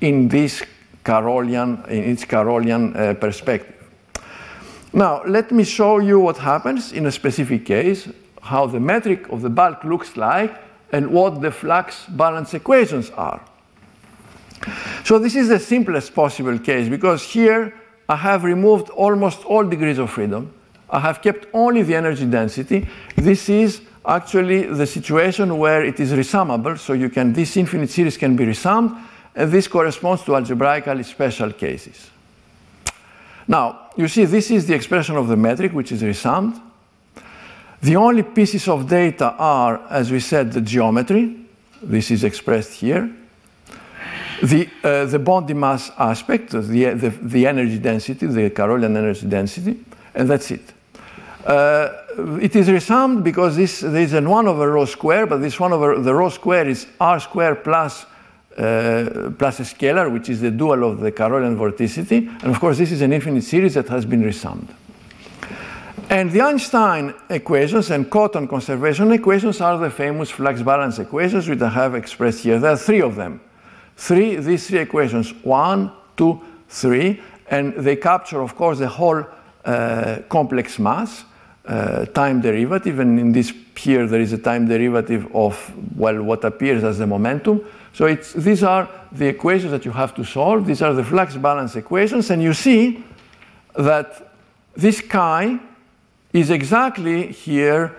in 0.00 0.28
this 0.28 0.62
Carrollian, 1.04 1.84
in 1.88 2.04
its 2.04 2.24
Carrollian 2.24 2.96
uh, 2.96 3.14
perspective. 3.14 3.74
Now, 4.92 5.22
let 5.24 5.50
me 5.50 5.64
show 5.64 5.98
you 5.98 6.20
what 6.20 6.36
happens 6.36 6.92
in 6.92 7.06
a 7.06 7.12
specific 7.12 7.64
case, 7.64 8.08
how 8.42 8.66
the 8.66 8.80
metric 8.80 9.28
of 9.30 9.40
the 9.40 9.50
bulk 9.50 9.84
looks 9.84 10.16
like, 10.16 10.54
and 10.92 11.10
what 11.10 11.40
the 11.40 11.50
flux 11.50 12.04
balance 12.08 12.52
equations 12.52 13.10
are. 13.10 13.40
So 15.04 15.18
this 15.18 15.34
is 15.34 15.48
the 15.48 15.58
simplest 15.58 16.14
possible 16.14 16.58
case 16.58 16.88
because 16.88 17.22
here 17.22 17.74
I 18.08 18.16
have 18.16 18.44
removed 18.44 18.90
almost 18.90 19.44
all 19.44 19.64
degrees 19.64 19.98
of 19.98 20.10
freedom. 20.10 20.52
I 20.90 21.00
have 21.00 21.22
kept 21.22 21.46
only 21.54 21.82
the 21.82 21.94
energy 21.94 22.26
density. 22.26 22.86
This 23.16 23.48
is 23.48 23.80
actually 24.04 24.64
the 24.64 24.86
situation 24.86 25.56
where 25.56 25.82
it 25.84 25.98
is 25.98 26.12
resummable, 26.12 26.78
so 26.78 26.92
you 26.92 27.08
can, 27.08 27.32
this 27.32 27.56
infinite 27.56 27.88
series 27.90 28.18
can 28.18 28.36
be 28.36 28.44
resummed, 28.44 28.92
and 29.34 29.50
this 29.50 29.68
corresponds 29.68 30.22
to 30.24 30.34
algebraically 30.36 31.02
special 31.02 31.52
cases. 31.52 32.10
Now, 33.48 33.90
you 33.96 34.08
see, 34.08 34.24
this 34.24 34.50
is 34.50 34.66
the 34.66 34.74
expression 34.74 35.16
of 35.16 35.28
the 35.28 35.36
metric, 35.36 35.72
which 35.72 35.92
is 35.92 36.02
resummed. 36.02 36.60
The 37.82 37.96
only 37.96 38.22
pieces 38.22 38.68
of 38.68 38.88
data 38.88 39.34
are, 39.38 39.80
as 39.90 40.10
we 40.10 40.20
said, 40.20 40.52
the 40.52 40.60
geometry. 40.60 41.36
This 41.82 42.10
is 42.10 42.22
expressed 42.22 42.74
here. 42.74 43.10
The, 44.42 44.68
uh, 44.82 45.04
the 45.06 45.18
Bondi 45.18 45.54
mass 45.54 45.90
aspect, 45.98 46.50
the, 46.50 46.60
the, 46.60 47.08
the, 47.10 47.46
energy 47.46 47.78
density, 47.78 48.26
the 48.26 48.50
Carrollian 48.50 48.96
energy 48.96 49.26
density, 49.26 49.84
and 50.14 50.28
that's 50.28 50.50
it. 50.50 50.72
Uh, 51.46 51.88
it 52.40 52.54
is 52.54 52.70
resummed 52.70 53.24
because 53.24 53.56
this, 53.56 53.80
there 53.80 54.02
is 54.02 54.14
a 54.14 54.20
1 54.20 54.48
over 54.48 54.70
rho 54.70 54.84
square, 54.84 55.26
but 55.26 55.38
this 55.38 55.58
1 55.58 55.72
over 55.72 55.98
the 55.98 56.14
rho 56.14 56.28
square 56.28 56.68
is 56.68 56.86
r 57.00 57.18
square 57.20 57.54
plus 57.54 58.06
plus 58.56 59.60
a 59.60 59.64
scalar, 59.64 60.12
which 60.12 60.28
is 60.28 60.40
the 60.40 60.50
dual 60.50 60.84
of 60.84 61.00
the 61.00 61.12
Carrollian 61.12 61.56
vorticity. 61.56 62.28
And 62.42 62.54
of 62.54 62.60
course, 62.60 62.78
this 62.78 62.92
is 62.92 63.02
an 63.02 63.12
infinite 63.12 63.44
series 63.44 63.74
that 63.74 63.88
has 63.88 64.04
been 64.04 64.22
resummed. 64.22 64.74
And 66.10 66.30
the 66.30 66.42
Einstein 66.42 67.14
equations 67.30 67.90
and 67.90 68.10
cotton 68.10 68.46
conservation 68.46 69.12
equations 69.12 69.60
are 69.60 69.78
the 69.78 69.88
famous 69.88 70.30
flux 70.30 70.60
balance 70.60 70.98
equations, 70.98 71.48
which 71.48 71.62
I 71.62 71.70
have 71.70 71.94
expressed 71.94 72.42
here. 72.42 72.58
There 72.58 72.72
are 72.72 72.76
three 72.76 73.00
of 73.00 73.16
them. 73.16 73.40
Three, 73.96 74.36
these 74.36 74.66
three 74.66 74.80
equations, 74.80 75.32
one, 75.42 75.90
two, 76.16 76.40
three, 76.68 77.22
and 77.48 77.72
they 77.74 77.96
capture, 77.96 78.42
of 78.42 78.54
course, 78.56 78.78
the 78.78 78.88
whole 78.88 79.24
uh, 79.64 80.18
complex 80.28 80.78
mass, 80.78 81.24
uh, 81.64 82.04
time 82.06 82.40
derivative, 82.40 82.98
and 82.98 83.18
in 83.18 83.32
this 83.32 83.52
here 83.76 84.06
there 84.06 84.20
is 84.20 84.32
a 84.32 84.38
time 84.38 84.68
derivative 84.68 85.26
of, 85.34 85.72
well, 85.96 86.22
what 86.22 86.44
appears 86.44 86.84
as 86.84 86.98
the 86.98 87.06
momentum. 87.06 87.64
So 87.92 88.14
these 88.14 88.62
are 88.62 88.88
the 89.12 89.26
equations 89.26 89.70
that 89.70 89.84
you 89.84 89.92
have 89.92 90.14
to 90.14 90.24
solve. 90.24 90.66
These 90.66 90.82
are 90.82 90.94
the 90.94 91.04
flux 91.04 91.36
balance 91.36 91.76
equations. 91.76 92.30
And 92.30 92.42
you 92.42 92.54
see 92.54 93.04
that 93.76 94.34
this 94.74 95.00
chi 95.00 95.60
is 96.32 96.50
exactly 96.50 97.30
here 97.32 97.94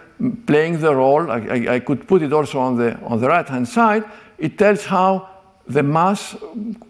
playing 0.48 0.80
the 0.80 0.96
role. 0.96 1.30
I, 1.30 1.38
I, 1.38 1.74
I 1.76 1.80
could 1.80 2.08
put 2.08 2.22
it 2.22 2.34
also 2.34 2.60
on 2.60 2.78
the, 2.78 2.98
on 3.02 3.20
the 3.22 3.28
right-hand 3.28 3.68
side. 3.68 4.04
It 4.38 4.58
tells 4.58 4.86
how 4.86 5.30
the 5.68 5.84
mass, 5.84 6.36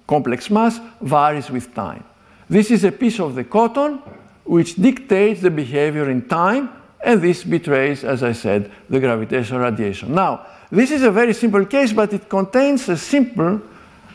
complex 0.08 0.50
mass, 0.50 0.80
varies 1.02 1.50
with 1.50 1.74
time. 1.76 2.04
This 2.50 2.72
is 2.72 2.84
a 2.84 2.92
piece 2.92 3.20
of 3.20 3.36
the 3.36 3.44
cotton 3.44 4.02
which 4.46 4.76
dictates 4.76 5.42
the 5.42 5.52
behavior 5.52 6.10
in 6.10 6.28
time, 6.28 6.70
and 7.04 7.22
this 7.22 7.44
betrays, 7.44 8.04
as 8.04 8.24
I 8.24 8.32
said, 8.32 8.72
the 8.90 9.00
gravitational 9.00 9.62
radiation. 9.62 10.14
Now, 10.14 10.46
this 10.74 10.90
is 10.90 11.04
a 11.04 11.12
very 11.12 11.34
simple 11.34 11.66
case, 11.68 11.94
but 11.94 12.12
it 12.14 12.28
contains 12.28 12.90
a 12.90 12.98
simple, 12.98 13.62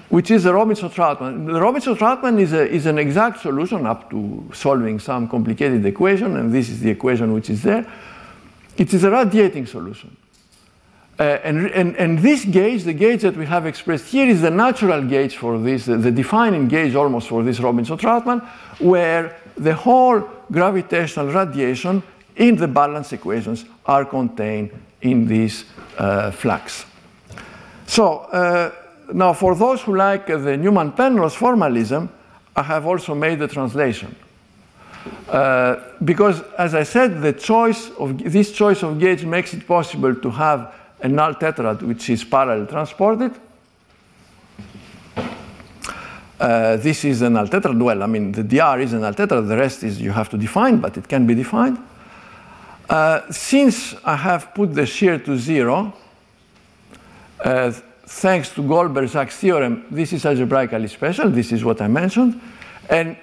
which 0.09 0.32
is 0.32 0.42
the 0.42 0.52
Robinson-Trautman. 0.52 1.46
The 1.46 1.61
Robinson-Trautman 1.61 2.40
is, 2.40 2.52
is 2.52 2.86
an 2.86 2.98
exact 2.98 3.40
solution 3.42 3.86
up 3.86 4.11
to 4.11 4.44
solving 4.52 4.98
some 4.98 5.28
complicated 5.28 5.86
equation, 5.86 6.36
and 6.36 6.52
this 6.52 6.68
is 6.68 6.80
the 6.80 6.90
equation 6.90 7.32
which 7.32 7.48
is 7.48 7.62
there. 7.62 7.86
It 8.76 8.92
is 8.92 9.04
a 9.04 9.11
radiating 9.11 9.66
solution. 9.66 10.16
Uh, 11.16 11.38
and, 11.44 11.70
and, 11.70 11.96
and, 11.96 12.18
this 12.18 12.44
gauge, 12.44 12.82
the 12.82 12.92
gauge 12.92 13.22
that 13.22 13.36
we 13.36 13.46
have 13.46 13.64
expressed 13.64 14.06
here, 14.06 14.28
is 14.28 14.40
the 14.40 14.50
natural 14.50 15.02
gauge 15.04 15.36
for 15.36 15.61
this, 15.61 15.84
the, 15.84 15.96
the 15.96 16.11
defining 16.11 16.66
gauge 16.66 16.96
almost 16.96 17.28
for 17.28 17.44
this 17.44 17.61
Robinson-Trautman, 17.61 18.44
where 18.80 19.36
the 19.56 19.74
whole 19.74 20.28
gravitational 20.50 21.28
radiation 21.28 22.02
in 22.34 22.56
the 22.56 22.66
balance 22.66 23.12
equations 23.12 23.64
are 23.86 24.04
contained 24.04 24.72
in 25.03 25.26
this 25.26 25.64
uh, 25.99 26.30
flux. 26.30 26.84
So 27.86 28.18
uh, 28.18 28.70
now, 29.12 29.32
for 29.32 29.55
those 29.55 29.82
who 29.82 29.96
like 29.96 30.26
the 30.26 30.57
Newman-Penrose 30.57 31.34
formalism, 31.34 32.11
I 32.55 32.62
have 32.62 32.86
also 32.86 33.14
made 33.14 33.38
the 33.38 33.49
translation. 33.49 34.14
Uh, 35.28 35.76
because, 36.05 36.42
as 36.59 36.74
I 36.74 36.82
said, 36.82 37.22
the 37.22 37.32
choice 37.32 37.90
of 37.99 38.18
this 38.18 38.53
choice 38.53 38.82
of 38.82 38.99
gauge 38.99 39.24
makes 39.24 39.55
it 39.55 39.66
possible 39.66 40.14
to 40.14 40.30
have 40.30 40.74
a 41.01 41.09
null 41.09 41.34
tetrad 41.34 41.82
which 41.82 42.11
is 42.11 42.24
parallel 42.24 42.66
transported. 42.66 43.32
Uh, 46.38 46.76
this 46.76 47.05
is 47.05 47.22
an 47.22 47.34
null 47.34 47.46
tetrad. 47.46 47.80
Well, 47.80 48.03
I 48.03 48.07
mean, 48.07 48.32
the 48.32 48.42
dr 48.42 48.80
is 48.80 48.92
an 48.92 49.01
null 49.01 49.14
tetrad. 49.14 49.49
The 49.49 49.57
rest 49.57 49.82
is 49.84 50.01
you 50.01 50.12
have 50.12 50.28
to 50.30 50.36
define, 50.36 50.78
but 50.78 50.96
it 50.96 51.09
can 51.09 51.26
be 51.26 51.34
defined. 51.34 51.78
Uh, 52.89 53.30
since 53.30 53.95
I 54.03 54.16
have 54.16 54.55
put 54.55 54.74
the 54.74 54.86
shear 54.86 55.18
to 55.18 55.36
zero, 55.36 55.93
uh, 57.45 57.70
thanks 58.07 58.51
to 58.55 58.66
Goldberg-Sachs 58.66 59.36
theorem, 59.36 59.84
this 59.91 60.12
is 60.14 60.24
algebraically 60.24 60.89
special. 60.89 61.28
This 61.28 61.53
is 61.53 61.64
what 61.64 61.82
I 61.82 61.89
mentioned. 61.89 62.41
And 62.89 63.16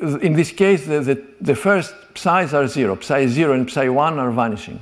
in 0.00 0.34
this 0.34 0.52
case, 0.52 0.86
the, 0.86 1.00
the, 1.00 1.24
the 1.40 1.54
first 1.54 1.94
psi's 2.14 2.52
are 2.52 2.66
zero. 2.66 2.98
Psi 3.00 3.26
0 3.26 3.54
and 3.54 3.70
psi 3.70 3.88
1 3.88 4.18
are 4.18 4.30
vanishing. 4.30 4.80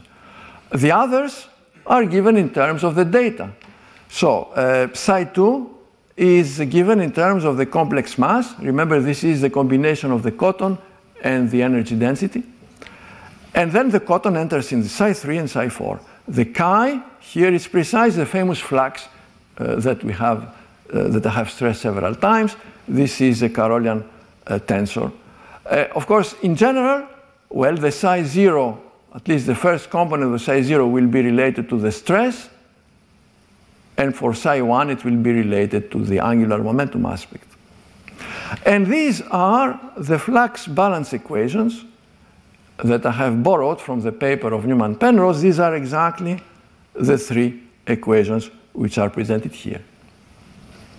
The 0.74 0.90
others 0.90 1.46
are 1.86 2.04
given 2.04 2.36
in 2.36 2.50
terms 2.50 2.82
of 2.82 2.96
the 2.96 3.04
data. 3.04 3.52
So 4.08 4.44
uh, 4.54 4.92
psi 4.92 5.24
2 5.24 5.76
is 6.16 6.58
given 6.58 7.00
in 7.00 7.12
terms 7.12 7.44
of 7.44 7.56
the 7.56 7.66
complex 7.66 8.18
mass. 8.18 8.58
Remember, 8.58 9.00
this 9.00 9.22
is 9.22 9.40
the 9.40 9.50
combination 9.50 10.10
of 10.10 10.22
the 10.22 10.32
cotton 10.32 10.78
and 11.22 11.50
the 11.50 11.62
energy 11.62 11.94
density. 11.94 12.42
And 13.56 13.72
then 13.72 13.88
the 13.88 14.00
cotton 14.00 14.36
enters 14.36 14.70
in 14.70 14.82
the 14.82 14.88
psi 14.88 15.14
3 15.14 15.38
and 15.38 15.50
psi 15.50 15.70
4. 15.70 15.98
The 16.28 16.44
chi 16.44 17.02
here 17.20 17.52
is 17.52 17.66
precisely 17.66 18.20
the 18.20 18.26
famous 18.26 18.58
flux 18.58 19.08
uh, 19.56 19.76
that 19.76 20.04
we 20.04 20.12
have, 20.12 20.54
uh, 20.92 21.08
that 21.08 21.24
I 21.24 21.30
have 21.30 21.50
stressed 21.50 21.80
several 21.80 22.14
times. 22.14 22.54
This 22.86 23.22
is 23.22 23.42
a 23.42 23.48
Carrollian 23.48 24.04
uh, 24.46 24.58
tensor. 24.58 25.10
Uh, 25.64 25.86
of 25.94 26.06
course, 26.06 26.34
in 26.42 26.54
general, 26.54 27.08
well, 27.48 27.74
the 27.74 27.90
psi 27.90 28.24
0, 28.24 28.78
at 29.14 29.26
least 29.26 29.46
the 29.46 29.54
first 29.54 29.88
component 29.88 30.34
of 30.34 30.42
psi 30.42 30.60
0 30.60 30.86
will 30.88 31.06
be 31.06 31.22
related 31.22 31.66
to 31.70 31.78
the 31.78 31.90
stress, 31.90 32.50
and 33.96 34.14
for 34.14 34.34
psi 34.34 34.60
1 34.60 34.90
it 34.90 35.02
will 35.02 35.16
be 35.16 35.32
related 35.32 35.90
to 35.92 36.04
the 36.04 36.18
angular 36.18 36.58
momentum 36.58 37.06
aspect. 37.06 37.48
And 38.66 38.86
these 38.86 39.22
are 39.30 39.80
the 39.96 40.18
flux 40.18 40.66
balance 40.66 41.14
equations 41.14 41.86
that 42.78 43.06
I 43.06 43.12
have 43.12 43.42
borrowed 43.42 43.80
from 43.80 44.00
the 44.00 44.12
paper 44.12 44.52
of 44.52 44.66
Newman-Penrose. 44.66 45.40
These 45.40 45.58
are 45.58 45.74
exactly 45.74 46.42
the 46.94 47.16
three 47.18 47.62
equations 47.86 48.50
which 48.72 48.98
are 48.98 49.10
presented 49.10 49.52
here. 49.52 49.82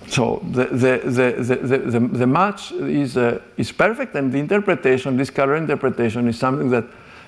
So 0.08 0.42
the, 0.52 0.66
the, 0.66 1.02
the, 1.06 1.56
the, 1.56 2.00
the, 2.00 2.28
match 2.28 2.72
is, 2.72 3.18
uh, 3.18 3.42
is 3.58 3.72
perfect, 3.72 4.16
and 4.16 4.32
the 4.32 4.40
interpretation, 4.40 5.18
this 5.18 5.30
color 5.30 5.58
interpretation, 5.58 6.28
is 6.30 6.40
something 6.40 6.70
that 6.70 6.86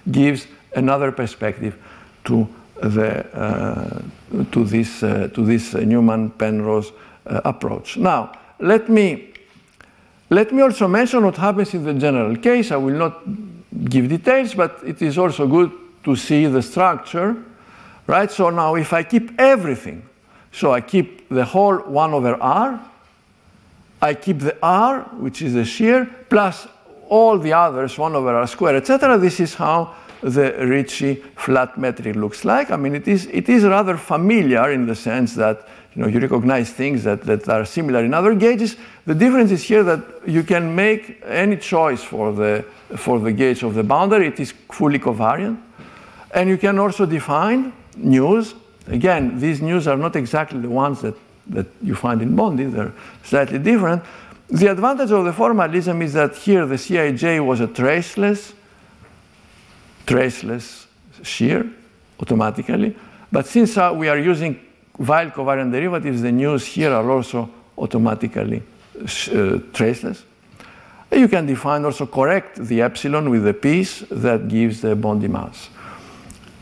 gives 0.09 0.47
another 0.73 1.11
perspective 1.11 1.77
to, 2.23 2.47
the, 2.81 3.25
uh, 3.35 4.01
to 4.51 4.63
this, 4.63 5.03
uh, 5.03 5.29
to 5.33 5.45
this 5.45 5.73
Newman-Penrose 5.73 6.93
uh, 7.25 7.41
approach. 7.43 7.97
Now, 7.97 8.31
let 8.59 8.87
me, 8.87 9.33
let 10.29 10.53
me 10.53 10.61
also 10.61 10.87
mention 10.87 11.25
what 11.25 11.35
happens 11.35 11.73
in 11.73 11.83
the 11.83 11.93
general 11.93 12.37
case. 12.37 12.71
I 12.71 12.77
will 12.77 12.95
not 12.95 13.23
give 13.85 14.09
details, 14.09 14.53
but 14.53 14.79
it 14.85 15.01
is 15.01 15.17
also 15.17 15.47
good 15.47 15.71
to 16.03 16.15
see 16.15 16.45
the 16.45 16.61
structure, 16.61 17.35
right? 18.07 18.31
So 18.31 18.49
now 18.49 18.75
if 18.75 18.93
I 18.93 19.03
keep 19.03 19.39
everything 19.39 20.09
so 20.51 20.71
I 20.71 20.81
keep 20.81 21.29
the 21.29 21.45
whole 21.45 21.77
1 21.77 22.13
over 22.13 22.35
r. 22.41 22.79
I 24.01 24.13
keep 24.13 24.39
the 24.39 24.55
r, 24.63 25.01
which 25.19 25.41
is 25.41 25.53
the 25.53 25.65
shear, 25.65 26.09
plus 26.29 26.67
all 27.09 27.37
the 27.37 27.53
others, 27.53 27.97
1 27.97 28.15
over 28.15 28.35
r 28.35 28.47
squared, 28.47 28.77
etc. 28.77 29.17
This 29.17 29.39
is 29.39 29.53
how 29.55 29.95
the 30.21 30.53
Ricci 30.67 31.15
flat 31.35 31.77
metric 31.77 32.15
looks 32.15 32.43
like. 32.45 32.71
I 32.71 32.77
mean, 32.77 32.95
it 32.95 33.07
is, 33.07 33.27
it 33.27 33.49
is 33.49 33.63
rather 33.63 33.97
familiar 33.97 34.71
in 34.71 34.85
the 34.85 34.95
sense 34.95 35.35
that 35.35 35.67
you, 35.95 36.01
know, 36.01 36.07
you 36.07 36.19
recognize 36.19 36.71
things 36.71 37.03
that, 37.03 37.23
that 37.23 37.47
are 37.49 37.65
similar 37.65 38.03
in 38.03 38.13
other 38.13 38.35
gauges. 38.35 38.75
The 39.05 39.15
difference 39.15 39.51
is 39.51 39.63
here 39.63 39.83
that 39.83 40.01
you 40.27 40.43
can 40.43 40.75
make 40.75 41.21
any 41.25 41.57
choice 41.57 42.03
for 42.03 42.31
the, 42.33 42.65
for 42.95 43.19
the 43.19 43.31
gauge 43.31 43.63
of 43.63 43.73
the 43.73 43.83
boundary. 43.83 44.27
It 44.27 44.39
is 44.39 44.53
fully 44.71 44.99
covariant. 44.99 45.61
And 46.31 46.49
you 46.49 46.57
can 46.57 46.79
also 46.79 47.05
define 47.05 47.73
news 47.95 48.53
Again, 48.89 49.39
these 49.39 49.61
news 49.61 49.87
are 49.87 49.97
not 49.97 50.15
exactly 50.15 50.59
the 50.59 50.69
ones 50.69 51.01
that, 51.01 51.13
that 51.47 51.67
you 51.81 51.95
find 51.95 52.21
in 52.21 52.35
Bondi, 52.35 52.65
they're 52.65 52.93
slightly 53.23 53.59
different. 53.59 54.03
The 54.49 54.71
advantage 54.71 55.11
of 55.11 55.25
the 55.25 55.33
formalism 55.33 56.01
is 56.01 56.13
that 56.13 56.35
here 56.35 56.65
the 56.65 56.75
Cij 56.75 57.45
was 57.45 57.59
a 57.59 57.67
traceless, 57.67 58.53
traceless 60.07 60.87
shear 61.21 61.69
automatically. 62.19 62.95
But 63.31 63.45
since 63.45 63.77
uh, 63.77 63.93
we 63.95 64.09
are 64.09 64.17
using 64.17 64.59
Weyl 64.97 65.31
covariant 65.31 65.71
derivatives, 65.71 66.23
the 66.23 66.31
news 66.31 66.65
here 66.65 66.91
are 66.91 67.09
also 67.11 67.47
automatically 67.77 68.63
uh, 68.99 69.59
traceless. 69.71 70.23
You 71.11 71.27
can 71.27 71.45
define 71.45 71.85
also 71.85 72.05
correct 72.05 72.55
the 72.55 72.81
epsilon 72.81 73.29
with 73.29 73.43
the 73.43 73.53
piece 73.53 74.03
that 74.09 74.47
gives 74.47 74.81
the 74.81 74.95
Bondi 74.95 75.27
mass. 75.27 75.69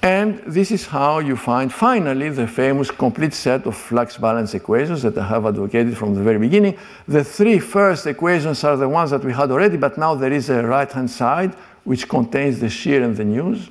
And 0.02 0.40
this 0.46 0.72
is 0.72 0.86
how 0.86 1.20
you 1.20 1.36
find 1.36 1.74
finally 1.74 2.30
the 2.30 2.48
famous 2.48 2.90
complete 2.92 3.34
set 3.34 3.66
of 3.66 3.76
flux 3.76 4.16
balance 4.18 4.54
equations 4.54 5.02
that 5.02 5.18
I 5.18 5.28
have 5.28 5.46
advocated 5.46 5.98
from 5.98 6.16
the 6.16 6.22
very 6.22 6.40
beginning. 6.40 6.78
The 7.08 7.24
three 7.24 7.60
first 7.60 8.08
equations 8.08 8.64
are 8.64 8.78
the 8.78 8.88
ones 8.88 9.12
that 9.12 9.24
we 9.24 9.34
had 9.34 9.52
already, 9.52 9.76
but 9.76 9.98
now 9.98 10.16
there 10.16 10.32
is 10.32 10.50
a 10.50 10.64
right 10.64 10.90
hand 10.90 11.10
side 11.10 11.56
which 11.84 12.08
contains 12.08 12.60
the 12.60 12.70
shear 12.70 13.04
and 13.04 13.18
the 13.18 13.26
news, 13.26 13.70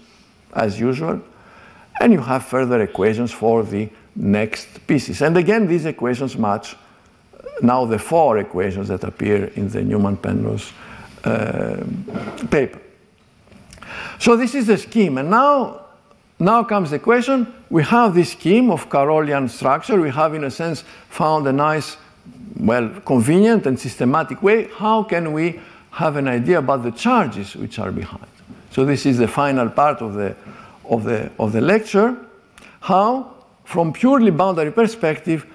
as 0.52 0.78
usual. 0.78 1.22
And 2.00 2.12
you 2.12 2.20
have 2.20 2.44
further 2.44 2.82
equations 2.82 3.32
for 3.32 3.62
the 3.62 3.88
next 4.14 4.86
pieces. 4.86 5.22
And 5.22 5.36
again, 5.36 5.66
these 5.66 5.86
equations 5.86 6.36
match 6.36 6.76
now 7.62 7.84
the 7.84 7.98
four 7.98 8.38
equations 8.38 8.88
that 8.88 9.04
appear 9.04 9.46
in 9.56 9.68
the 9.68 9.82
Newman 9.82 10.16
Penrose 10.16 10.72
uh, 11.24 11.84
paper. 12.50 12.80
So 14.18 14.36
this 14.36 14.54
is 14.54 14.66
the 14.66 14.76
scheme. 14.76 15.18
And 15.18 15.30
now 15.30 15.86
now 16.38 16.64
comes 16.64 16.90
the 16.90 16.98
question, 16.98 17.52
we 17.70 17.82
have 17.84 18.14
this 18.14 18.32
scheme 18.32 18.70
of 18.70 18.90
Carrollian 18.90 19.48
structure. 19.48 19.98
We 20.00 20.10
have, 20.10 20.34
in 20.34 20.44
a 20.44 20.50
sense, 20.50 20.84
found 21.08 21.46
a 21.46 21.52
nice, 21.52 21.96
well, 22.60 22.90
convenient 23.06 23.66
and 23.66 23.80
systematic 23.80 24.42
way. 24.42 24.68
How 24.76 25.02
can 25.02 25.32
we 25.32 25.60
have 25.92 26.16
an 26.16 26.28
idea 26.28 26.58
about 26.58 26.82
the 26.82 26.90
charges 26.90 27.56
which 27.56 27.78
are 27.78 27.90
behind? 27.90 28.26
So 28.70 28.84
this 28.84 29.06
is 29.06 29.16
the 29.16 29.28
final 29.28 29.70
part 29.70 30.02
of 30.02 30.12
the, 30.12 30.36
of 30.84 31.04
the, 31.04 31.30
of 31.38 31.52
the 31.52 31.62
lecture. 31.62 32.14
How, 32.80 33.34
from 33.64 33.94
purely 33.94 34.30
boundary 34.30 34.72
perspective, 34.72 35.46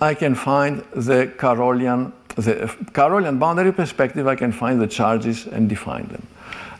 I 0.00 0.14
can 0.14 0.34
find 0.34 0.82
the 0.94 1.32
Carrollian, 1.38 2.12
the 2.34 2.74
Carrollian 2.92 3.38
boundary 3.38 3.72
perspective, 3.72 4.26
I 4.26 4.34
can 4.34 4.52
find 4.52 4.80
the 4.80 4.86
charges 4.86 5.46
and 5.46 5.68
define 5.68 6.06
them. 6.08 6.26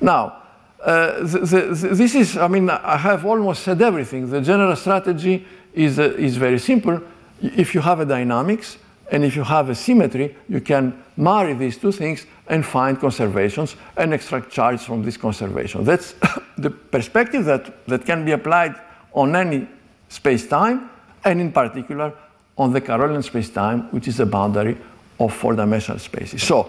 Now, 0.01 0.43
uh, 0.83 1.21
the, 1.21 1.39
the, 1.41 1.89
this 1.95 2.15
is, 2.15 2.37
I 2.37 2.49
mean, 2.49 2.71
I 2.71 2.97
have 2.97 3.27
almost 3.27 3.63
said 3.65 3.83
everything. 3.83 4.31
The 4.31 4.41
general 4.41 4.77
strategy 4.77 5.47
is, 5.75 5.99
uh, 5.99 6.15
is 6.17 6.37
very 6.37 6.59
simple. 6.59 7.03
If 7.43 7.75
you 7.75 7.81
have 7.81 8.01
a 8.01 8.05
dynamics 8.05 8.79
and 9.11 9.25
if 9.25 9.37
you 9.37 9.43
have 9.43 9.69
a 9.69 9.75
symmetry, 9.75 10.37
you 10.49 10.61
can 10.61 11.03
marry 11.17 11.55
these 11.55 11.77
two 11.77 11.93
things 11.93 12.27
and 12.49 12.65
find 12.65 12.99
conservations 12.99 13.77
and 13.97 14.15
extract 14.15 14.51
charge 14.51 14.81
from 14.81 15.03
this 15.03 15.17
conservation. 15.17 15.85
That's 15.85 16.15
the 16.59 16.71
perspective 16.71 17.45
that, 17.45 17.87
that 17.87 18.07
can 18.07 18.25
be 18.25 18.33
applied 18.33 18.75
on 19.13 19.35
any 19.35 19.69
space-time, 20.09 20.91
and 21.25 21.41
in 21.41 21.53
particular 21.53 22.13
on 22.59 22.73
the 22.73 22.81
Carrollian 22.81 23.23
space-time, 23.23 23.83
which 23.93 24.09
is 24.09 24.17
the 24.17 24.27
boundary 24.27 24.77
of 25.19 25.35
four-dimensional 25.35 25.99
spaces. 25.99 26.43
So 26.43 26.65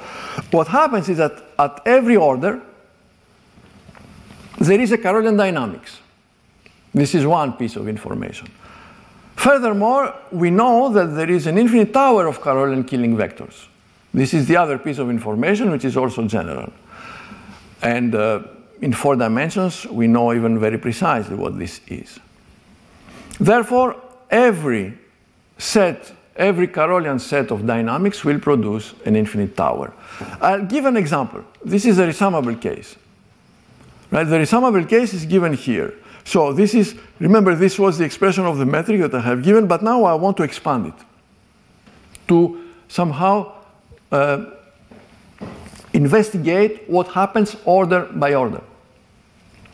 what 0.51 0.67
happens 0.67 1.09
is 1.09 1.17
that 1.17 1.33
at 1.57 1.81
every 1.85 2.15
order, 2.15 2.61
there 4.59 4.79
is 4.79 4.91
a 4.91 4.97
Carrollian 4.97 5.37
dynamics. 5.37 5.99
This 6.93 7.13
is 7.13 7.25
one 7.25 7.53
piece 7.53 7.75
of 7.75 7.87
information. 7.87 8.49
Furthermore, 9.35 10.15
we 10.31 10.49
know 10.49 10.89
that 10.89 11.15
there 11.15 11.29
is 11.29 11.45
an 11.45 11.57
infinite 11.57 11.93
tower 11.93 12.27
of 12.27 12.41
Carrollian 12.41 12.83
killing 12.83 13.15
vectors. 13.15 13.67
This 14.13 14.33
is 14.33 14.47
the 14.47 14.57
other 14.57 14.77
piece 14.77 14.97
of 14.97 15.09
information, 15.09 15.69
which 15.69 15.85
is 15.85 15.95
also 15.95 16.27
general. 16.27 16.73
And 17.83 18.15
uh, 18.15 18.43
in 18.81 18.93
four 18.93 19.15
dimensions, 19.15 19.85
we 19.85 20.07
know 20.07 20.33
even 20.33 20.59
very 20.59 20.77
precisely 20.79 21.35
what 21.35 21.59
this 21.59 21.81
is. 21.87 22.19
Therefore, 23.39 23.95
every 24.31 24.97
set, 25.57 26.11
every 26.35 26.67
Carrollian 26.67 27.19
set 27.19 27.51
of 27.51 27.65
dynamics 27.65 28.23
will 28.23 28.39
produce 28.39 28.93
an 29.05 29.15
infinite 29.15 29.55
tower. 29.55 29.93
I'll 30.41 30.65
give 30.65 30.85
an 30.85 30.97
example. 30.97 31.43
This 31.63 31.85
is 31.85 31.99
a 31.99 32.07
resummable 32.07 32.59
case. 32.59 32.95
Right? 34.11 34.23
The 34.23 34.37
resummable 34.37 34.87
case 34.87 35.13
is 35.13 35.25
given 35.25 35.53
here. 35.53 35.93
So 36.23 36.53
this 36.53 36.73
is, 36.73 36.95
remember, 37.19 37.55
this 37.55 37.79
was 37.79 37.97
the 37.97 38.05
expression 38.05 38.45
of 38.45 38.57
the 38.57 38.65
metric 38.65 38.99
that 39.01 39.13
I 39.13 39.21
have 39.21 39.43
given, 39.43 39.67
but 39.67 39.81
now 39.81 40.03
I 40.03 40.13
want 40.13 40.37
to 40.37 40.43
expand 40.43 40.87
it. 40.87 41.07
to 42.27 42.63
somehow 42.87 43.53
uh, 44.11 44.45
investigate 45.93 46.83
what 46.87 47.07
happens 47.07 47.55
order 47.65 48.05
by 48.05 48.33
order. 48.33 48.61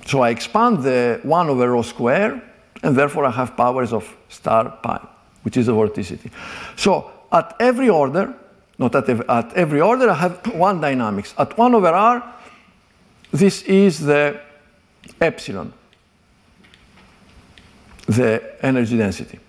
So 0.05 0.21
I 0.21 0.29
expand 0.29 0.83
the 0.83 1.19
1 1.23 1.49
over 1.49 1.71
rho 1.71 1.81
square, 1.81 2.41
and 2.81 2.95
therefore 2.95 3.25
I 3.25 3.31
have 3.31 3.55
powers 3.55 3.93
of 3.93 4.15
star 4.29 4.69
pi, 4.69 4.99
which 5.43 5.57
is 5.57 5.67
the 5.67 5.73
vorticity. 5.73 6.31
So 6.75 7.11
at 7.31 7.55
every 7.59 7.89
order, 7.89 8.33
not 8.77 8.95
at, 8.95 9.07
ev- 9.09 9.29
at 9.29 9.53
every 9.53 9.81
order, 9.81 10.09
I 10.09 10.15
have 10.15 10.45
one 10.53 10.81
dynamics. 10.81 11.33
At 11.37 11.57
1 11.57 11.75
over 11.75 11.87
r, 11.87 12.33
this 13.31 13.61
is 13.63 13.99
the 13.99 14.39
epsilon, 15.21 15.73
the 18.07 18.41
energy 18.65 18.97
density. 18.97 19.39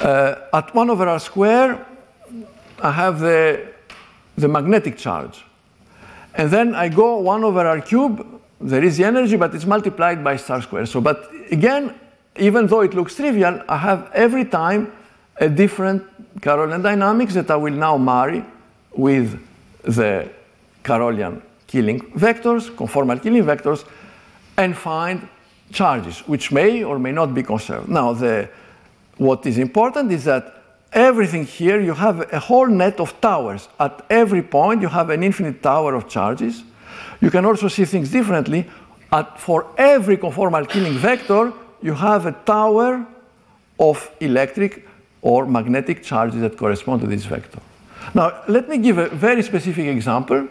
Uh, 0.00 0.34
at 0.52 0.74
1 0.74 0.90
over 0.90 1.08
r 1.08 1.20
square, 1.20 1.86
I 2.82 2.90
have 2.90 3.20
the, 3.20 3.68
the 4.36 4.48
magnetic 4.48 4.96
charge. 4.96 5.44
And 6.34 6.50
then 6.50 6.74
I 6.74 6.88
go 6.88 7.18
1 7.18 7.44
over 7.44 7.66
r 7.66 7.80
cube, 7.80 8.40
there 8.60 8.82
is 8.82 8.96
the 8.96 9.04
energy, 9.04 9.36
but 9.36 9.54
it's 9.54 9.66
multiplied 9.66 10.22
by 10.22 10.36
star 10.36 10.62
square. 10.62 10.86
So, 10.86 11.00
but 11.00 11.30
again, 11.50 11.98
even 12.36 12.66
though 12.66 12.80
it 12.80 12.94
looks 12.94 13.14
trivial, 13.14 13.62
I 13.68 13.76
have 13.76 14.10
every 14.14 14.44
time 14.44 14.92
a 15.36 15.48
different 15.48 16.02
Carrollian 16.40 16.82
dynamics 16.82 17.34
that 17.34 17.50
I 17.50 17.56
will 17.56 17.74
now 17.74 17.96
marry 17.96 18.44
with 18.94 19.38
the 19.82 20.28
Carrollian 20.82 21.42
Killing 21.66 22.00
vectors, 22.12 22.70
conformal 22.70 23.22
Killing 23.22 23.44
vectors, 23.44 23.84
and 24.56 24.76
find 24.76 25.28
charges, 25.72 26.20
which 26.28 26.52
may 26.52 26.84
or 26.84 26.98
may 26.98 27.12
not 27.12 27.34
be 27.34 27.42
conserved. 27.42 27.88
Now, 27.88 28.12
the, 28.12 28.48
what 29.16 29.46
is 29.46 29.58
important 29.58 30.12
is 30.12 30.24
that 30.24 30.62
everything 30.92 31.46
here, 31.46 31.80
you 31.80 31.94
have 31.94 32.32
a 32.32 32.38
whole 32.38 32.66
net 32.66 33.00
of 33.00 33.18
towers. 33.20 33.68
At 33.80 34.04
every 34.10 34.42
point, 34.42 34.82
you 34.82 34.88
have 34.88 35.10
an 35.10 35.22
infinite 35.22 35.62
tower 35.62 35.94
of 35.94 36.08
charges. 36.08 36.62
You 37.20 37.30
can 37.30 37.44
also 37.46 37.68
see 37.68 37.84
things 37.84 38.10
differently. 38.10 38.68
At, 39.10 39.40
for 39.40 39.66
every 39.76 40.16
conformal 40.16 40.68
Killing 40.68 40.94
vector, 40.94 41.52
you 41.82 41.94
have 41.94 42.26
a 42.26 42.32
tower 42.32 43.06
of 43.78 44.10
electric 44.20 44.86
or 45.20 45.46
magnetic 45.46 46.02
charges 46.02 46.40
that 46.40 46.56
correspond 46.56 47.00
to 47.00 47.06
this 47.06 47.24
vector. 47.24 47.60
Now, 48.14 48.42
let 48.48 48.68
me 48.68 48.78
give 48.78 48.98
a 48.98 49.08
very 49.08 49.42
specific 49.42 49.86
example. 49.86 50.48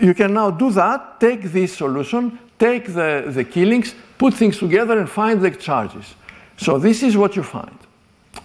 You 0.00 0.14
can 0.14 0.34
now 0.34 0.50
do 0.50 0.70
that, 0.72 1.20
take 1.20 1.42
this 1.42 1.76
solution, 1.76 2.38
take 2.58 2.86
the, 2.86 3.24
the 3.28 3.44
killings, 3.44 3.94
put 4.16 4.34
things 4.34 4.58
together, 4.58 4.98
and 4.98 5.08
find 5.08 5.40
the 5.40 5.50
charges. 5.50 6.14
So, 6.56 6.78
this 6.78 7.02
is 7.02 7.16
what 7.16 7.36
you 7.36 7.42
find. 7.42 7.78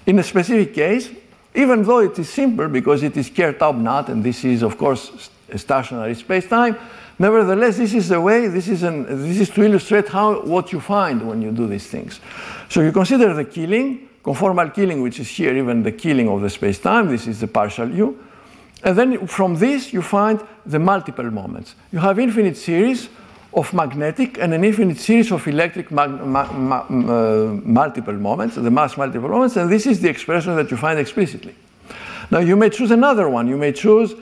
In 0.05 0.19
a 0.19 0.23
specific 0.23 0.73
case, 0.73 1.09
even 1.55 1.83
though 1.83 1.99
it 1.99 2.17
is 2.17 2.29
simple 2.29 2.67
because 2.67 3.03
it 3.03 3.15
is 3.17 3.29
Kerr-Taub-NUT, 3.29 4.09
and 4.09 4.23
this 4.23 4.43
is, 4.43 4.63
of 4.63 4.77
course, 4.77 5.29
a 5.49 5.57
stationary 5.57 6.15
space-time, 6.15 6.77
nevertheless, 7.19 7.77
this 7.77 7.93
is 7.93 8.09
the 8.09 8.19
way, 8.19 8.47
this 8.47 8.67
is, 8.67 8.83
an, 8.83 9.05
this 9.05 9.39
is 9.39 9.49
to 9.51 9.63
illustrate 9.63 10.09
how, 10.09 10.41
what 10.41 10.71
you 10.71 10.79
find 10.79 11.27
when 11.27 11.41
you 11.41 11.51
do 11.51 11.67
these 11.67 11.87
things. 11.87 12.19
So 12.69 12.81
you 12.81 12.91
consider 12.91 13.33
the 13.33 13.45
killing, 13.45 14.09
conformal 14.23 14.73
killing, 14.73 15.01
which 15.01 15.19
is 15.19 15.27
here 15.27 15.55
even 15.55 15.83
the 15.83 15.91
killing 15.91 16.29
of 16.29 16.41
the 16.41 16.49
space-time, 16.49 17.09
this 17.09 17.27
is 17.27 17.39
the 17.39 17.47
partial 17.47 17.89
U, 17.89 18.23
and 18.83 18.97
then 18.97 19.27
from 19.27 19.55
this 19.55 19.93
you 19.93 20.01
find 20.01 20.41
the 20.65 20.77
multipole 20.77 21.31
moments. 21.31 21.75
You 21.91 21.99
have 21.99 22.19
infinite 22.19 22.57
series 22.57 23.09
of 23.53 23.71
magnetic 23.73 24.39
and 24.39 24.53
an 24.53 24.63
infinite 24.63 24.97
series 24.97 25.31
of 25.31 25.47
electric 25.47 25.91
ma- 25.91 26.07
ma- 26.07 26.79
uh, 26.79 26.85
multipole 27.61 28.19
moments, 28.19 28.55
the 28.55 28.71
mass 28.71 28.95
multipole 28.95 29.29
moments, 29.29 29.55
and 29.57 29.71
this 29.71 29.85
is 29.85 29.99
the 30.01 30.09
expression 30.09 30.55
that 30.55 30.71
you 30.71 30.77
find 30.77 30.99
explicitly. 30.99 31.53
Now 32.31 32.39
you 32.39 32.55
may 32.55 32.69
choose 32.69 32.91
another 32.91 33.29
one. 33.29 33.47
You 33.47 33.57
may 33.57 33.71
choose 33.71 34.15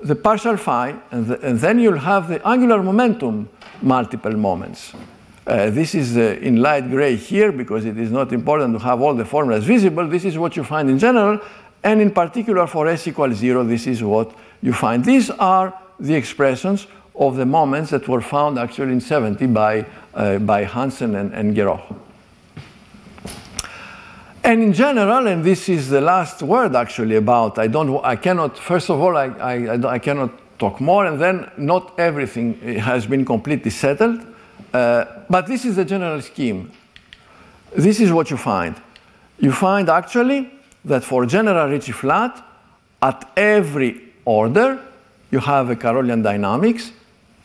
the 0.00 0.14
partial 0.14 0.56
phi, 0.56 0.94
and, 1.10 1.26
the, 1.26 1.40
and 1.40 1.58
then 1.58 1.78
you'll 1.78 1.98
have 1.98 2.28
the 2.28 2.46
angular 2.46 2.82
momentum 2.82 3.48
multipole 3.82 4.36
moments. 4.36 4.92
Uh, 5.46 5.70
this 5.70 5.94
is 5.94 6.16
uh, 6.16 6.38
in 6.42 6.56
light 6.56 6.88
gray 6.90 7.16
here 7.16 7.50
because 7.50 7.84
it 7.84 7.98
is 7.98 8.10
not 8.10 8.32
important 8.32 8.74
to 8.74 8.78
have 8.78 9.00
all 9.00 9.14
the 9.14 9.24
formulas 9.24 9.64
visible. 9.64 10.06
This 10.06 10.24
is 10.24 10.36
what 10.36 10.56
you 10.56 10.62
find 10.62 10.90
in 10.90 10.98
general, 10.98 11.40
and 11.82 12.00
in 12.00 12.10
particular 12.10 12.66
for 12.66 12.86
s 12.86 13.06
equals 13.06 13.36
zero, 13.36 13.64
this 13.64 13.86
is 13.86 14.02
what 14.02 14.32
you 14.60 14.72
find. 14.72 15.04
These 15.04 15.30
are 15.30 15.72
the 15.98 16.14
expressions 16.14 16.86
of 17.14 17.36
the 17.36 17.46
moments 17.46 17.90
that 17.90 18.06
were 18.06 18.20
found 18.20 18.58
actually 18.58 18.92
in 18.92 19.00
70 19.00 19.46
by, 19.46 19.86
uh, 20.14 20.38
by 20.38 20.64
Hansen 20.64 21.16
and, 21.16 21.34
and 21.34 21.56
Geroch. 21.56 22.07
And 24.48 24.62
in 24.62 24.72
general, 24.72 25.26
and 25.26 25.44
this 25.44 25.68
is 25.68 25.90
the 25.90 26.00
last 26.00 26.42
word 26.42 26.74
actually 26.74 27.16
about, 27.16 27.58
I 27.58 27.66
don't, 27.66 28.02
I 28.02 28.16
cannot, 28.16 28.56
first 28.56 28.88
of 28.88 28.98
all, 28.98 29.14
I, 29.14 29.26
I, 29.26 29.92
I 29.96 29.98
cannot 29.98 30.30
talk 30.58 30.80
more, 30.80 31.04
and 31.04 31.20
then 31.20 31.50
not 31.58 31.92
everything 31.98 32.54
has 32.78 33.04
been 33.04 33.26
completely 33.26 33.70
settled, 33.70 34.24
uh, 34.72 35.04
but 35.28 35.46
this 35.46 35.66
is 35.66 35.76
the 35.76 35.84
general 35.84 36.22
scheme. 36.22 36.72
This 37.76 38.00
is 38.00 38.10
what 38.10 38.30
you 38.30 38.38
find. 38.38 38.74
You 39.38 39.52
find 39.52 39.90
actually 39.90 40.50
that 40.82 41.04
for 41.04 41.26
general 41.26 41.68
Ricci 41.68 41.92
flat, 41.92 42.42
at 43.02 43.30
every 43.36 44.00
order, 44.24 44.80
you 45.30 45.40
have 45.40 45.68
a 45.68 45.76
Carrollian 45.76 46.22
dynamics, 46.22 46.90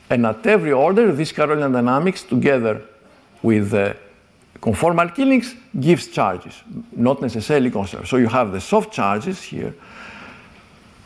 and 0.09 0.25
at 0.25 0.47
every 0.47 0.71
order, 0.71 1.11
this 1.11 1.33
Carrollian 1.33 1.73
dynamics 1.73 2.23
together 2.23 2.81
with 3.41 3.71
the 3.71 3.97
conformal 4.63 5.13
killings 5.13 5.55
gives 5.77 6.07
charges, 6.07 6.63
not 6.95 7.21
necessarily 7.21 7.69
conserved. 7.69 8.07
So 8.07 8.15
you 8.15 8.29
have 8.29 8.53
the 8.53 8.61
soft 8.61 8.93
charges 8.93 9.41
here. 9.41 9.73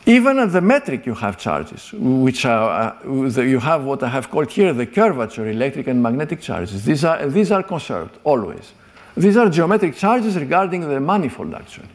Even 0.06 0.38
at 0.38 0.52
the 0.52 0.60
metric, 0.60 1.04
you 1.06 1.14
have 1.14 1.36
charges, 1.36 1.92
which 1.92 2.46
are, 2.46 2.94
uh, 3.04 3.42
you 3.42 3.58
have 3.58 3.82
what 3.84 4.02
I 4.04 4.08
have 4.08 4.30
called 4.30 4.50
here 4.50 4.72
the 4.72 4.86
curvature, 4.86 5.50
electric 5.50 5.88
and 5.88 6.00
magnetic 6.00 6.40
charges. 6.40 6.84
These 6.84 7.04
are, 7.04 7.26
these 7.26 7.50
are 7.50 7.64
conserved 7.64 8.16
always. 8.22 8.72
These 9.16 9.36
are 9.36 9.50
geometric 9.50 9.96
charges 9.96 10.36
regarding 10.36 10.88
the 10.88 11.00
manifold, 11.00 11.52
actually. 11.52 11.88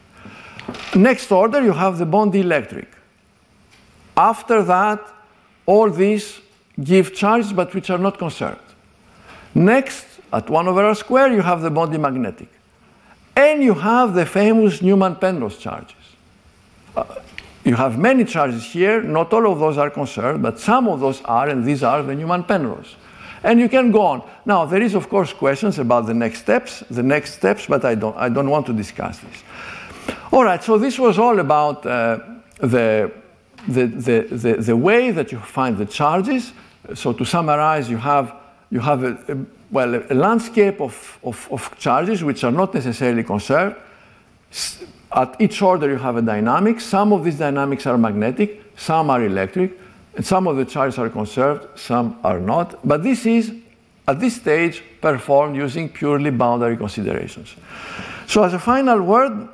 Next 0.94 1.32
order, 1.32 1.62
you 1.62 1.72
have 1.72 1.96
the 1.96 2.06
bond 2.06 2.34
electric. 2.34 2.88
After 4.16 4.62
that, 4.64 5.00
all 5.64 5.90
these 5.90 6.40
give 6.82 7.14
charges 7.14 7.54
but 7.54 7.72
which 7.74 7.88
are 7.88 7.98
not 7.98 8.18
conserved. 8.18 8.60
Next, 9.54 10.13
at 10.32 10.48
1 10.50 10.68
over 10.68 10.84
r 10.84 10.94
square, 10.94 11.32
you 11.32 11.42
have 11.42 11.62
the 11.62 11.70
body 11.70 11.98
magnetic. 11.98 12.48
And 13.36 13.62
you 13.62 13.74
have 13.74 14.14
the 14.14 14.26
famous 14.26 14.80
Newman-Penrose 14.80 15.58
charges. 15.58 15.96
Uh, 16.96 17.04
you 17.64 17.74
have 17.74 17.98
many 17.98 18.24
charges 18.24 18.62
here, 18.62 19.02
not 19.02 19.32
all 19.32 19.50
of 19.50 19.58
those 19.58 19.78
are 19.78 19.90
conserved, 19.90 20.42
but 20.42 20.60
some 20.60 20.86
of 20.86 21.00
those 21.00 21.22
are, 21.22 21.48
and 21.48 21.64
these 21.64 21.82
are 21.82 22.02
the 22.02 22.14
Newman-Penrose. 22.14 22.94
And 23.42 23.58
you 23.58 23.68
can 23.68 23.90
go 23.90 24.02
on. 24.02 24.22
Now, 24.46 24.64
there 24.64 24.82
is, 24.82 24.94
of 24.94 25.08
course, 25.08 25.32
questions 25.32 25.78
about 25.78 26.06
the 26.06 26.14
next 26.14 26.40
steps, 26.40 26.82
the 26.90 27.02
next 27.02 27.34
steps, 27.34 27.66
but 27.66 27.84
I 27.84 27.94
don't, 27.94 28.16
I 28.16 28.28
don't 28.28 28.48
want 28.48 28.66
to 28.66 28.72
discuss 28.72 29.18
this. 29.18 30.16
All 30.32 30.44
right, 30.44 30.62
so 30.62 30.78
this 30.78 30.98
was 30.98 31.18
all 31.18 31.38
about 31.38 31.86
uh, 31.86 32.18
the, 32.58 33.12
the, 33.68 33.86
the, 33.86 34.28
the, 34.30 34.54
the 34.56 34.76
way 34.76 35.10
that 35.10 35.32
you 35.32 35.38
find 35.38 35.76
the 35.76 35.86
charges. 35.86 36.52
So 36.94 37.12
to 37.12 37.24
summarize, 37.24 37.88
you 37.88 37.96
have, 37.96 38.34
you 38.70 38.80
have 38.80 39.04
a, 39.04 39.18
a 39.28 39.36
well, 39.74 40.02
a 40.08 40.14
landscape 40.14 40.80
of, 40.80 41.18
of, 41.24 41.48
of, 41.50 41.76
charges 41.78 42.22
which 42.22 42.44
are 42.44 42.52
not 42.52 42.72
necessarily 42.72 43.24
conserved. 43.24 43.74
At 45.12 45.34
each 45.40 45.60
order, 45.62 45.88
you 45.90 45.96
have 45.96 46.16
a 46.16 46.22
dynamic. 46.22 46.80
Some 46.80 47.12
of 47.12 47.24
these 47.24 47.38
dynamics 47.38 47.84
are 47.86 47.98
magnetic, 47.98 48.62
some 48.76 49.10
are 49.10 49.24
electric, 49.24 49.72
and 50.14 50.24
some 50.24 50.46
of 50.46 50.56
the 50.56 50.64
charges 50.64 50.96
are 51.00 51.10
conserved, 51.10 51.76
some 51.76 52.20
are 52.22 52.38
not. 52.38 52.86
But 52.86 53.02
this 53.02 53.26
is, 53.26 53.52
at 54.06 54.20
this 54.20 54.36
stage, 54.36 54.80
performed 55.00 55.56
using 55.56 55.88
purely 55.88 56.30
boundary 56.30 56.76
considerations. 56.76 57.56
So, 58.28 58.44
as 58.44 58.54
a 58.54 58.60
final 58.60 59.02
word, 59.02 59.48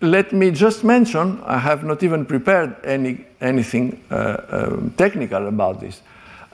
let 0.00 0.32
me 0.32 0.50
just 0.50 0.82
mention 0.82 1.40
I 1.44 1.58
have 1.58 1.84
not 1.84 2.02
even 2.02 2.26
prepared 2.26 2.74
any, 2.84 3.24
anything 3.40 4.02
uh, 4.10 4.38
um, 4.50 4.94
technical 4.96 5.46
about 5.46 5.78
this. 5.80 6.02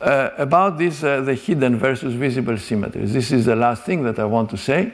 Uh, 0.02 0.30
about 0.36 0.78
this, 0.78 1.04
uh, 1.04 1.20
the 1.20 1.34
hidden 1.34 1.76
versus 1.76 2.12
visible 2.14 2.58
symmetries. 2.58 3.12
This 3.12 3.30
is 3.30 3.44
the 3.44 3.54
last 3.54 3.84
thing 3.84 4.02
that 4.02 4.18
I 4.18 4.24
want 4.24 4.50
to 4.50 4.56
say. 4.56 4.92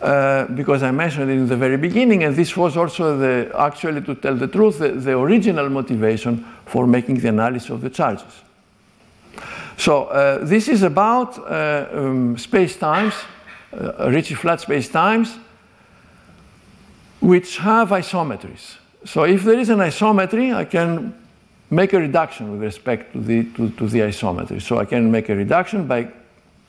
Uh, 0.00 0.46
because 0.46 0.82
I 0.82 0.90
mentioned 0.90 1.30
it 1.30 1.34
in 1.34 1.46
the 1.46 1.56
very 1.56 1.76
beginning, 1.76 2.24
and 2.24 2.34
this 2.34 2.56
was 2.56 2.78
also 2.78 3.18
the, 3.18 3.50
actually, 3.58 4.00
to 4.02 4.14
tell 4.14 4.34
the 4.34 4.46
truth, 4.46 4.78
the, 4.78 4.88
the 4.92 5.18
original 5.18 5.68
motivation 5.68 6.46
for 6.64 6.86
making 6.86 7.20
the 7.20 7.28
analysis 7.28 7.70
of 7.70 7.82
the 7.82 7.90
charges. 7.90 8.32
So 9.76 10.04
uh, 10.04 10.44
this 10.44 10.68
is 10.68 10.82
about 10.82 11.38
uh, 11.38 11.86
um, 11.92 12.38
space-times, 12.38 13.14
uh, 13.72 14.10
Ricci 14.10 14.34
flat 14.34 14.60
space-times, 14.60 15.38
which 17.20 17.58
have 17.58 17.90
isometries. 17.90 18.76
So 19.04 19.24
if 19.24 19.44
there 19.44 19.58
is 19.58 19.68
an 19.68 19.80
isometry, 19.80 20.54
I 20.54 20.64
can 20.64 21.14
make 21.70 21.92
a 21.92 21.98
reduction 21.98 22.52
with 22.52 22.62
respect 22.62 23.12
to 23.12 23.20
the, 23.20 23.44
to, 23.54 23.70
to 23.70 23.88
the 23.88 24.00
isometry. 24.00 24.60
So 24.62 24.78
I 24.78 24.84
can 24.84 25.10
make 25.10 25.28
a 25.28 25.34
reduction 25.34 25.86
by, 25.86 26.08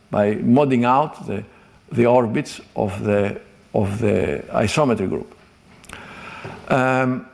by 0.09 0.35
modding 0.35 0.85
out 0.85 1.27
the, 1.27 1.43
the 1.91 2.05
orbits 2.05 2.61
of 2.75 3.03
the, 3.03 3.39
of 3.73 3.99
the 3.99 4.43
isometry 4.49 5.07
group. 5.07 5.35
Um, 6.69 7.27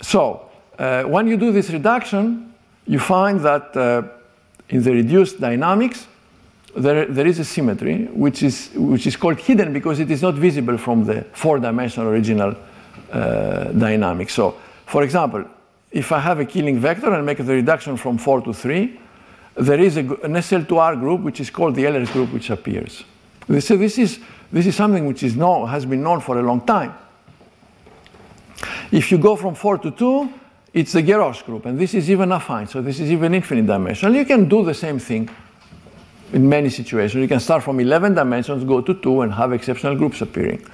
so 0.00 0.48
uh, 0.78 1.02
when 1.04 1.26
you 1.26 1.36
do 1.36 1.52
this 1.52 1.70
reduction, 1.70 2.54
you 2.86 2.98
find 2.98 3.40
that 3.40 3.76
uh, 3.76 4.02
in 4.68 4.82
the 4.82 4.92
reduced 4.92 5.40
dynamics, 5.40 6.06
there, 6.76 7.06
there 7.06 7.26
is 7.26 7.38
a 7.38 7.44
symmetry 7.44 8.04
which 8.06 8.42
is, 8.42 8.70
which 8.74 9.06
is 9.06 9.16
called 9.16 9.38
hidden 9.38 9.72
because 9.72 9.98
it 9.98 10.10
is 10.10 10.22
not 10.22 10.34
visible 10.34 10.78
from 10.78 11.04
the 11.04 11.22
four 11.32 11.58
dimensional 11.58 12.08
original 12.08 12.54
uh, 13.12 13.64
dynamics. 13.64 14.34
So, 14.34 14.56
for 14.86 15.02
example, 15.02 15.44
if 15.90 16.12
I 16.12 16.20
have 16.20 16.40
a 16.40 16.44
killing 16.44 16.78
vector 16.78 17.12
and 17.12 17.24
make 17.24 17.38
the 17.38 17.44
reduction 17.54 17.96
from 17.96 18.18
4 18.18 18.42
to 18.42 18.52
3, 18.52 19.00
there 19.56 19.80
is 19.80 19.96
a, 19.96 20.00
an 20.00 20.34
SL2R 20.34 21.00
group 21.00 21.22
which 21.22 21.40
is 21.40 21.50
called 21.50 21.74
the 21.74 21.84
Ehlers 21.84 22.12
group 22.12 22.32
which 22.32 22.50
appears. 22.50 23.04
This 23.48 23.70
is, 23.70 24.20
this 24.52 24.66
is 24.66 24.76
something 24.76 25.06
which 25.06 25.22
is 25.22 25.34
known, 25.34 25.68
has 25.68 25.86
been 25.86 26.02
known 26.02 26.20
for 26.20 26.38
a 26.38 26.42
long 26.42 26.60
time. 26.66 26.94
If 28.92 29.10
you 29.10 29.18
go 29.18 29.36
from 29.36 29.54
4 29.54 29.78
to 29.78 29.90
2, 29.90 30.32
it's 30.74 30.92
the 30.92 31.02
Geroch 31.02 31.44
group, 31.44 31.66
and 31.66 31.78
this 31.78 31.94
is 31.94 32.10
even 32.10 32.28
affine, 32.28 32.68
so 32.68 32.82
this 32.82 33.00
is 33.00 33.10
even 33.10 33.34
infinite 33.34 33.66
dimensional. 33.66 34.14
You 34.14 34.24
can 34.24 34.48
do 34.48 34.64
the 34.64 34.74
same 34.74 34.98
thing 34.98 35.30
in 36.32 36.48
many 36.48 36.68
situations. 36.68 37.20
You 37.20 37.28
can 37.28 37.40
start 37.40 37.62
from 37.62 37.80
11 37.80 38.14
dimensions, 38.14 38.64
go 38.64 38.82
to 38.82 38.94
2, 38.94 39.22
and 39.22 39.32
have 39.32 39.52
exceptional 39.52 39.96
groups 39.96 40.20
appearing. 40.20 40.64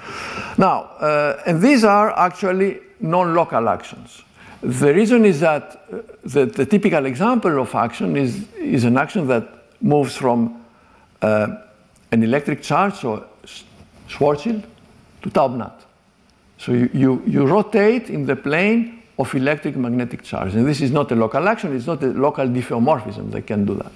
Now, 0.58 0.82
uh, 0.98 1.42
and 1.46 1.62
these 1.62 1.84
are 1.84 2.16
actually 2.18 2.80
non-local 3.00 3.68
actions. 3.68 4.22
The 4.64 4.94
reason 4.94 5.26
is 5.26 5.40
that 5.40 5.84
uh, 5.92 5.98
the, 6.24 6.46
the, 6.46 6.64
typical 6.64 7.04
example 7.04 7.60
of 7.60 7.74
action 7.74 8.16
is, 8.16 8.50
is 8.54 8.84
an 8.84 8.96
action 8.96 9.26
that 9.26 9.46
moves 9.82 10.16
from 10.16 10.64
uh, 11.20 11.48
an 12.10 12.22
electric 12.22 12.62
charge, 12.62 12.94
so 12.94 13.26
Schwarzschild, 14.08 14.64
to 15.20 15.28
Taub-NUT. 15.28 15.84
So 16.56 16.72
you, 16.72 16.88
you, 16.94 17.22
you 17.26 17.46
rotate 17.46 18.08
in 18.08 18.24
the 18.24 18.36
plane 18.36 19.02
of 19.18 19.34
electric 19.34 19.76
magnetic 19.76 20.22
charge. 20.22 20.54
And 20.54 20.66
this 20.66 20.80
is 20.80 20.90
not 20.90 21.12
a 21.12 21.14
local 21.14 21.46
action, 21.46 21.76
it's 21.76 21.86
not 21.86 22.02
a 22.02 22.06
local 22.06 22.46
diffeomorphism 22.46 23.32
that 23.32 23.46
can 23.46 23.66
do 23.66 23.74
that. 23.74 23.92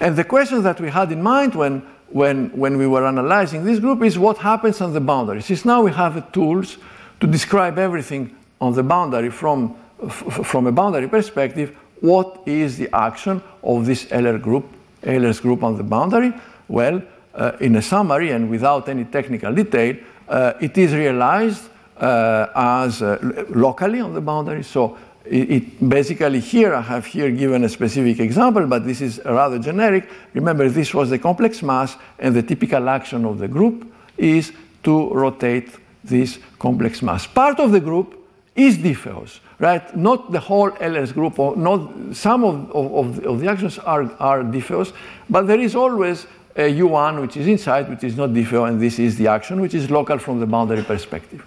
And 0.00 0.16
the 0.16 0.24
question 0.24 0.62
that 0.64 0.82
we 0.82 0.90
had 0.90 1.10
in 1.12 1.22
mind 1.22 1.54
when, 1.54 1.80
when, 2.08 2.50
when 2.50 2.76
we 2.76 2.86
were 2.86 3.06
analyzing 3.06 3.64
this 3.64 3.78
group 3.78 4.02
is 4.02 4.18
what 4.18 4.36
happens 4.36 4.82
on 4.82 4.92
the 4.92 5.00
boundary. 5.00 5.40
Since 5.40 5.64
now 5.64 5.80
we 5.80 5.92
have 5.92 6.14
the 6.14 6.20
tools 6.20 6.76
to 7.20 7.26
describe 7.26 7.78
everything 7.78 8.36
on 8.62 8.72
the 8.74 8.82
boundary 8.82 9.28
from, 9.28 9.74
from 10.08 10.68
a 10.68 10.72
boundary 10.72 11.08
perspective, 11.08 11.76
what 12.00 12.42
is 12.46 12.78
the 12.78 12.88
action 12.94 13.42
of 13.62 13.86
this 13.86 14.04
Ehler 14.04 14.40
group, 14.40 14.64
Ehler's 15.02 15.40
group 15.40 15.64
on 15.64 15.76
the 15.76 15.82
boundary? 15.82 16.32
Well, 16.68 17.02
uh, 17.34 17.52
in 17.60 17.74
a 17.76 17.82
summary 17.82 18.30
and 18.30 18.48
without 18.48 18.88
any 18.88 19.04
technical 19.04 19.52
detail, 19.52 19.96
uh, 20.28 20.52
it 20.60 20.78
is 20.78 20.94
realized 20.94 21.70
uh, 21.96 22.46
as 22.54 23.02
uh, 23.02 23.44
locally 23.48 24.00
on 24.00 24.14
the 24.14 24.20
boundary. 24.20 24.62
So 24.62 24.96
it, 25.24 25.50
it, 25.50 25.88
basically 25.88 26.38
here 26.38 26.72
I 26.72 26.82
have 26.82 27.04
here 27.04 27.32
given 27.32 27.64
a 27.64 27.68
specific 27.68 28.20
example, 28.20 28.66
but 28.68 28.84
this 28.84 29.00
is 29.00 29.20
rather 29.24 29.58
generic. 29.58 30.08
Remember, 30.34 30.68
this 30.68 30.94
was 30.94 31.10
the 31.10 31.18
complex 31.18 31.62
mass, 31.62 31.96
and 32.20 32.34
the 32.34 32.42
typical 32.42 32.88
action 32.88 33.24
of 33.24 33.38
the 33.38 33.48
group 33.48 33.92
is 34.16 34.52
to 34.84 35.12
rotate 35.12 35.68
this 36.04 36.38
complex 36.60 37.02
mass. 37.02 37.26
Part 37.26 37.58
of 37.58 37.72
the 37.72 37.80
group 37.80 38.21
is 38.54 38.76
diffeos, 38.78 39.40
right? 39.58 39.96
Not 39.96 40.30
the 40.32 40.40
whole 40.40 40.70
Ehlers 40.72 41.12
group, 41.12 41.38
or 41.38 41.56
not 41.56 42.14
some 42.14 42.44
of, 42.44 42.70
of, 42.72 43.24
of 43.24 43.40
the 43.40 43.48
actions 43.48 43.78
are, 43.78 44.04
are 44.20 44.42
diffeos, 44.42 44.92
but 45.30 45.46
there 45.46 45.60
is 45.60 45.74
always 45.74 46.26
a 46.56 46.70
U1 46.80 47.20
which 47.20 47.36
is 47.36 47.46
inside, 47.46 47.88
which 47.88 48.04
is 48.04 48.16
not 48.16 48.30
diffeo, 48.30 48.68
and 48.68 48.80
this 48.80 48.98
is 48.98 49.16
the 49.16 49.26
action 49.26 49.60
which 49.60 49.74
is 49.74 49.90
local 49.90 50.18
from 50.18 50.38
the 50.38 50.46
boundary 50.46 50.82
perspective. 50.82 51.44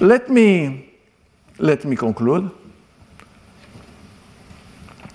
Let 0.00 0.28
me, 0.28 0.90
let 1.58 1.84
me 1.84 1.96
conclude. 1.96 2.50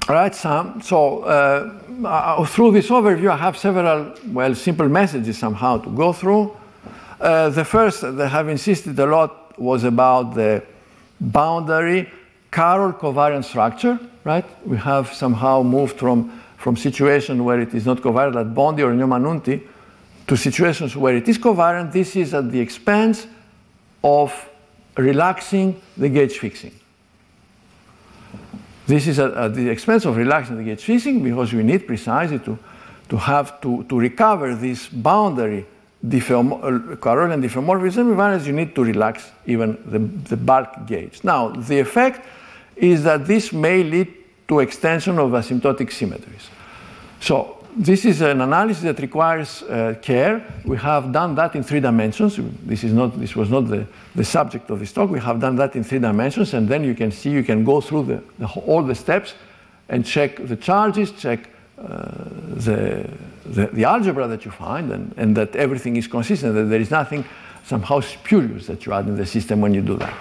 Right, 0.09 0.33
Sam. 0.35 0.81
So 0.81 1.19
uh, 1.23 1.79
uh, 2.03 2.45
through 2.45 2.71
this 2.71 2.89
overview, 2.89 3.29
I 3.29 3.37
have 3.37 3.57
several, 3.57 4.13
well, 4.27 4.53
simple 4.55 4.89
messages 4.89 5.37
somehow 5.37 5.77
to 5.77 5.89
go 5.89 6.11
through. 6.11 6.57
Uh, 7.21 7.49
the 7.49 7.63
first 7.63 8.01
that 8.01 8.19
I 8.19 8.27
have 8.27 8.49
insisted 8.49 8.99
a 8.99 9.05
lot 9.05 9.42
was 9.57 9.83
about 9.83 10.35
the 10.35 10.63
boundary 11.19 12.09
Carroll 12.51 12.93
covariant 12.93 13.43
structure, 13.43 13.99
right? 14.23 14.45
We 14.67 14.77
have 14.77 15.11
somehow 15.13 15.63
moved 15.63 15.97
from, 15.97 16.39
from 16.57 16.77
situation 16.77 17.43
where 17.43 17.59
it 17.59 17.73
is 17.73 17.85
not 17.85 17.97
covariant 17.97 18.39
at 18.39 18.53
Bondi 18.53 18.83
or 18.83 18.93
Newman-Unti 18.93 19.61
to 20.27 20.37
situations 20.37 20.95
where 20.95 21.15
it 21.15 21.27
is 21.27 21.39
covariant. 21.39 21.91
This 21.91 22.15
is 22.15 22.33
at 22.33 22.51
the 22.51 22.59
expense 22.59 23.25
of 24.03 24.49
relaxing 24.95 25.81
the 25.97 26.09
gauge 26.09 26.37
fixing. 26.37 26.73
This 28.85 29.07
is 29.07 29.17
at, 29.17 29.33
at, 29.33 29.55
the 29.55 29.69
expense 29.69 30.05
of 30.05 30.15
relaxing 30.17 30.57
the 30.57 30.63
gauge 30.63 30.83
fixing 30.83 31.23
because 31.23 31.53
we 31.53 31.63
need 31.63 31.87
precisely 31.87 32.39
to, 32.39 32.59
to 33.09 33.17
have 33.17 33.59
to, 33.61 33.83
to 33.85 33.99
recover 33.99 34.53
this 34.53 34.87
boundary 34.87 35.65
uh, 36.03 36.95
Carrollian 36.97 37.41
diffeomorphism 37.41 38.13
invariance, 38.13 38.45
you 38.45 38.53
need 38.53 38.75
to 38.75 38.83
relax 38.83 39.31
even 39.45 39.77
the, 39.85 39.99
the 40.29 40.37
bulk 40.37 40.85
gauge. 40.85 41.23
Now, 41.23 41.49
the 41.49 41.79
effect 41.79 42.25
is 42.75 43.03
that 43.03 43.25
this 43.25 43.53
may 43.53 43.83
lead 43.83 44.13
to 44.47 44.59
extension 44.59 45.17
of 45.19 45.31
asymptotic 45.31 45.91
symmetries. 45.91 46.49
So 47.21 47.63
this 47.75 48.05
is 48.05 48.21
an 48.21 48.41
analysis 48.41 48.83
that 48.83 48.99
requires 48.99 49.63
uh, 49.63 49.95
care. 50.01 50.43
We 50.65 50.77
have 50.77 51.11
done 51.11 51.35
that 51.35 51.55
in 51.55 51.63
three 51.63 51.79
dimensions. 51.79 52.37
This, 52.65 52.83
is 52.83 52.93
not, 52.93 53.17
this 53.19 53.35
was 53.35 53.49
not 53.49 53.67
the, 53.67 53.87
the 54.13 54.25
subject 54.25 54.69
of 54.69 54.79
this 54.79 54.91
talk. 54.91 55.09
We 55.09 55.19
have 55.19 55.39
done 55.39 55.55
that 55.55 55.75
in 55.75 55.83
three 55.83 55.99
dimensions, 55.99 56.53
and 56.53 56.67
then 56.67 56.83
you 56.83 56.93
can 56.93 57.11
see, 57.11 57.29
you 57.29 57.43
can 57.43 57.63
go 57.63 57.81
through 57.81 58.05
the, 58.05 58.23
the, 58.39 58.47
all 58.65 58.83
the 58.83 58.95
steps 58.95 59.33
and 59.89 60.05
check 60.05 60.45
the 60.47 60.55
charges, 60.55 61.11
check 61.13 61.49
uh, 61.79 62.11
the, 62.55 63.09
the, 63.45 63.67
the, 63.67 63.83
algebra 63.83 64.27
that 64.27 64.45
you 64.45 64.51
find, 64.51 64.91
and, 64.91 65.13
and 65.17 65.35
that 65.35 65.55
everything 65.55 65.95
is 65.95 66.07
consistent, 66.07 66.53
that 66.55 66.65
there 66.65 66.81
is 66.81 66.91
nothing 66.91 67.25
somehow 67.65 67.99
spurious 67.99 68.67
that 68.67 68.85
you 68.85 68.93
add 68.93 69.07
in 69.07 69.15
the 69.15 69.25
system 69.25 69.61
when 69.61 69.73
you 69.73 69.81
do 69.81 69.97
that. 69.97 70.13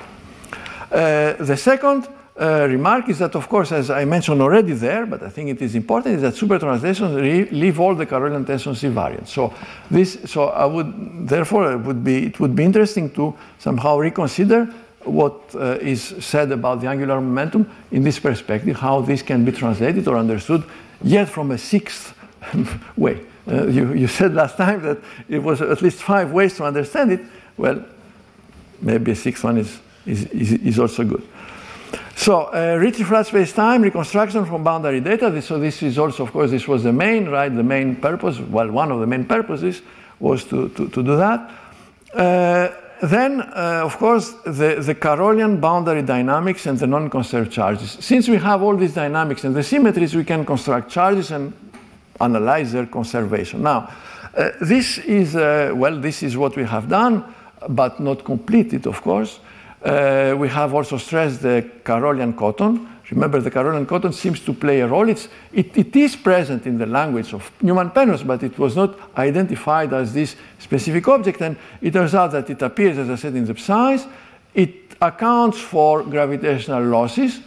Uh, 0.90 1.44
the 1.44 1.56
second 1.56 2.08
uh, 2.40 2.66
remark 2.68 3.08
is 3.08 3.18
that, 3.18 3.34
of 3.34 3.48
course, 3.48 3.72
as 3.72 3.90
I 3.90 4.04
mentioned 4.04 4.40
already 4.40 4.72
there, 4.72 5.06
but 5.06 5.22
I 5.22 5.28
think 5.28 5.50
it 5.50 5.60
is 5.60 5.74
important, 5.74 6.16
is 6.16 6.22
that 6.22 6.34
supertranslations 6.34 7.50
leave 7.50 7.78
all 7.78 7.94
the 7.94 8.06
Carrollian 8.06 8.44
tension 8.44 8.74
C 8.74 8.88
variants. 8.88 9.32
So 9.32 9.52
this, 9.90 10.18
so 10.24 10.48
I 10.48 10.64
would, 10.64 11.28
therefore, 11.28 11.72
it 11.72 11.78
would 11.78 12.02
be 12.02 12.26
it 12.26 12.40
would 12.40 12.56
be 12.56 12.64
interesting 12.64 13.10
to 13.10 13.34
somehow 13.58 13.98
reconsider 13.98 14.64
what 15.04 15.54
uh, 15.54 15.78
is 15.80 16.14
said 16.20 16.52
about 16.52 16.80
the 16.80 16.86
angular 16.86 17.20
momentum 17.20 17.68
in 17.90 18.02
this 18.02 18.18
perspective, 18.18 18.76
how 18.76 19.00
this 19.00 19.22
can 19.22 19.44
be 19.44 19.52
translated 19.52 20.06
or 20.08 20.16
understood, 20.16 20.62
yet 21.02 21.28
from 21.28 21.50
a 21.50 21.58
sixth 21.58 22.14
way. 22.96 23.20
Uh, 23.48 23.66
you, 23.66 23.92
you 23.92 24.06
said 24.06 24.34
last 24.34 24.56
time 24.56 24.82
that 24.82 24.98
it 25.28 25.42
was 25.42 25.60
at 25.60 25.82
least 25.82 26.02
five 26.02 26.30
ways 26.30 26.56
to 26.56 26.64
understand 26.64 27.12
it. 27.12 27.20
Well, 27.56 27.84
maybe 28.80 29.12
a 29.12 29.16
sixth 29.16 29.44
one 29.44 29.58
is, 29.58 29.80
is, 30.06 30.24
is, 30.26 30.52
is 30.52 30.78
also 30.78 31.04
good. 31.04 31.26
So 32.14 32.42
uh, 32.42 32.90
flat 33.04 33.26
space-time 33.26 33.82
reconstruction 33.82 34.44
from 34.46 34.62
boundary 34.62 35.00
data. 35.00 35.30
This, 35.30 35.46
so 35.46 35.58
this 35.58 35.82
is 35.82 35.98
also, 35.98 36.22
of 36.22 36.32
course, 36.32 36.50
this 36.50 36.68
was 36.68 36.84
the 36.84 36.92
main, 36.92 37.28
right? 37.28 37.48
The 37.48 37.62
main 37.62 37.96
purpose. 37.96 38.38
Well, 38.38 38.70
one 38.70 38.92
of 38.92 39.00
the 39.00 39.06
main 39.06 39.24
purposes 39.24 39.82
was 40.20 40.44
to, 40.44 40.68
to, 40.70 40.88
to 40.88 41.02
do 41.02 41.16
that. 41.16 41.50
Uh, 42.14 42.68
then, 43.02 43.40
uh, 43.40 43.82
of 43.82 43.96
course, 43.98 44.30
the, 44.44 44.80
the 44.80 44.94
Carrollian 44.94 45.58
boundary 45.58 46.02
dynamics 46.02 46.66
and 46.66 46.78
the 46.78 46.86
non-conserved 46.86 47.50
charges. 47.50 47.96
Since 47.98 48.28
we 48.28 48.36
have 48.36 48.62
all 48.62 48.76
these 48.76 48.94
dynamics 48.94 49.42
and 49.42 49.56
the 49.56 49.62
symmetries, 49.64 50.14
we 50.14 50.22
can 50.22 50.44
construct 50.44 50.88
charges 50.88 51.32
and 51.32 51.52
analyze 52.20 52.72
their 52.72 52.86
conservation. 52.86 53.62
Now, 53.62 53.92
uh, 54.36 54.50
this 54.60 54.98
is, 54.98 55.36
uh, 55.36 55.72
well, 55.74 56.00
this 56.00 56.22
is 56.22 56.36
what 56.36 56.56
we 56.56 56.64
have 56.64 56.88
done, 56.88 57.34
but 57.68 58.00
not 58.00 58.24
completed, 58.24 58.86
of 58.86 59.02
course. 59.02 59.40
Uh, 59.84 60.34
we 60.38 60.48
have 60.48 60.74
also 60.74 60.96
stressed 60.96 61.42
the 61.42 61.68
Carrollian 61.84 62.32
cotton. 62.34 62.88
Remember, 63.10 63.40
the 63.40 63.50
Carrollian 63.50 63.84
cotton 63.84 64.12
seems 64.12 64.40
to 64.40 64.54
play 64.54 64.80
a 64.80 64.86
role. 64.86 65.08
It's, 65.08 65.28
it, 65.52 65.76
it 65.76 65.94
is 65.94 66.16
present 66.16 66.66
in 66.66 66.78
the 66.78 66.86
language 66.86 67.34
of 67.34 67.50
Newman-Penrose, 67.60 68.22
but 68.22 68.42
it 68.42 68.58
was 68.58 68.74
not 68.74 68.98
identified 69.18 69.92
as 69.92 70.14
this 70.14 70.36
specific 70.58 71.06
object. 71.08 71.42
And 71.42 71.56
it 71.82 71.92
turns 71.92 72.14
out 72.14 72.32
that 72.32 72.48
it 72.48 72.62
appears, 72.62 72.96
as 72.96 73.10
I 73.10 73.16
said, 73.16 73.34
in 73.34 73.44
the 73.44 73.54
psi's. 73.54 74.06
It 74.54 74.96
accounts 75.00 75.58
for 75.58 76.04
gravitational 76.04 76.84
losses. 76.84 77.40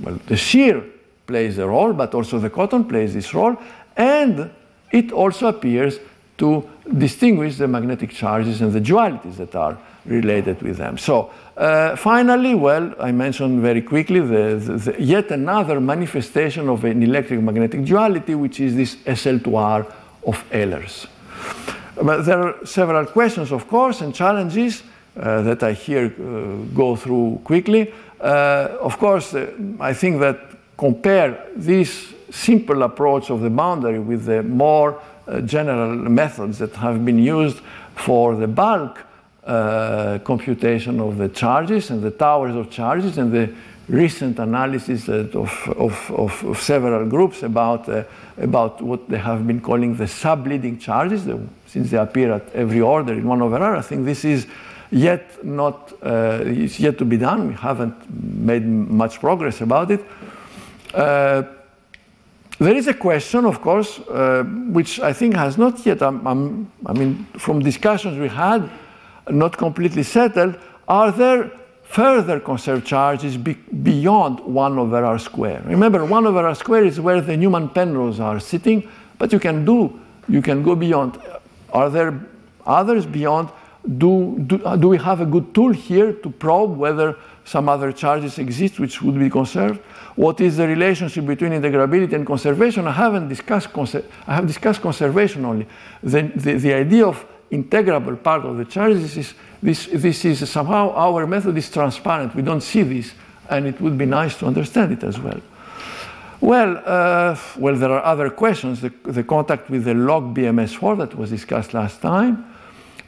Well, 0.00 0.20
the 0.26 0.36
shear 0.36 0.84
plays 1.26 1.58
a 1.58 1.66
role, 1.66 1.92
but 1.94 2.14
also 2.14 2.38
the 2.38 2.50
cotton 2.50 2.84
plays 2.84 3.14
this 3.14 3.34
role. 3.34 3.56
And 3.98 4.50
it 4.92 5.12
also 5.12 5.48
appears 5.48 5.98
to 6.38 6.68
distinguish 6.96 7.56
the 7.56 7.68
magnetic 7.68 8.10
charges 8.10 8.62
and 8.62 8.72
the 8.72 8.80
dualities 8.80 9.36
that 9.36 9.54
are 9.54 9.76
related 10.06 10.62
with 10.62 10.78
them. 10.78 10.96
So 10.96 11.30
uh, 11.56 11.96
finally, 11.96 12.54
well, 12.54 12.94
I 13.00 13.12
mentioned 13.12 13.60
very 13.60 13.82
quickly 13.82 14.20
the, 14.20 14.56
the, 14.56 14.92
the, 14.92 15.02
yet 15.02 15.30
another 15.30 15.80
manifestation 15.80 16.68
of 16.68 16.84
an 16.84 17.02
electric 17.02 17.40
magnetic 17.40 17.84
duality, 17.84 18.34
which 18.34 18.60
is 18.60 18.76
this 18.76 18.96
SL2R 18.96 19.92
of 20.26 20.50
Ehlers. 20.50 21.06
But 22.00 22.22
there 22.22 22.40
are 22.40 22.66
several 22.66 23.06
questions, 23.06 23.50
of 23.50 23.66
course, 23.66 24.00
and 24.00 24.14
challenges 24.14 24.84
uh, 25.18 25.42
that 25.42 25.62
I 25.64 25.72
here 25.72 26.06
uh, 26.06 26.64
go 26.74 26.94
through 26.94 27.40
quickly. 27.42 27.92
Uh, 28.20 28.78
of 28.80 28.98
course, 28.98 29.34
uh, 29.34 29.50
I 29.80 29.92
think 29.92 30.20
that 30.20 30.38
compare 30.76 31.48
this 31.56 32.14
simple 32.30 32.82
approach 32.82 33.30
of 33.30 33.40
the 33.40 33.50
boundary 33.50 33.98
with 33.98 34.24
the 34.24 34.42
more 34.42 35.00
uh, 35.26 35.40
general 35.40 35.94
methods 35.94 36.58
that 36.58 36.74
have 36.76 37.04
been 37.04 37.18
used 37.18 37.60
for 37.94 38.34
the 38.36 38.46
bulk 38.46 39.04
uh, 39.44 40.18
computation 40.24 41.00
of 41.00 41.16
the 41.16 41.28
charges 41.28 41.90
and 41.90 42.02
the 42.02 42.10
towers 42.10 42.54
of 42.54 42.70
charges 42.70 43.18
and 43.18 43.32
the 43.32 43.52
recent 43.88 44.38
analysis 44.38 45.08
of, 45.08 45.34
of, 45.34 46.10
of, 46.10 46.44
of 46.44 46.60
several 46.60 47.08
groups 47.08 47.42
about, 47.42 47.88
uh, 47.88 48.04
about 48.36 48.82
what 48.82 49.08
they 49.08 49.18
have 49.18 49.46
been 49.46 49.60
calling 49.60 49.96
the 49.96 50.04
subleading 50.04 50.78
charges, 50.78 51.24
the, 51.24 51.40
since 51.66 51.90
they 51.90 51.96
appear 51.96 52.32
at 52.32 52.52
every 52.52 52.80
order 52.80 53.14
in 53.14 53.26
1 53.26 53.42
over 53.42 53.56
r. 53.56 53.76
I 53.76 53.80
think 53.80 54.04
this 54.04 54.24
is 54.24 54.46
yet 54.90 55.44
not, 55.44 55.92
uh, 56.02 56.44
yet 56.44 56.98
to 56.98 57.04
be 57.04 57.16
done. 57.16 57.48
We 57.48 57.54
haven't 57.54 57.96
made 58.10 58.66
much 58.66 59.20
progress 59.20 59.60
about 59.60 59.90
it. 59.90 60.04
There 62.58 62.74
is 62.74 62.88
a 62.88 62.94
question, 62.94 63.44
of 63.44 63.60
course, 63.60 64.00
uh, 64.00 64.42
which 64.42 64.98
I 64.98 65.12
think 65.12 65.36
has 65.36 65.56
not 65.56 65.86
yet, 65.86 66.02
um, 66.02 66.26
um, 66.26 66.72
I 66.84 66.92
mean, 66.92 67.24
from 67.38 67.60
discussions 67.60 68.18
we 68.18 68.28
had, 68.28 68.68
not 69.30 69.56
completely 69.56 70.02
settled. 70.02 70.58
Are 70.88 71.12
there 71.12 71.52
further 71.84 72.40
conserved 72.40 72.84
charges 72.84 73.36
be 73.36 73.54
beyond 73.54 74.40
1 74.40 74.78
over 74.78 75.04
r 75.04 75.20
square? 75.20 75.62
Remember, 75.66 76.04
1 76.04 76.26
over 76.26 76.44
r 76.46 76.54
square 76.56 76.84
is 76.84 76.98
where 76.98 77.20
the 77.20 77.36
Newman 77.36 77.68
Penrose 77.68 78.18
are 78.18 78.40
sitting, 78.40 78.88
but 79.18 79.32
you 79.32 79.38
can 79.38 79.64
do, 79.64 80.00
you 80.28 80.42
can 80.42 80.64
go 80.64 80.74
beyond. 80.74 81.20
Are 81.72 81.88
there 81.88 82.18
others 82.66 83.06
beyond? 83.06 83.50
Do, 83.98 84.36
do, 84.48 84.64
uh, 84.64 84.74
do 84.74 84.88
we 84.88 84.98
have 84.98 85.20
a 85.20 85.26
good 85.26 85.54
tool 85.54 85.72
here 85.72 86.12
to 86.12 86.30
probe 86.30 86.76
whether 86.76 87.16
some 87.44 87.68
other 87.68 87.92
charges 87.92 88.38
exist 88.38 88.80
which 88.80 89.00
would 89.00 89.16
be 89.16 89.30
conserved? 89.30 89.80
What 90.18 90.40
is 90.40 90.56
the 90.56 90.66
relationship 90.66 91.24
between 91.26 91.52
integrability 91.52 92.12
and 92.14 92.26
conservation? 92.26 92.88
I 92.88 92.90
haven't 92.90 93.28
discussed, 93.28 93.68
I 94.26 94.34
have 94.34 94.48
discussed 94.48 94.80
conservation 94.80 95.44
only. 95.44 95.68
The, 96.02 96.22
the, 96.34 96.54
the 96.54 96.74
idea 96.74 97.06
of 97.06 97.24
integrable 97.52 98.20
part 98.20 98.44
of 98.44 98.56
the 98.56 98.64
charges 98.64 99.16
is 99.16 99.34
this, 99.62 99.86
this 99.92 100.24
is 100.24 100.50
somehow 100.50 100.92
our 100.96 101.24
method 101.24 101.56
is 101.56 101.70
transparent. 101.70 102.34
We 102.34 102.42
don't 102.42 102.62
see 102.62 102.82
this, 102.82 103.12
and 103.48 103.68
it 103.68 103.80
would 103.80 103.96
be 103.96 104.06
nice 104.06 104.36
to 104.38 104.46
understand 104.46 104.90
it 104.90 105.04
as 105.04 105.20
well. 105.20 105.40
Well, 106.40 106.82
uh, 106.84 107.38
well, 107.56 107.76
there 107.76 107.92
are 107.92 108.04
other 108.04 108.28
questions. 108.28 108.80
The, 108.80 108.92
the, 109.04 109.22
contact 109.22 109.70
with 109.70 109.84
the 109.84 109.94
log 109.94 110.34
BMS4 110.34 110.98
that 110.98 111.16
was 111.16 111.30
discussed 111.30 111.74
last 111.74 112.00
time, 112.02 112.44